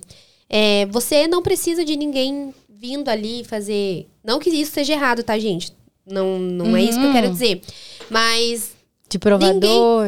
[0.49, 4.07] É, você não precisa de ninguém vindo ali fazer.
[4.21, 5.71] Não que isso seja errado, tá, gente?
[6.05, 7.61] Não, não é isso que eu quero dizer.
[8.09, 8.71] Mas
[9.09, 9.53] De provador.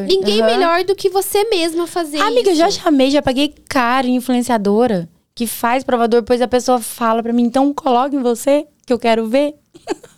[0.00, 0.50] ninguém, ninguém aham.
[0.50, 2.60] melhor do que você mesma fazer Amiga, eu isso.
[2.60, 7.32] já chamei, já paguei caro em influenciadora que faz provador, depois a pessoa fala pra
[7.32, 9.54] mim, então coloque em você, que eu quero ver.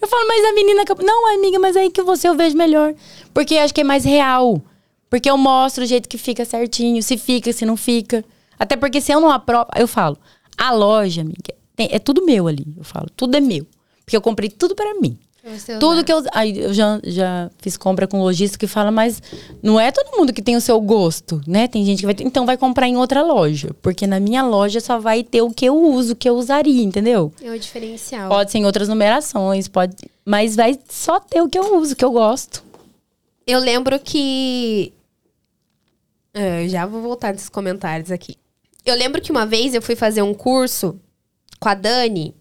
[0.00, 0.82] eu falo, mas a menina.
[1.02, 2.94] Não, amiga, mas aí que você eu vejo melhor.
[3.32, 4.60] Porque eu acho que é mais real.
[5.08, 8.24] Porque eu mostro o jeito que fica certinho, se fica, se não fica.
[8.58, 10.16] Até porque se eu não aprovo, eu falo,
[10.56, 12.66] a loja, amiga, é tudo meu ali.
[12.76, 13.66] Eu falo, tudo é meu.
[14.04, 15.18] Porque eu comprei tudo pra mim.
[15.78, 16.22] Tudo que eu.
[16.32, 19.22] Aí eu já, já fiz compra com lojista que fala, mas
[19.62, 21.66] não é todo mundo que tem o seu gosto, né?
[21.66, 22.14] Tem gente que vai.
[22.20, 23.74] Então vai comprar em outra loja.
[23.80, 26.82] Porque na minha loja só vai ter o que eu uso, o que eu usaria,
[26.82, 27.32] entendeu?
[27.42, 28.28] É o diferencial.
[28.28, 29.96] Pode ser em outras numerações, pode.
[30.24, 32.62] Mas vai só ter o que eu uso, o que eu gosto.
[33.46, 34.92] Eu lembro que.
[36.34, 38.36] É, eu já vou voltar nesses comentários aqui.
[38.84, 40.98] Eu lembro que uma vez eu fui fazer um curso
[41.58, 42.34] com a Dani,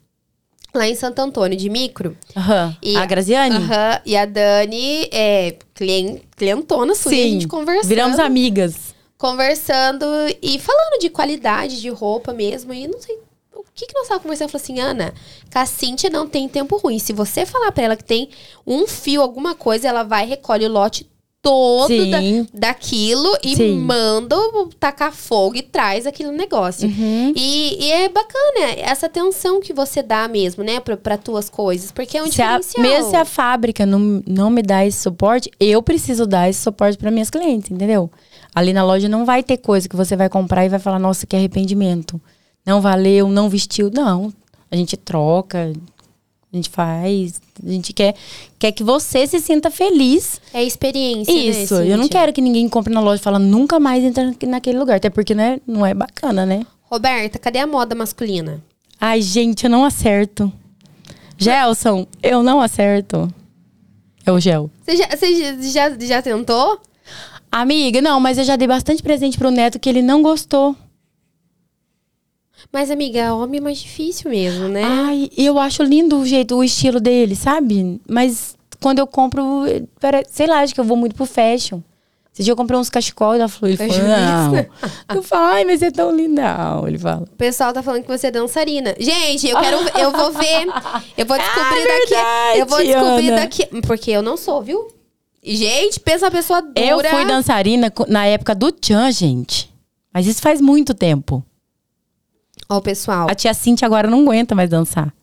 [0.73, 2.15] lá em Santo Antônio, de micro.
[2.35, 2.75] Aham.
[2.81, 3.55] E- A Graziane?
[3.55, 7.87] Aham, e a Dani é clien- clientona sua, e a gente conversando.
[7.89, 8.93] Viramos amigas.
[9.17, 10.05] Conversando
[10.41, 12.73] e falando de qualidade de roupa mesmo.
[12.73, 13.17] E não sei.
[13.53, 14.47] O que, que nós estávamos conversando?
[14.47, 15.13] Eu falei assim, Ana,
[15.49, 16.99] que a Cíntia não tem tempo ruim.
[16.99, 18.29] Se você falar pra ela que tem
[18.65, 21.09] um fio, alguma coisa, ela vai, recolhe o lote
[21.41, 22.19] todo da-
[22.53, 23.77] daquilo e Sim.
[23.79, 24.35] manda
[24.79, 26.87] tacar fogo e traz aquele negócio.
[26.87, 27.33] Uhum.
[27.35, 31.91] E, e é bacana essa atenção que você dá mesmo, né, pra, pra tuas coisas.
[31.91, 32.83] Porque é um Se a, diferencial.
[32.83, 36.97] mesmo se a fábrica não, não me dá esse suporte, eu preciso dar esse suporte
[36.97, 38.11] para minhas clientes, entendeu?
[38.53, 41.25] Ali na loja não vai ter coisa que você vai comprar e vai falar, nossa,
[41.25, 42.19] que arrependimento.
[42.65, 43.89] Não valeu, não vestiu.
[43.93, 44.33] Não.
[44.69, 45.71] A gente troca,
[46.51, 47.39] a gente faz.
[47.65, 48.15] A gente quer,
[48.57, 50.39] quer que você se sinta feliz.
[50.53, 51.75] É experiência, né, Isso.
[51.75, 54.97] eu não quero que ninguém compre na loja e fala, nunca mais entra naquele lugar.
[54.97, 56.65] Até porque né, não é bacana, né?
[56.83, 58.63] Roberta, cadê a moda masculina?
[58.99, 60.51] Ai, gente, eu não acerto.
[61.37, 63.33] Gelson, eu não acerto.
[64.25, 64.69] É o Gel.
[64.83, 66.79] Você já, você já, já, já tentou?
[67.51, 70.75] Amiga, não, mas eu já dei bastante presente pro neto que ele não gostou.
[72.71, 74.83] Mas, amiga, homem é mais difícil mesmo, né?
[74.83, 77.99] Ai, eu acho lindo o jeito, o estilo dele, sabe?
[78.07, 79.63] Mas quando eu compro,
[80.29, 81.79] sei lá, acho que eu vou muito pro fashion.
[82.33, 84.65] Esse dia eu comprei uns cachecol ela falou, ele falou, não.
[85.13, 86.87] Eu falo, ai, mas é tão lindão.
[86.87, 87.23] Ele fala.
[87.23, 88.95] O pessoal tá falando que você é dançarina.
[88.99, 90.67] Gente, eu quero, eu vou ver.
[91.17, 92.59] Eu vou descobrir Ah, daqui.
[92.59, 93.41] Eu vou descobrir Ana.
[93.41, 93.65] daqui.
[93.81, 94.87] Porque eu não sou, viu?
[95.43, 96.79] Gente, pensa uma pessoa dura.
[96.79, 99.69] Eu fui dançarina na época do Tchan, gente.
[100.13, 101.43] Mas isso faz muito tempo.
[102.69, 103.27] Ó, pessoal.
[103.29, 105.13] A tia Cintia agora não aguenta mais dançar.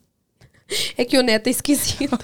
[0.96, 2.18] É que o neto é esquisito.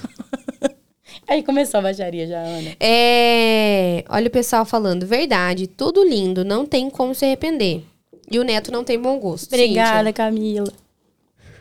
[1.28, 2.76] Aí começou a baixaria já, Ana.
[2.80, 4.04] É.
[4.08, 5.06] Olha o pessoal falando.
[5.06, 7.84] Verdade, tudo lindo, não tem como se arrepender.
[8.28, 9.46] E o neto não tem bom gosto.
[9.46, 10.66] Obrigada, Camila.
[10.66, 10.82] Cíntia.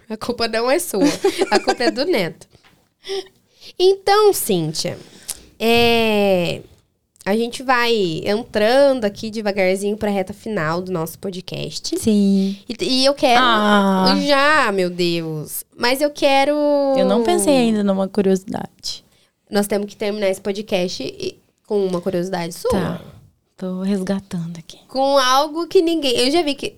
[0.09, 1.03] A culpa não é sua.
[1.51, 2.47] A culpa é do neto.
[3.77, 4.97] Então, Cíntia,
[5.59, 6.61] é.
[7.23, 7.93] A gente vai
[8.25, 11.99] entrando aqui devagarzinho pra reta final do nosso podcast.
[11.99, 12.57] Sim.
[12.67, 13.39] E, e eu quero.
[13.43, 14.15] Ah.
[14.25, 15.63] Já, meu Deus.
[15.77, 16.51] Mas eu quero.
[16.97, 19.03] Eu não pensei ainda numa curiosidade.
[19.49, 21.37] Nós temos que terminar esse podcast e-
[21.67, 22.71] com uma curiosidade sua.
[22.71, 23.01] Tá.
[23.55, 24.79] Tô resgatando aqui.
[24.87, 26.17] Com algo que ninguém.
[26.17, 26.73] Eu já vi que,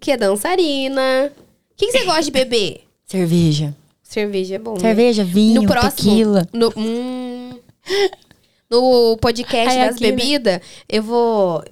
[0.00, 1.32] que é dançarina.
[1.72, 2.82] O que, que você gosta de beber?
[3.06, 3.74] Cerveja.
[4.02, 4.74] Cerveja é bom.
[4.74, 4.80] né?
[4.80, 5.92] Cerveja, vinho, No próximo.
[6.10, 6.48] tequila.
[6.52, 7.58] No, hum,
[8.70, 10.12] no podcast Ai, das aqui, né?
[10.12, 11.62] bebidas, eu vou.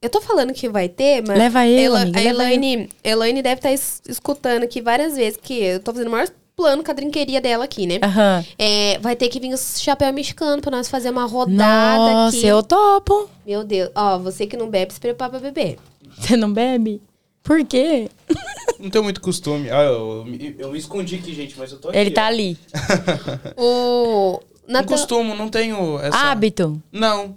[0.00, 1.38] Eu tô falando que vai ter, mas.
[1.38, 3.72] Leva eu, Ela- amiga, a Elaine, Elaine deve estar
[4.08, 7.64] escutando aqui várias vezes, que eu tô fazendo o maior plano com a drinqueria dela
[7.64, 7.98] aqui, né?
[8.02, 8.44] Aham.
[8.58, 12.46] É, vai ter que vir os chapéu mexicano pra nós fazer uma rodada Nossa, aqui.
[12.46, 13.28] eu topo.
[13.46, 13.90] Meu Deus.
[13.94, 15.78] Ó, você que não bebe, se prepara pra beber.
[16.16, 17.00] Você não bebe?
[17.42, 18.08] Por quê?
[18.80, 19.70] Não tenho muito costume.
[19.70, 21.96] Ah, eu, eu, eu me escondi aqui, gente, mas eu tô aqui.
[21.98, 22.26] Ele tá ó.
[22.26, 22.58] ali.
[23.56, 24.40] O.
[24.66, 26.16] Não Natan- costumo, não tenho essa...
[26.16, 26.82] Hábito.
[26.92, 27.36] Não.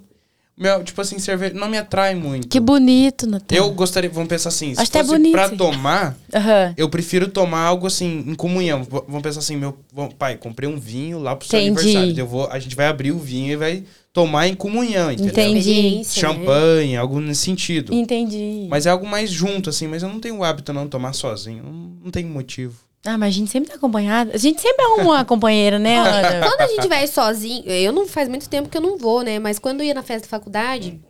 [0.56, 2.48] Meu, tipo assim, cerveja não me atrai muito.
[2.48, 3.54] Que bonito, Natan.
[3.54, 5.30] Eu gostaria, vamos pensar assim, se Acho até fosse bonito.
[5.32, 6.74] pra tomar, Aham.
[6.76, 8.82] eu prefiro tomar algo assim, em comunhão.
[8.82, 9.78] Vamos pensar assim, meu
[10.18, 11.78] pai, comprei um vinho lá pro seu Entendi.
[11.96, 12.18] aniversário.
[12.18, 15.30] Eu vou, a gente vai abrir o vinho e vai tomar em comunhão, entendeu?
[15.30, 15.98] Entendi.
[15.98, 16.02] Né?
[16.04, 17.94] Champanhe, algo nesse sentido.
[17.94, 18.66] Entendi.
[18.68, 21.12] Mas é algo mais junto, assim, mas eu não tenho o hábito não de tomar
[21.12, 21.62] sozinho.
[21.62, 21.72] Não,
[22.06, 22.74] não tem motivo.
[23.08, 24.32] Ah, mas a gente sempre tá acompanhada.
[24.34, 26.46] A gente sempre arruma uma companheira, né, Ana?
[26.46, 29.38] Quando a gente vai sozinho, eu não faz muito tempo que eu não vou, né?
[29.38, 31.00] Mas quando eu ia na festa da faculdade,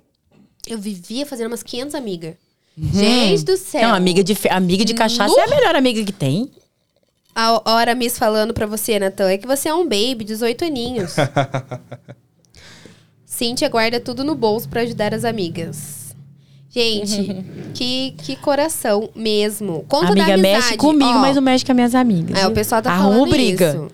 [0.69, 2.37] eu vivia fazendo umas 500 amigas.
[2.81, 3.89] Gente do céu.
[3.89, 5.41] Não, amiga de, amiga de cachaça Nu.
[5.41, 6.49] é a melhor amiga que tem.
[7.35, 11.17] A hora Miss falando pra você, Natan, é que você é um baby, 18 aninhos.
[13.27, 15.98] Cíntia guarda tudo no bolso pra ajudar as amigas.
[16.79, 17.45] Gente,
[17.75, 19.85] que, que coração mesmo.
[19.89, 20.57] Conta amiga da amizade.
[20.65, 22.39] mexe comigo, Ó, mas não mexe com as minhas amigas.
[22.39, 23.69] É, o pessoal tá Arrumo falando briga.
[23.71, 23.89] isso.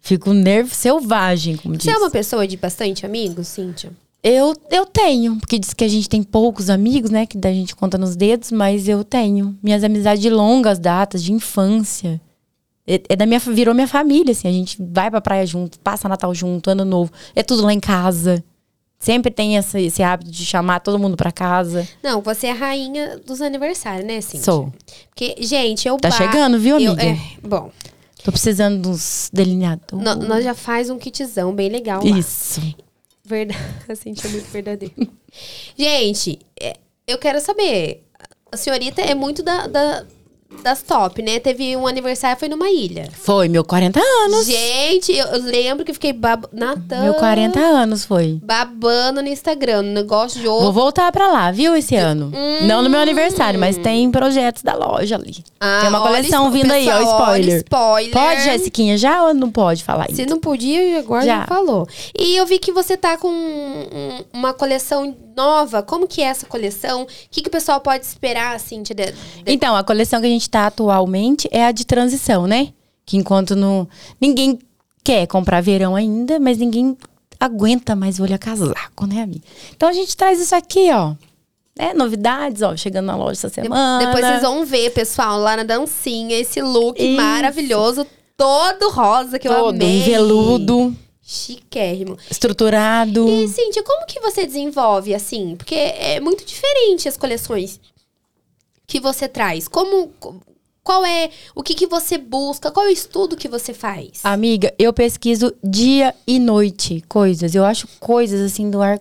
[0.00, 1.94] Fico nervo selvagem, como Você diz.
[1.94, 3.92] é uma pessoa de bastante amigos, Cíntia?
[4.22, 7.26] Eu, eu tenho, porque diz que a gente tem poucos amigos, né?
[7.26, 9.56] Que da gente conta nos dedos, mas eu tenho.
[9.62, 12.20] Minhas amizades de longas datas, de infância.
[12.86, 14.48] É, é da minha, virou minha família, assim.
[14.48, 17.12] A gente vai pra praia junto, passa Natal junto, Ano Novo.
[17.36, 18.42] É tudo lá em casa.
[18.98, 21.86] Sempre tem essa, esse hábito de chamar todo mundo pra casa.
[22.02, 24.42] Não, você é a rainha dos aniversários, né, Cíntia?
[24.44, 24.72] Sou.
[25.10, 27.04] Porque, gente, eu Tá ba- chegando, viu, eu- amiga?
[27.04, 27.16] é,
[27.46, 27.70] bom,
[28.24, 30.04] Tô precisando dos delineadores.
[30.04, 32.18] nó- nós já faz um kitzão bem legal lá.
[32.18, 32.60] Isso.
[33.24, 33.60] Verdade.
[33.88, 34.94] A Cintia é muito verdadeira.
[35.76, 36.38] Gente,
[37.06, 38.04] eu quero saber.
[38.50, 40.06] A senhorita é muito da, da-
[40.62, 41.38] das top, né?
[41.38, 43.08] Teve um aniversário, foi numa ilha.
[43.12, 44.46] Foi, meu 40 anos.
[44.46, 46.46] Gente, eu, lembro que fiquei bab...
[46.52, 48.38] Natan, Meu 40 anos foi.
[48.42, 50.72] babando no Instagram, no negócio de Vou outro.
[50.72, 52.32] voltar pra lá, viu, esse ano.
[52.62, 55.36] Não no meu aniversário, mas tem projetos da loja ali.
[55.60, 57.56] Ah, tem uma coleção vindo aí, ó, pessoal, spoiler.
[57.58, 58.12] spoiler.
[58.12, 60.14] Pode, Jessiquinha, já ou não pode falar ainda?
[60.16, 61.40] Se não podia, agora já.
[61.40, 61.46] Já.
[61.46, 61.86] falou.
[62.18, 65.82] E eu vi que você tá com um- uma coleção nova.
[65.82, 67.02] Como que é essa coleção?
[67.02, 69.14] O que, que o pessoal pode esperar, assim, de, de-
[69.46, 72.72] Então, a coleção que a gente tá atualmente é a de transição, né?
[73.06, 73.88] Que enquanto não...
[74.20, 74.58] Ninguém
[75.04, 76.96] quer comprar verão ainda, mas ninguém
[77.40, 79.44] aguenta mais olhar casaco, né, amiga?
[79.74, 81.14] Então, a gente traz isso aqui, ó.
[81.78, 84.04] É, novidades, ó, chegando na loja essa semana.
[84.04, 87.16] Depois vocês vão ver, pessoal, lá na dancinha, esse look Isso.
[87.16, 88.04] maravilhoso,
[88.36, 90.00] todo rosa, que eu Todo amei.
[90.00, 90.92] em veludo,
[91.30, 92.16] Chiquérrimo.
[92.30, 93.28] estruturado.
[93.28, 95.56] E, Cíntia, como que você desenvolve, assim?
[95.56, 97.78] Porque é muito diferente as coleções
[98.86, 99.68] que você traz.
[99.68, 100.10] Como...
[100.82, 101.28] Qual é...
[101.54, 102.70] O que que você busca?
[102.70, 104.20] Qual é o estudo que você faz?
[104.24, 107.54] Amiga, eu pesquiso dia e noite coisas.
[107.54, 108.98] Eu acho coisas assim do ar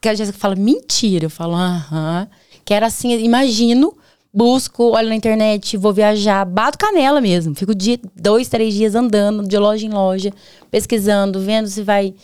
[0.00, 1.26] que a Jéssica fala mentira.
[1.26, 2.26] Eu falo, aham.
[2.64, 3.94] Que era assim, imagino,
[4.32, 7.54] busco, olho na internet, vou viajar, bato canela mesmo.
[7.54, 10.32] Fico dia, dois, três dias andando de loja em loja,
[10.70, 12.14] pesquisando, vendo se vai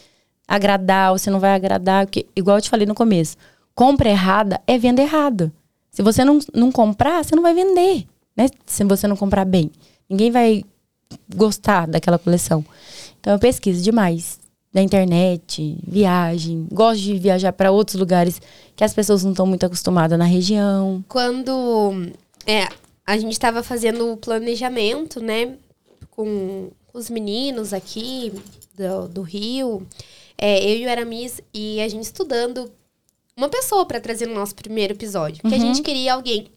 [0.47, 2.07] agradar ou se não vai agradar.
[2.07, 3.37] Porque, igual eu te falei no começo,
[3.75, 5.53] compra errada é venda errada.
[5.91, 8.07] Se você não, não comprar, você não vai vender,
[8.37, 8.49] né?
[8.67, 9.71] Se você não comprar bem.
[10.09, 10.65] Ninguém vai
[11.35, 12.65] gostar daquela coleção.
[13.21, 14.42] Então eu pesquiso demais.
[14.73, 16.67] Na internet, viagem.
[16.73, 18.41] Gosto de viajar para outros lugares
[18.75, 21.05] que as pessoas não estão muito acostumadas na região.
[21.09, 22.11] Quando
[22.47, 22.69] é,
[23.07, 25.57] a gente estava fazendo o planejamento, né,
[26.11, 28.33] com os meninos aqui
[28.75, 29.87] do, do Rio,
[30.39, 32.71] é, eu e o Aramis, e a gente estudando
[33.37, 35.43] uma pessoa para trazer no nosso primeiro episódio.
[35.43, 36.49] Que a gente queria alguém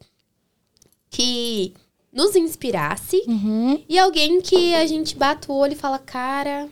[1.09, 1.73] que
[2.11, 3.21] nos inspirasse
[3.89, 6.69] e alguém que a gente bata o olho e fala, cara,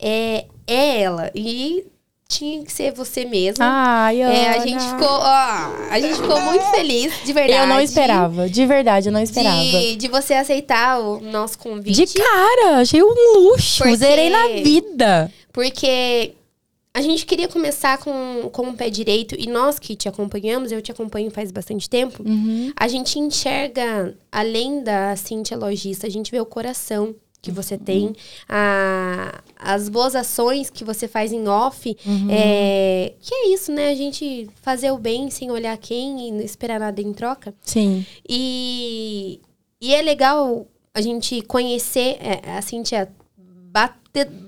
[0.00, 1.30] é, é ela.
[1.34, 1.84] E
[2.28, 3.58] tinha que ser você mesmo.
[3.64, 7.60] Ai, É, a gente ficou, ó, a gente ficou muito feliz, de verdade.
[7.62, 8.48] Eu não esperava.
[8.48, 9.56] De verdade, eu não esperava.
[9.62, 12.04] De, de você aceitar o nosso convite.
[12.06, 13.78] De cara, achei um luxo.
[13.82, 15.32] Porque- Zerei na vida.
[15.52, 16.34] Porque
[16.94, 19.34] a gente queria começar com, com o pé direito.
[19.36, 22.22] E nós que te acompanhamos, eu te acompanho faz bastante tempo.
[22.22, 22.72] Uhum.
[22.76, 28.14] A gente enxerga, além da Cintia Logista, a gente vê o coração que você tem,
[28.48, 31.96] a, as boas ações que você faz em off.
[32.30, 33.90] É, que é isso, né?
[33.90, 37.54] A gente fazer o bem sem olhar quem e não esperar nada em troca.
[37.62, 38.04] Sim.
[38.28, 39.40] E,
[39.80, 43.10] e é legal a gente conhecer é, a Cintia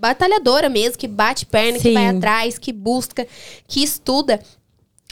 [0.01, 1.95] batalhadora mesmo, que bate perna, que Sim.
[1.95, 3.27] vai atrás, que busca,
[3.67, 4.41] que estuda.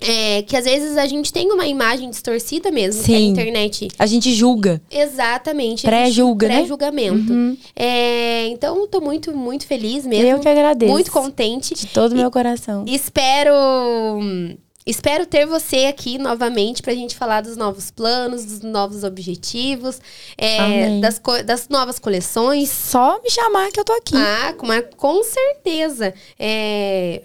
[0.00, 3.28] É, que às vezes a gente tem uma imagem distorcida mesmo, que a Sim.
[3.28, 3.88] internet.
[3.98, 4.80] A gente julga.
[4.90, 5.82] Exatamente.
[5.82, 6.56] Pré-julga, né?
[6.56, 7.32] Pré-julgamento.
[7.32, 7.56] Uhum.
[7.76, 10.26] É, então, tô muito, muito feliz mesmo.
[10.26, 10.90] Eu que agradeço.
[10.90, 11.74] Muito contente.
[11.74, 12.84] De todo o meu coração.
[12.86, 13.52] Espero.
[14.86, 20.00] Espero ter você aqui novamente pra gente falar dos novos planos, dos novos objetivos,
[20.38, 22.70] é, das, das novas coleções.
[22.70, 24.16] Só me chamar que eu tô aqui.
[24.16, 24.66] Ah, com,
[24.96, 26.14] com certeza.
[26.38, 27.22] É,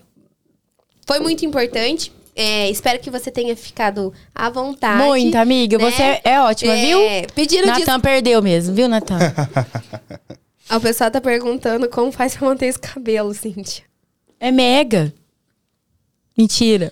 [1.08, 2.12] foi muito importante.
[2.36, 5.04] É, espero que você tenha ficado à vontade.
[5.04, 5.78] Muito, amiga.
[5.78, 5.90] né?
[5.90, 7.00] Você é, é ótima, É, viu?
[7.34, 7.68] Pediram.
[7.68, 9.18] Natan perdeu mesmo, viu, Natan?
[10.76, 13.84] O pessoal tá perguntando como faz pra manter esse cabelo, Cíntia.
[14.40, 15.14] é mega.
[16.36, 16.92] Mentira.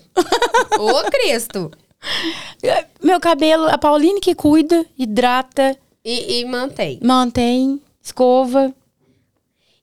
[0.80, 1.72] Ô, Cristo!
[3.04, 5.76] Meu cabelo, a Pauline que cuida, hidrata,
[6.06, 7.00] E, e mantém.
[7.02, 8.72] mantém, escova.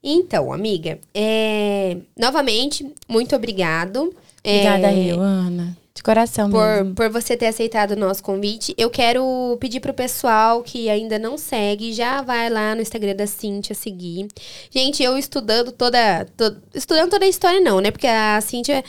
[0.02, 4.14] Então, amiga, é, novamente, muito obrigado.
[4.44, 5.76] Obrigada, é, eu, Ana.
[5.94, 6.94] De coração por, mesmo.
[6.94, 8.74] por você ter aceitado o nosso convite.
[8.78, 13.26] Eu quero pedir pro pessoal que ainda não segue, já vai lá no Instagram da
[13.26, 14.28] Cíntia seguir.
[14.70, 16.24] Gente, eu estudando toda.
[16.36, 17.90] to- estudando toda a história, não, né?
[17.90, 18.82] Porque a Cíntia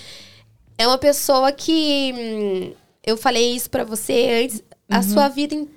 [0.77, 2.13] é uma pessoa que.
[2.15, 2.73] hum,
[3.05, 4.63] eu falei isso pra você antes.
[4.89, 5.03] A Uhum.
[5.03, 5.67] sua vida em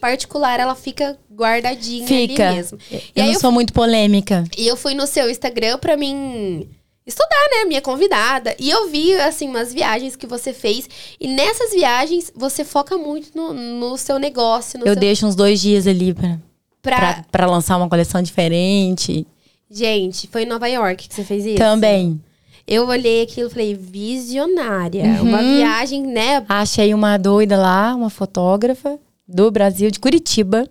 [0.00, 2.48] particular, ela fica guardadinha Fica.
[2.48, 2.78] ali mesmo.
[2.90, 4.44] E Eu aí não eu sou muito polêmica.
[4.56, 6.68] e eu fui no seu Instagram pra mim
[7.06, 7.64] estudar, né?
[7.66, 8.54] Minha convidada.
[8.58, 10.88] E eu vi, assim, umas viagens que você fez.
[11.20, 14.78] E nessas viagens, você foca muito no, no seu negócio.
[14.78, 16.38] No Eu seu, deixo uns dois dias ali pra,
[16.82, 16.96] pra...
[16.96, 19.26] pra, pra lançar uma coleção diferente.
[19.70, 21.56] Gente, foi em Nova York que você fez isso?
[21.56, 22.20] Também.
[22.66, 25.04] Eu olhei aquilo e falei, visionária.
[25.04, 25.28] Uhum.
[25.28, 26.44] Uma viagem, né?
[26.48, 28.98] Achei uma doida lá, uma fotógrafa
[29.28, 30.66] do Brasil, de Curitiba,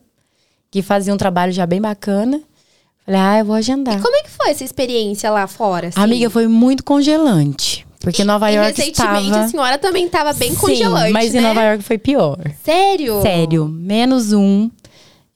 [0.72, 2.41] que fazia um trabalho já bem bacana.
[3.05, 4.01] Falei, ah, eu vou agendar.
[4.01, 5.89] Como é que foi essa experiência lá fora?
[5.89, 5.99] assim?
[5.99, 7.85] Amiga, foi muito congelante.
[7.99, 9.45] Porque Nova e York recentemente estava...
[9.45, 11.39] a senhora também tava bem Sim, congelante, mas né?
[11.39, 12.38] em Nova York foi pior.
[12.63, 13.21] Sério?
[13.21, 14.69] Sério, menos um.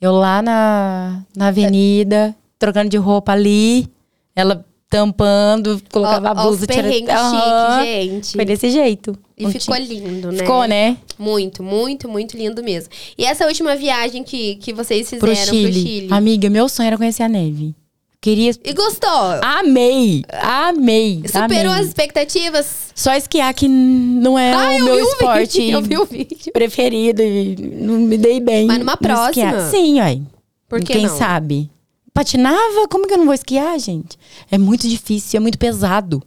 [0.01, 3.87] Eu lá na, na avenida, trocando de roupa ali.
[4.35, 7.79] Ela tampando, colocava Ó, a ó, blusa, os perrengues Aham.
[7.79, 8.31] chique, gente.
[8.33, 9.17] Foi desse jeito.
[9.37, 10.39] E ficou lindo, né?
[10.39, 10.97] Ficou, né?
[11.17, 12.89] Muito, muito, muito lindo mesmo.
[13.17, 15.71] E essa última viagem que, que vocês Pro fizeram Chile.
[15.71, 16.07] pro Chile?
[16.11, 17.75] Amiga, meu sonho era conhecer a neve.
[18.19, 18.51] Queria.
[18.65, 19.09] E gostou?
[19.43, 20.23] Amei!
[20.41, 21.21] Amei!
[21.27, 21.81] Superou amei.
[21.83, 22.91] as expectativas?
[22.95, 26.51] Só esquiar que não é Ah, o eu meu esporte vídeo, eu vi o vídeo.
[26.51, 27.21] preferido.
[27.21, 28.65] e não me dei bem.
[28.65, 29.29] Mas numa próxima?
[29.51, 29.69] esquiar.
[29.69, 30.19] Sim, ué.
[30.67, 31.15] Por que Quem não?
[31.15, 31.69] sabe?
[32.11, 32.87] Patinava?
[32.89, 34.17] Como que eu não vou esquiar, gente?
[34.49, 36.21] É muito difícil, é muito pesado.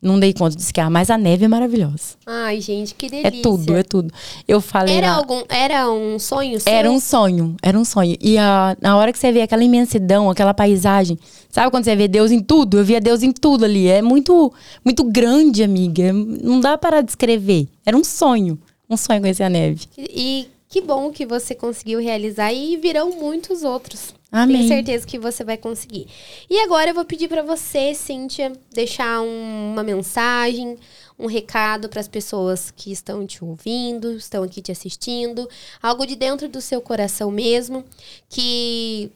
[0.00, 2.14] Não dei conta de esquiar, mas a neve é maravilhosa.
[2.24, 3.38] Ai, gente, que delícia.
[3.38, 4.14] É tudo, é tudo.
[4.46, 4.94] Eu falei.
[4.96, 6.72] Era, algum, era um sonho seu?
[6.72, 8.16] Era um sonho, era um sonho.
[8.20, 11.18] E a, na hora que você vê aquela imensidão, aquela paisagem,
[11.50, 12.78] sabe quando você vê Deus em tudo?
[12.78, 13.88] Eu via Deus em tudo ali.
[13.88, 14.52] É muito,
[14.84, 16.12] muito grande, amiga.
[16.12, 17.66] Não dá para descrever.
[17.84, 18.56] Era um sonho,
[18.88, 19.80] um sonho conhecer a neve.
[19.98, 24.14] E que bom que você conseguiu realizar e virão muitos outros.
[24.30, 24.56] Amém.
[24.58, 26.06] Tenho certeza que você vai conseguir.
[26.50, 30.76] E agora eu vou pedir pra você, Cíntia, deixar um- uma mensagem,
[31.18, 35.48] um recado para as pessoas que estão te ouvindo, estão aqui te assistindo,
[35.82, 37.82] algo de dentro do seu coração mesmo,
[38.28, 39.10] que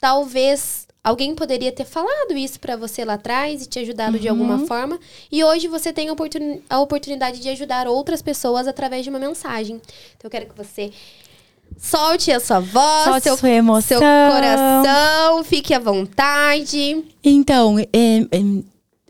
[0.00, 4.56] talvez alguém poderia ter falado isso pra você lá atrás e te ajudado de alguma
[4.56, 4.66] Uhum.
[4.66, 4.98] forma,
[5.30, 9.18] e hoje você tem a, oportuni- a oportunidade de ajudar outras pessoas através de uma
[9.18, 9.76] mensagem.
[10.16, 10.90] Então eu quero que você
[11.78, 13.98] solte a sua voz, Solte seu sua emoção.
[13.98, 14.00] seu
[14.32, 17.04] coração, fique à vontade.
[17.22, 18.64] Então, é, é,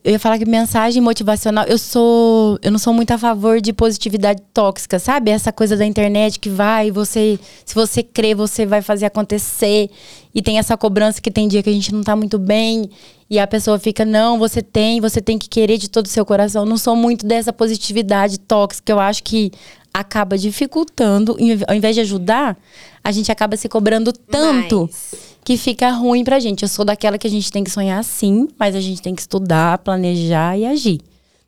[0.05, 1.65] eu ia falar que mensagem motivacional.
[1.65, 2.59] Eu sou.
[2.63, 5.31] Eu não sou muito a favor de positividade tóxica, sabe?
[5.31, 7.39] Essa coisa da internet que vai, você.
[7.65, 9.89] Se você crê, você vai fazer acontecer.
[10.35, 12.91] E tem essa cobrança que tem dia que a gente não tá muito bem.
[13.31, 16.27] E a pessoa fica, não, você tem, você tem que querer de todo o seu
[16.27, 16.65] coração.
[16.65, 18.93] Eu não sou muito dessa positividade tóxica.
[18.93, 19.51] Eu acho que
[19.93, 21.35] acaba dificultando.
[21.67, 22.59] Ao invés de ajudar,
[23.03, 26.63] a gente acaba se cobrando tanto Mas- que fica ruim pra gente.
[26.63, 29.21] Eu sou daquela que a gente tem que sonhar sim, mas a gente tem que
[29.21, 31.01] estudar, planejar e agir.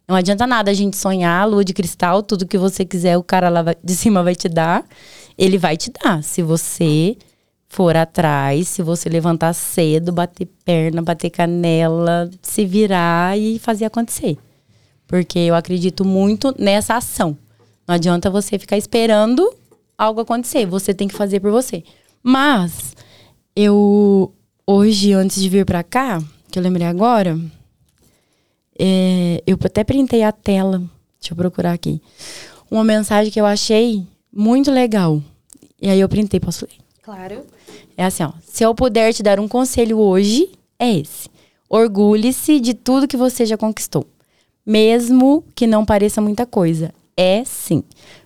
[0.07, 3.49] Não adianta nada a gente sonhar, lua de cristal, tudo que você quiser, o cara
[3.49, 4.85] lá de cima vai te dar.
[5.37, 6.23] Ele vai te dar.
[6.23, 7.17] Se você
[7.69, 14.37] for atrás, se você levantar cedo, bater perna, bater canela, se virar e fazer acontecer.
[15.09, 17.37] Porque eu acredito muito nessa ação.
[17.89, 19.53] Não adianta você ficar esperando
[19.97, 20.67] algo acontecer.
[20.67, 21.83] Você tem que fazer por você.
[22.23, 22.95] Mas
[23.57, 24.35] eu
[24.67, 27.41] hoje, antes de vir pra cá, que eu lembrei agora,
[28.79, 30.79] é, eu até printei a tela.
[31.19, 32.01] Deixa eu procurar aqui.
[32.71, 35.23] Uma mensagem que eu achei muito legal.
[35.81, 36.77] E aí eu printei, posso ler?
[37.03, 37.47] Claro.
[37.97, 38.33] É assim, ó.
[38.43, 41.31] Se eu puder te dar um conselho hoje, é esse.
[41.69, 44.07] Orgulhe-se de tudo que você já conquistou.
[44.65, 46.93] Mesmo que não pareça muita coisa.
[47.17, 47.83] É sim.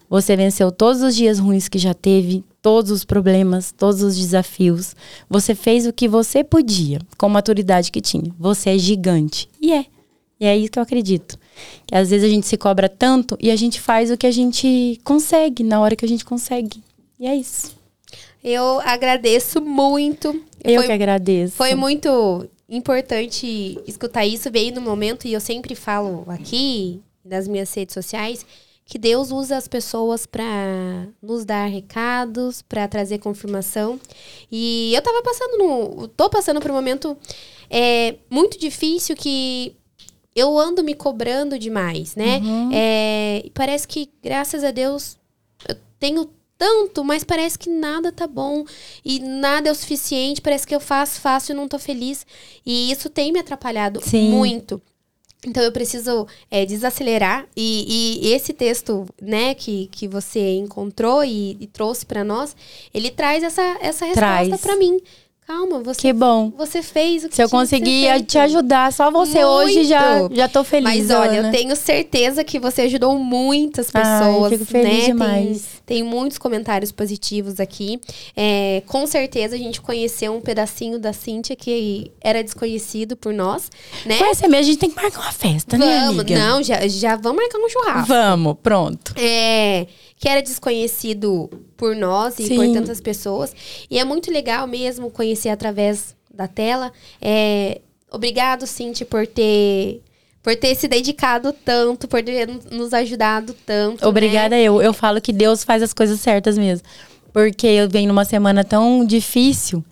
[0.09, 4.95] Você venceu todos os dias ruins que já teve, todos os problemas, todos os desafios.
[5.29, 8.35] Você fez o que você podia, com a maturidade que tinha.
[8.39, 9.49] Você é gigante.
[9.61, 9.87] E é.
[10.39, 11.39] E é isso que eu acredito.
[11.87, 14.31] Que às vezes a gente se cobra tanto e a gente faz o que a
[14.31, 16.83] gente consegue, na hora que a gente consegue.
[17.19, 17.79] E é isso.
[18.43, 20.29] Eu agradeço muito.
[20.65, 21.57] Eu foi, que agradeço.
[21.57, 27.73] foi muito importante escutar isso, veio no momento, e eu sempre falo aqui, das minhas
[27.75, 28.47] redes sociais
[28.91, 34.01] que Deus usa as pessoas para nos dar recados, para trazer confirmação.
[34.51, 36.09] E eu tava passando no.
[36.09, 37.17] tô passando por um momento
[37.71, 39.77] é, muito difícil que
[40.35, 42.39] eu ando me cobrando demais, né?
[42.39, 42.71] Uhum.
[42.73, 45.17] É, e parece que, graças a Deus,
[45.69, 48.65] eu tenho tanto, mas parece que nada tá bom
[49.05, 50.43] e nada é o suficiente.
[50.43, 52.27] Parece que eu faço, faço e não tô feliz.
[52.67, 54.31] E isso tem me atrapalhado Sim.
[54.31, 54.83] muito.
[55.47, 61.57] Então eu preciso é, desacelerar e, e esse texto, né, que, que você encontrou e,
[61.59, 62.55] e trouxe para nós,
[62.93, 65.01] ele traz essa, essa resposta para mim.
[65.51, 66.53] Calma, você, Que bom.
[66.57, 70.37] você fez o que Se eu conseguir te ajudar, só você hoje já, Muito.
[70.37, 70.85] já tô feliz.
[70.85, 71.49] Mas olha, Ana.
[71.49, 75.07] eu tenho certeza que você ajudou muitas Ai, pessoas, fico feliz né?
[75.07, 75.67] demais.
[75.85, 78.01] Tem, tem muitos comentários positivos aqui.
[78.37, 83.73] É, com certeza a gente conheceu um pedacinho da Cíntia que era desconhecido por nós,
[84.07, 84.19] né?
[84.19, 87.43] Conhece mesmo, a gente tem que marcar uma festa, né, Vamos, não, já, já vamos
[87.43, 88.07] marcar um churrasco.
[88.07, 89.15] Vamos, pronto.
[89.17, 89.89] É,
[90.21, 91.49] que era desconhecido
[91.79, 92.75] por nós e por Sim.
[92.75, 93.57] tantas pessoas.
[93.91, 96.93] E é muito legal mesmo conhecer através da tela.
[97.23, 97.81] É,
[98.13, 100.03] obrigado, Cinti, por ter,
[100.43, 104.07] por ter se dedicado tanto, por ter nos ajudado tanto.
[104.07, 104.63] Obrigada né?
[104.63, 104.83] eu.
[104.83, 106.87] Eu falo que Deus faz as coisas certas mesmo.
[107.33, 109.83] Porque eu venho numa semana tão difícil.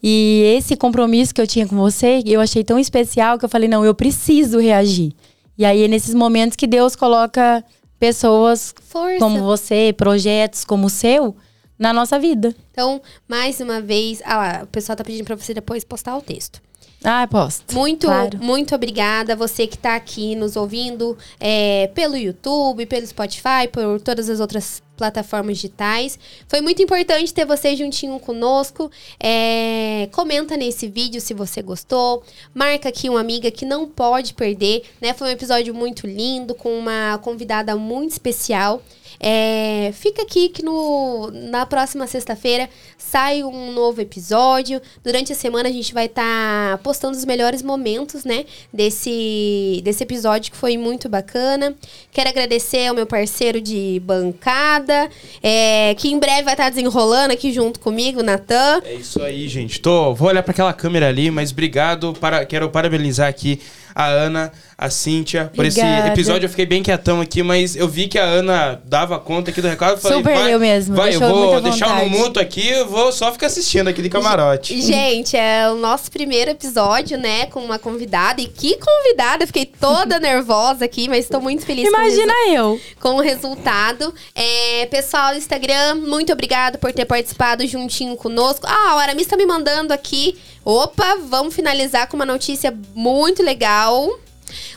[0.00, 3.68] E esse compromisso que eu tinha com você, eu achei tão especial que eu falei,
[3.68, 5.12] não, eu preciso reagir.
[5.58, 7.64] E aí é nesses momentos que Deus coloca
[8.02, 9.20] pessoas Força.
[9.20, 11.36] como você, projetos como o seu,
[11.78, 12.52] na nossa vida.
[12.72, 14.20] Então, mais uma vez.
[14.24, 16.60] Ah lá, o pessoal tá pedindo pra você depois postar o texto.
[17.04, 17.74] Ah, posto.
[17.74, 18.38] Muito, Claro.
[18.40, 24.28] muito obrigada você que está aqui nos ouvindo é, pelo YouTube, pelo Spotify, por todas
[24.28, 26.18] as outras plataformas digitais.
[26.46, 28.90] Foi muito importante ter você juntinho conosco.
[29.18, 32.22] É, comenta nesse vídeo se você gostou.
[32.54, 34.84] Marca aqui uma amiga que não pode perder.
[35.00, 35.12] Né?
[35.12, 38.80] Foi um episódio muito lindo, com uma convidada muito especial.
[39.24, 42.68] É, fica aqui que no, na próxima sexta-feira
[42.98, 44.82] sai um novo episódio.
[45.04, 48.44] Durante a semana a gente vai estar postando os melhores momentos, né?
[48.72, 51.72] Desse, desse episódio que foi muito bacana.
[52.10, 55.08] Quero agradecer ao meu parceiro de bancada,
[55.40, 58.80] é, que em breve vai estar desenrolando aqui junto comigo, Natan.
[58.84, 59.80] É isso aí, gente.
[59.80, 62.12] Tô, vou olhar para aquela câmera ali, mas obrigado.
[62.14, 63.60] Para, quero parabenizar aqui
[63.94, 66.08] a Ana, a Cíntia, por esse Obrigada.
[66.08, 66.46] episódio.
[66.46, 69.68] Eu fiquei bem quietão aqui, mas eu vi que a Ana dava conta aqui do
[69.68, 70.00] recado.
[70.00, 72.10] Falei, Super vai, eu mesmo, Vai, eu vou deixar no vontade.
[72.10, 74.80] muto aqui, eu vou só ficar assistindo aqui de camarote.
[74.80, 77.46] Gente, é o nosso primeiro episódio, né?
[77.46, 78.40] Com uma convidada.
[78.40, 79.44] E que convidada!
[79.44, 82.80] Eu fiquei toda nervosa aqui, mas estou muito feliz com Imagina eu.
[83.00, 84.14] com o resultado.
[84.34, 88.66] É, pessoal do Instagram, muito obrigado por ter participado juntinho conosco.
[88.66, 90.36] Ah, o Aramis tá me mandando aqui.
[90.64, 94.08] Opa, vamos finalizar com uma notícia muito legal.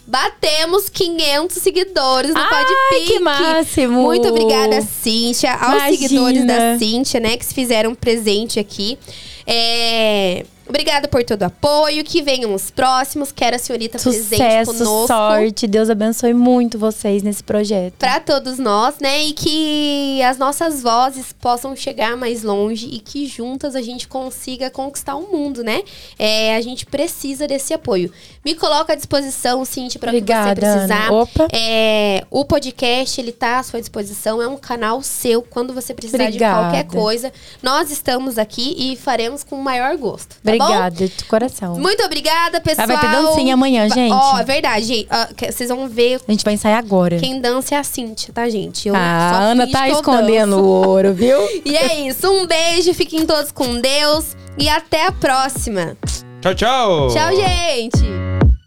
[0.08, 3.08] Batemos 500 seguidores no Ai, Podpic.
[3.08, 4.02] que máximo!
[4.04, 5.54] Muito obrigada, Cíntia.
[5.54, 5.98] Aos Imagina.
[5.98, 8.98] seguidores da Cíntia, né, que se fizeram presente aqui.
[9.46, 10.46] É...
[10.68, 12.04] Obrigada por todo o apoio.
[12.04, 13.32] Que venham os próximos.
[13.32, 15.08] Quero a senhorita presente Sucesso, conosco.
[15.08, 15.68] sorte.
[15.68, 17.94] Deus abençoe muito vocês nesse projeto.
[18.00, 19.24] Pra todos nós, né?
[19.26, 24.70] E que as nossas vozes possam chegar mais longe e que juntas a gente consiga
[24.70, 25.84] conquistar o mundo, né?
[26.18, 28.12] É, a gente precisa desse apoio.
[28.44, 31.08] Me coloca à disposição, Cintia, para o que você precisar.
[31.08, 31.14] Ana.
[31.14, 31.48] Opa.
[31.52, 34.42] É, o podcast, ele tá à sua disposição.
[34.42, 35.42] É um canal seu.
[35.42, 36.56] Quando você precisar Obrigada.
[36.56, 37.32] de qualquer coisa,
[37.62, 40.36] nós estamos aqui e faremos com o maior gosto.
[40.44, 40.55] Tá?
[40.62, 41.76] Obrigada, de coração.
[41.80, 42.88] Muito obrigada, pessoal.
[42.88, 44.14] vai ter dancinha amanhã, gente.
[44.14, 45.08] Ó, é verdade, gente.
[45.12, 47.18] Ó, Vocês vão ver A gente vai ensaiar agora.
[47.20, 48.88] quem dança é a Cintia, tá, gente?
[48.88, 51.38] Eu Ah, só a Ana tá escondendo o ouro, viu?
[51.66, 52.30] E é isso.
[52.30, 54.36] Um beijo, fiquem todos com Deus.
[54.58, 55.98] E até a próxima.
[56.42, 57.08] Tchau, tchau!
[57.10, 58.65] Tchau, gente!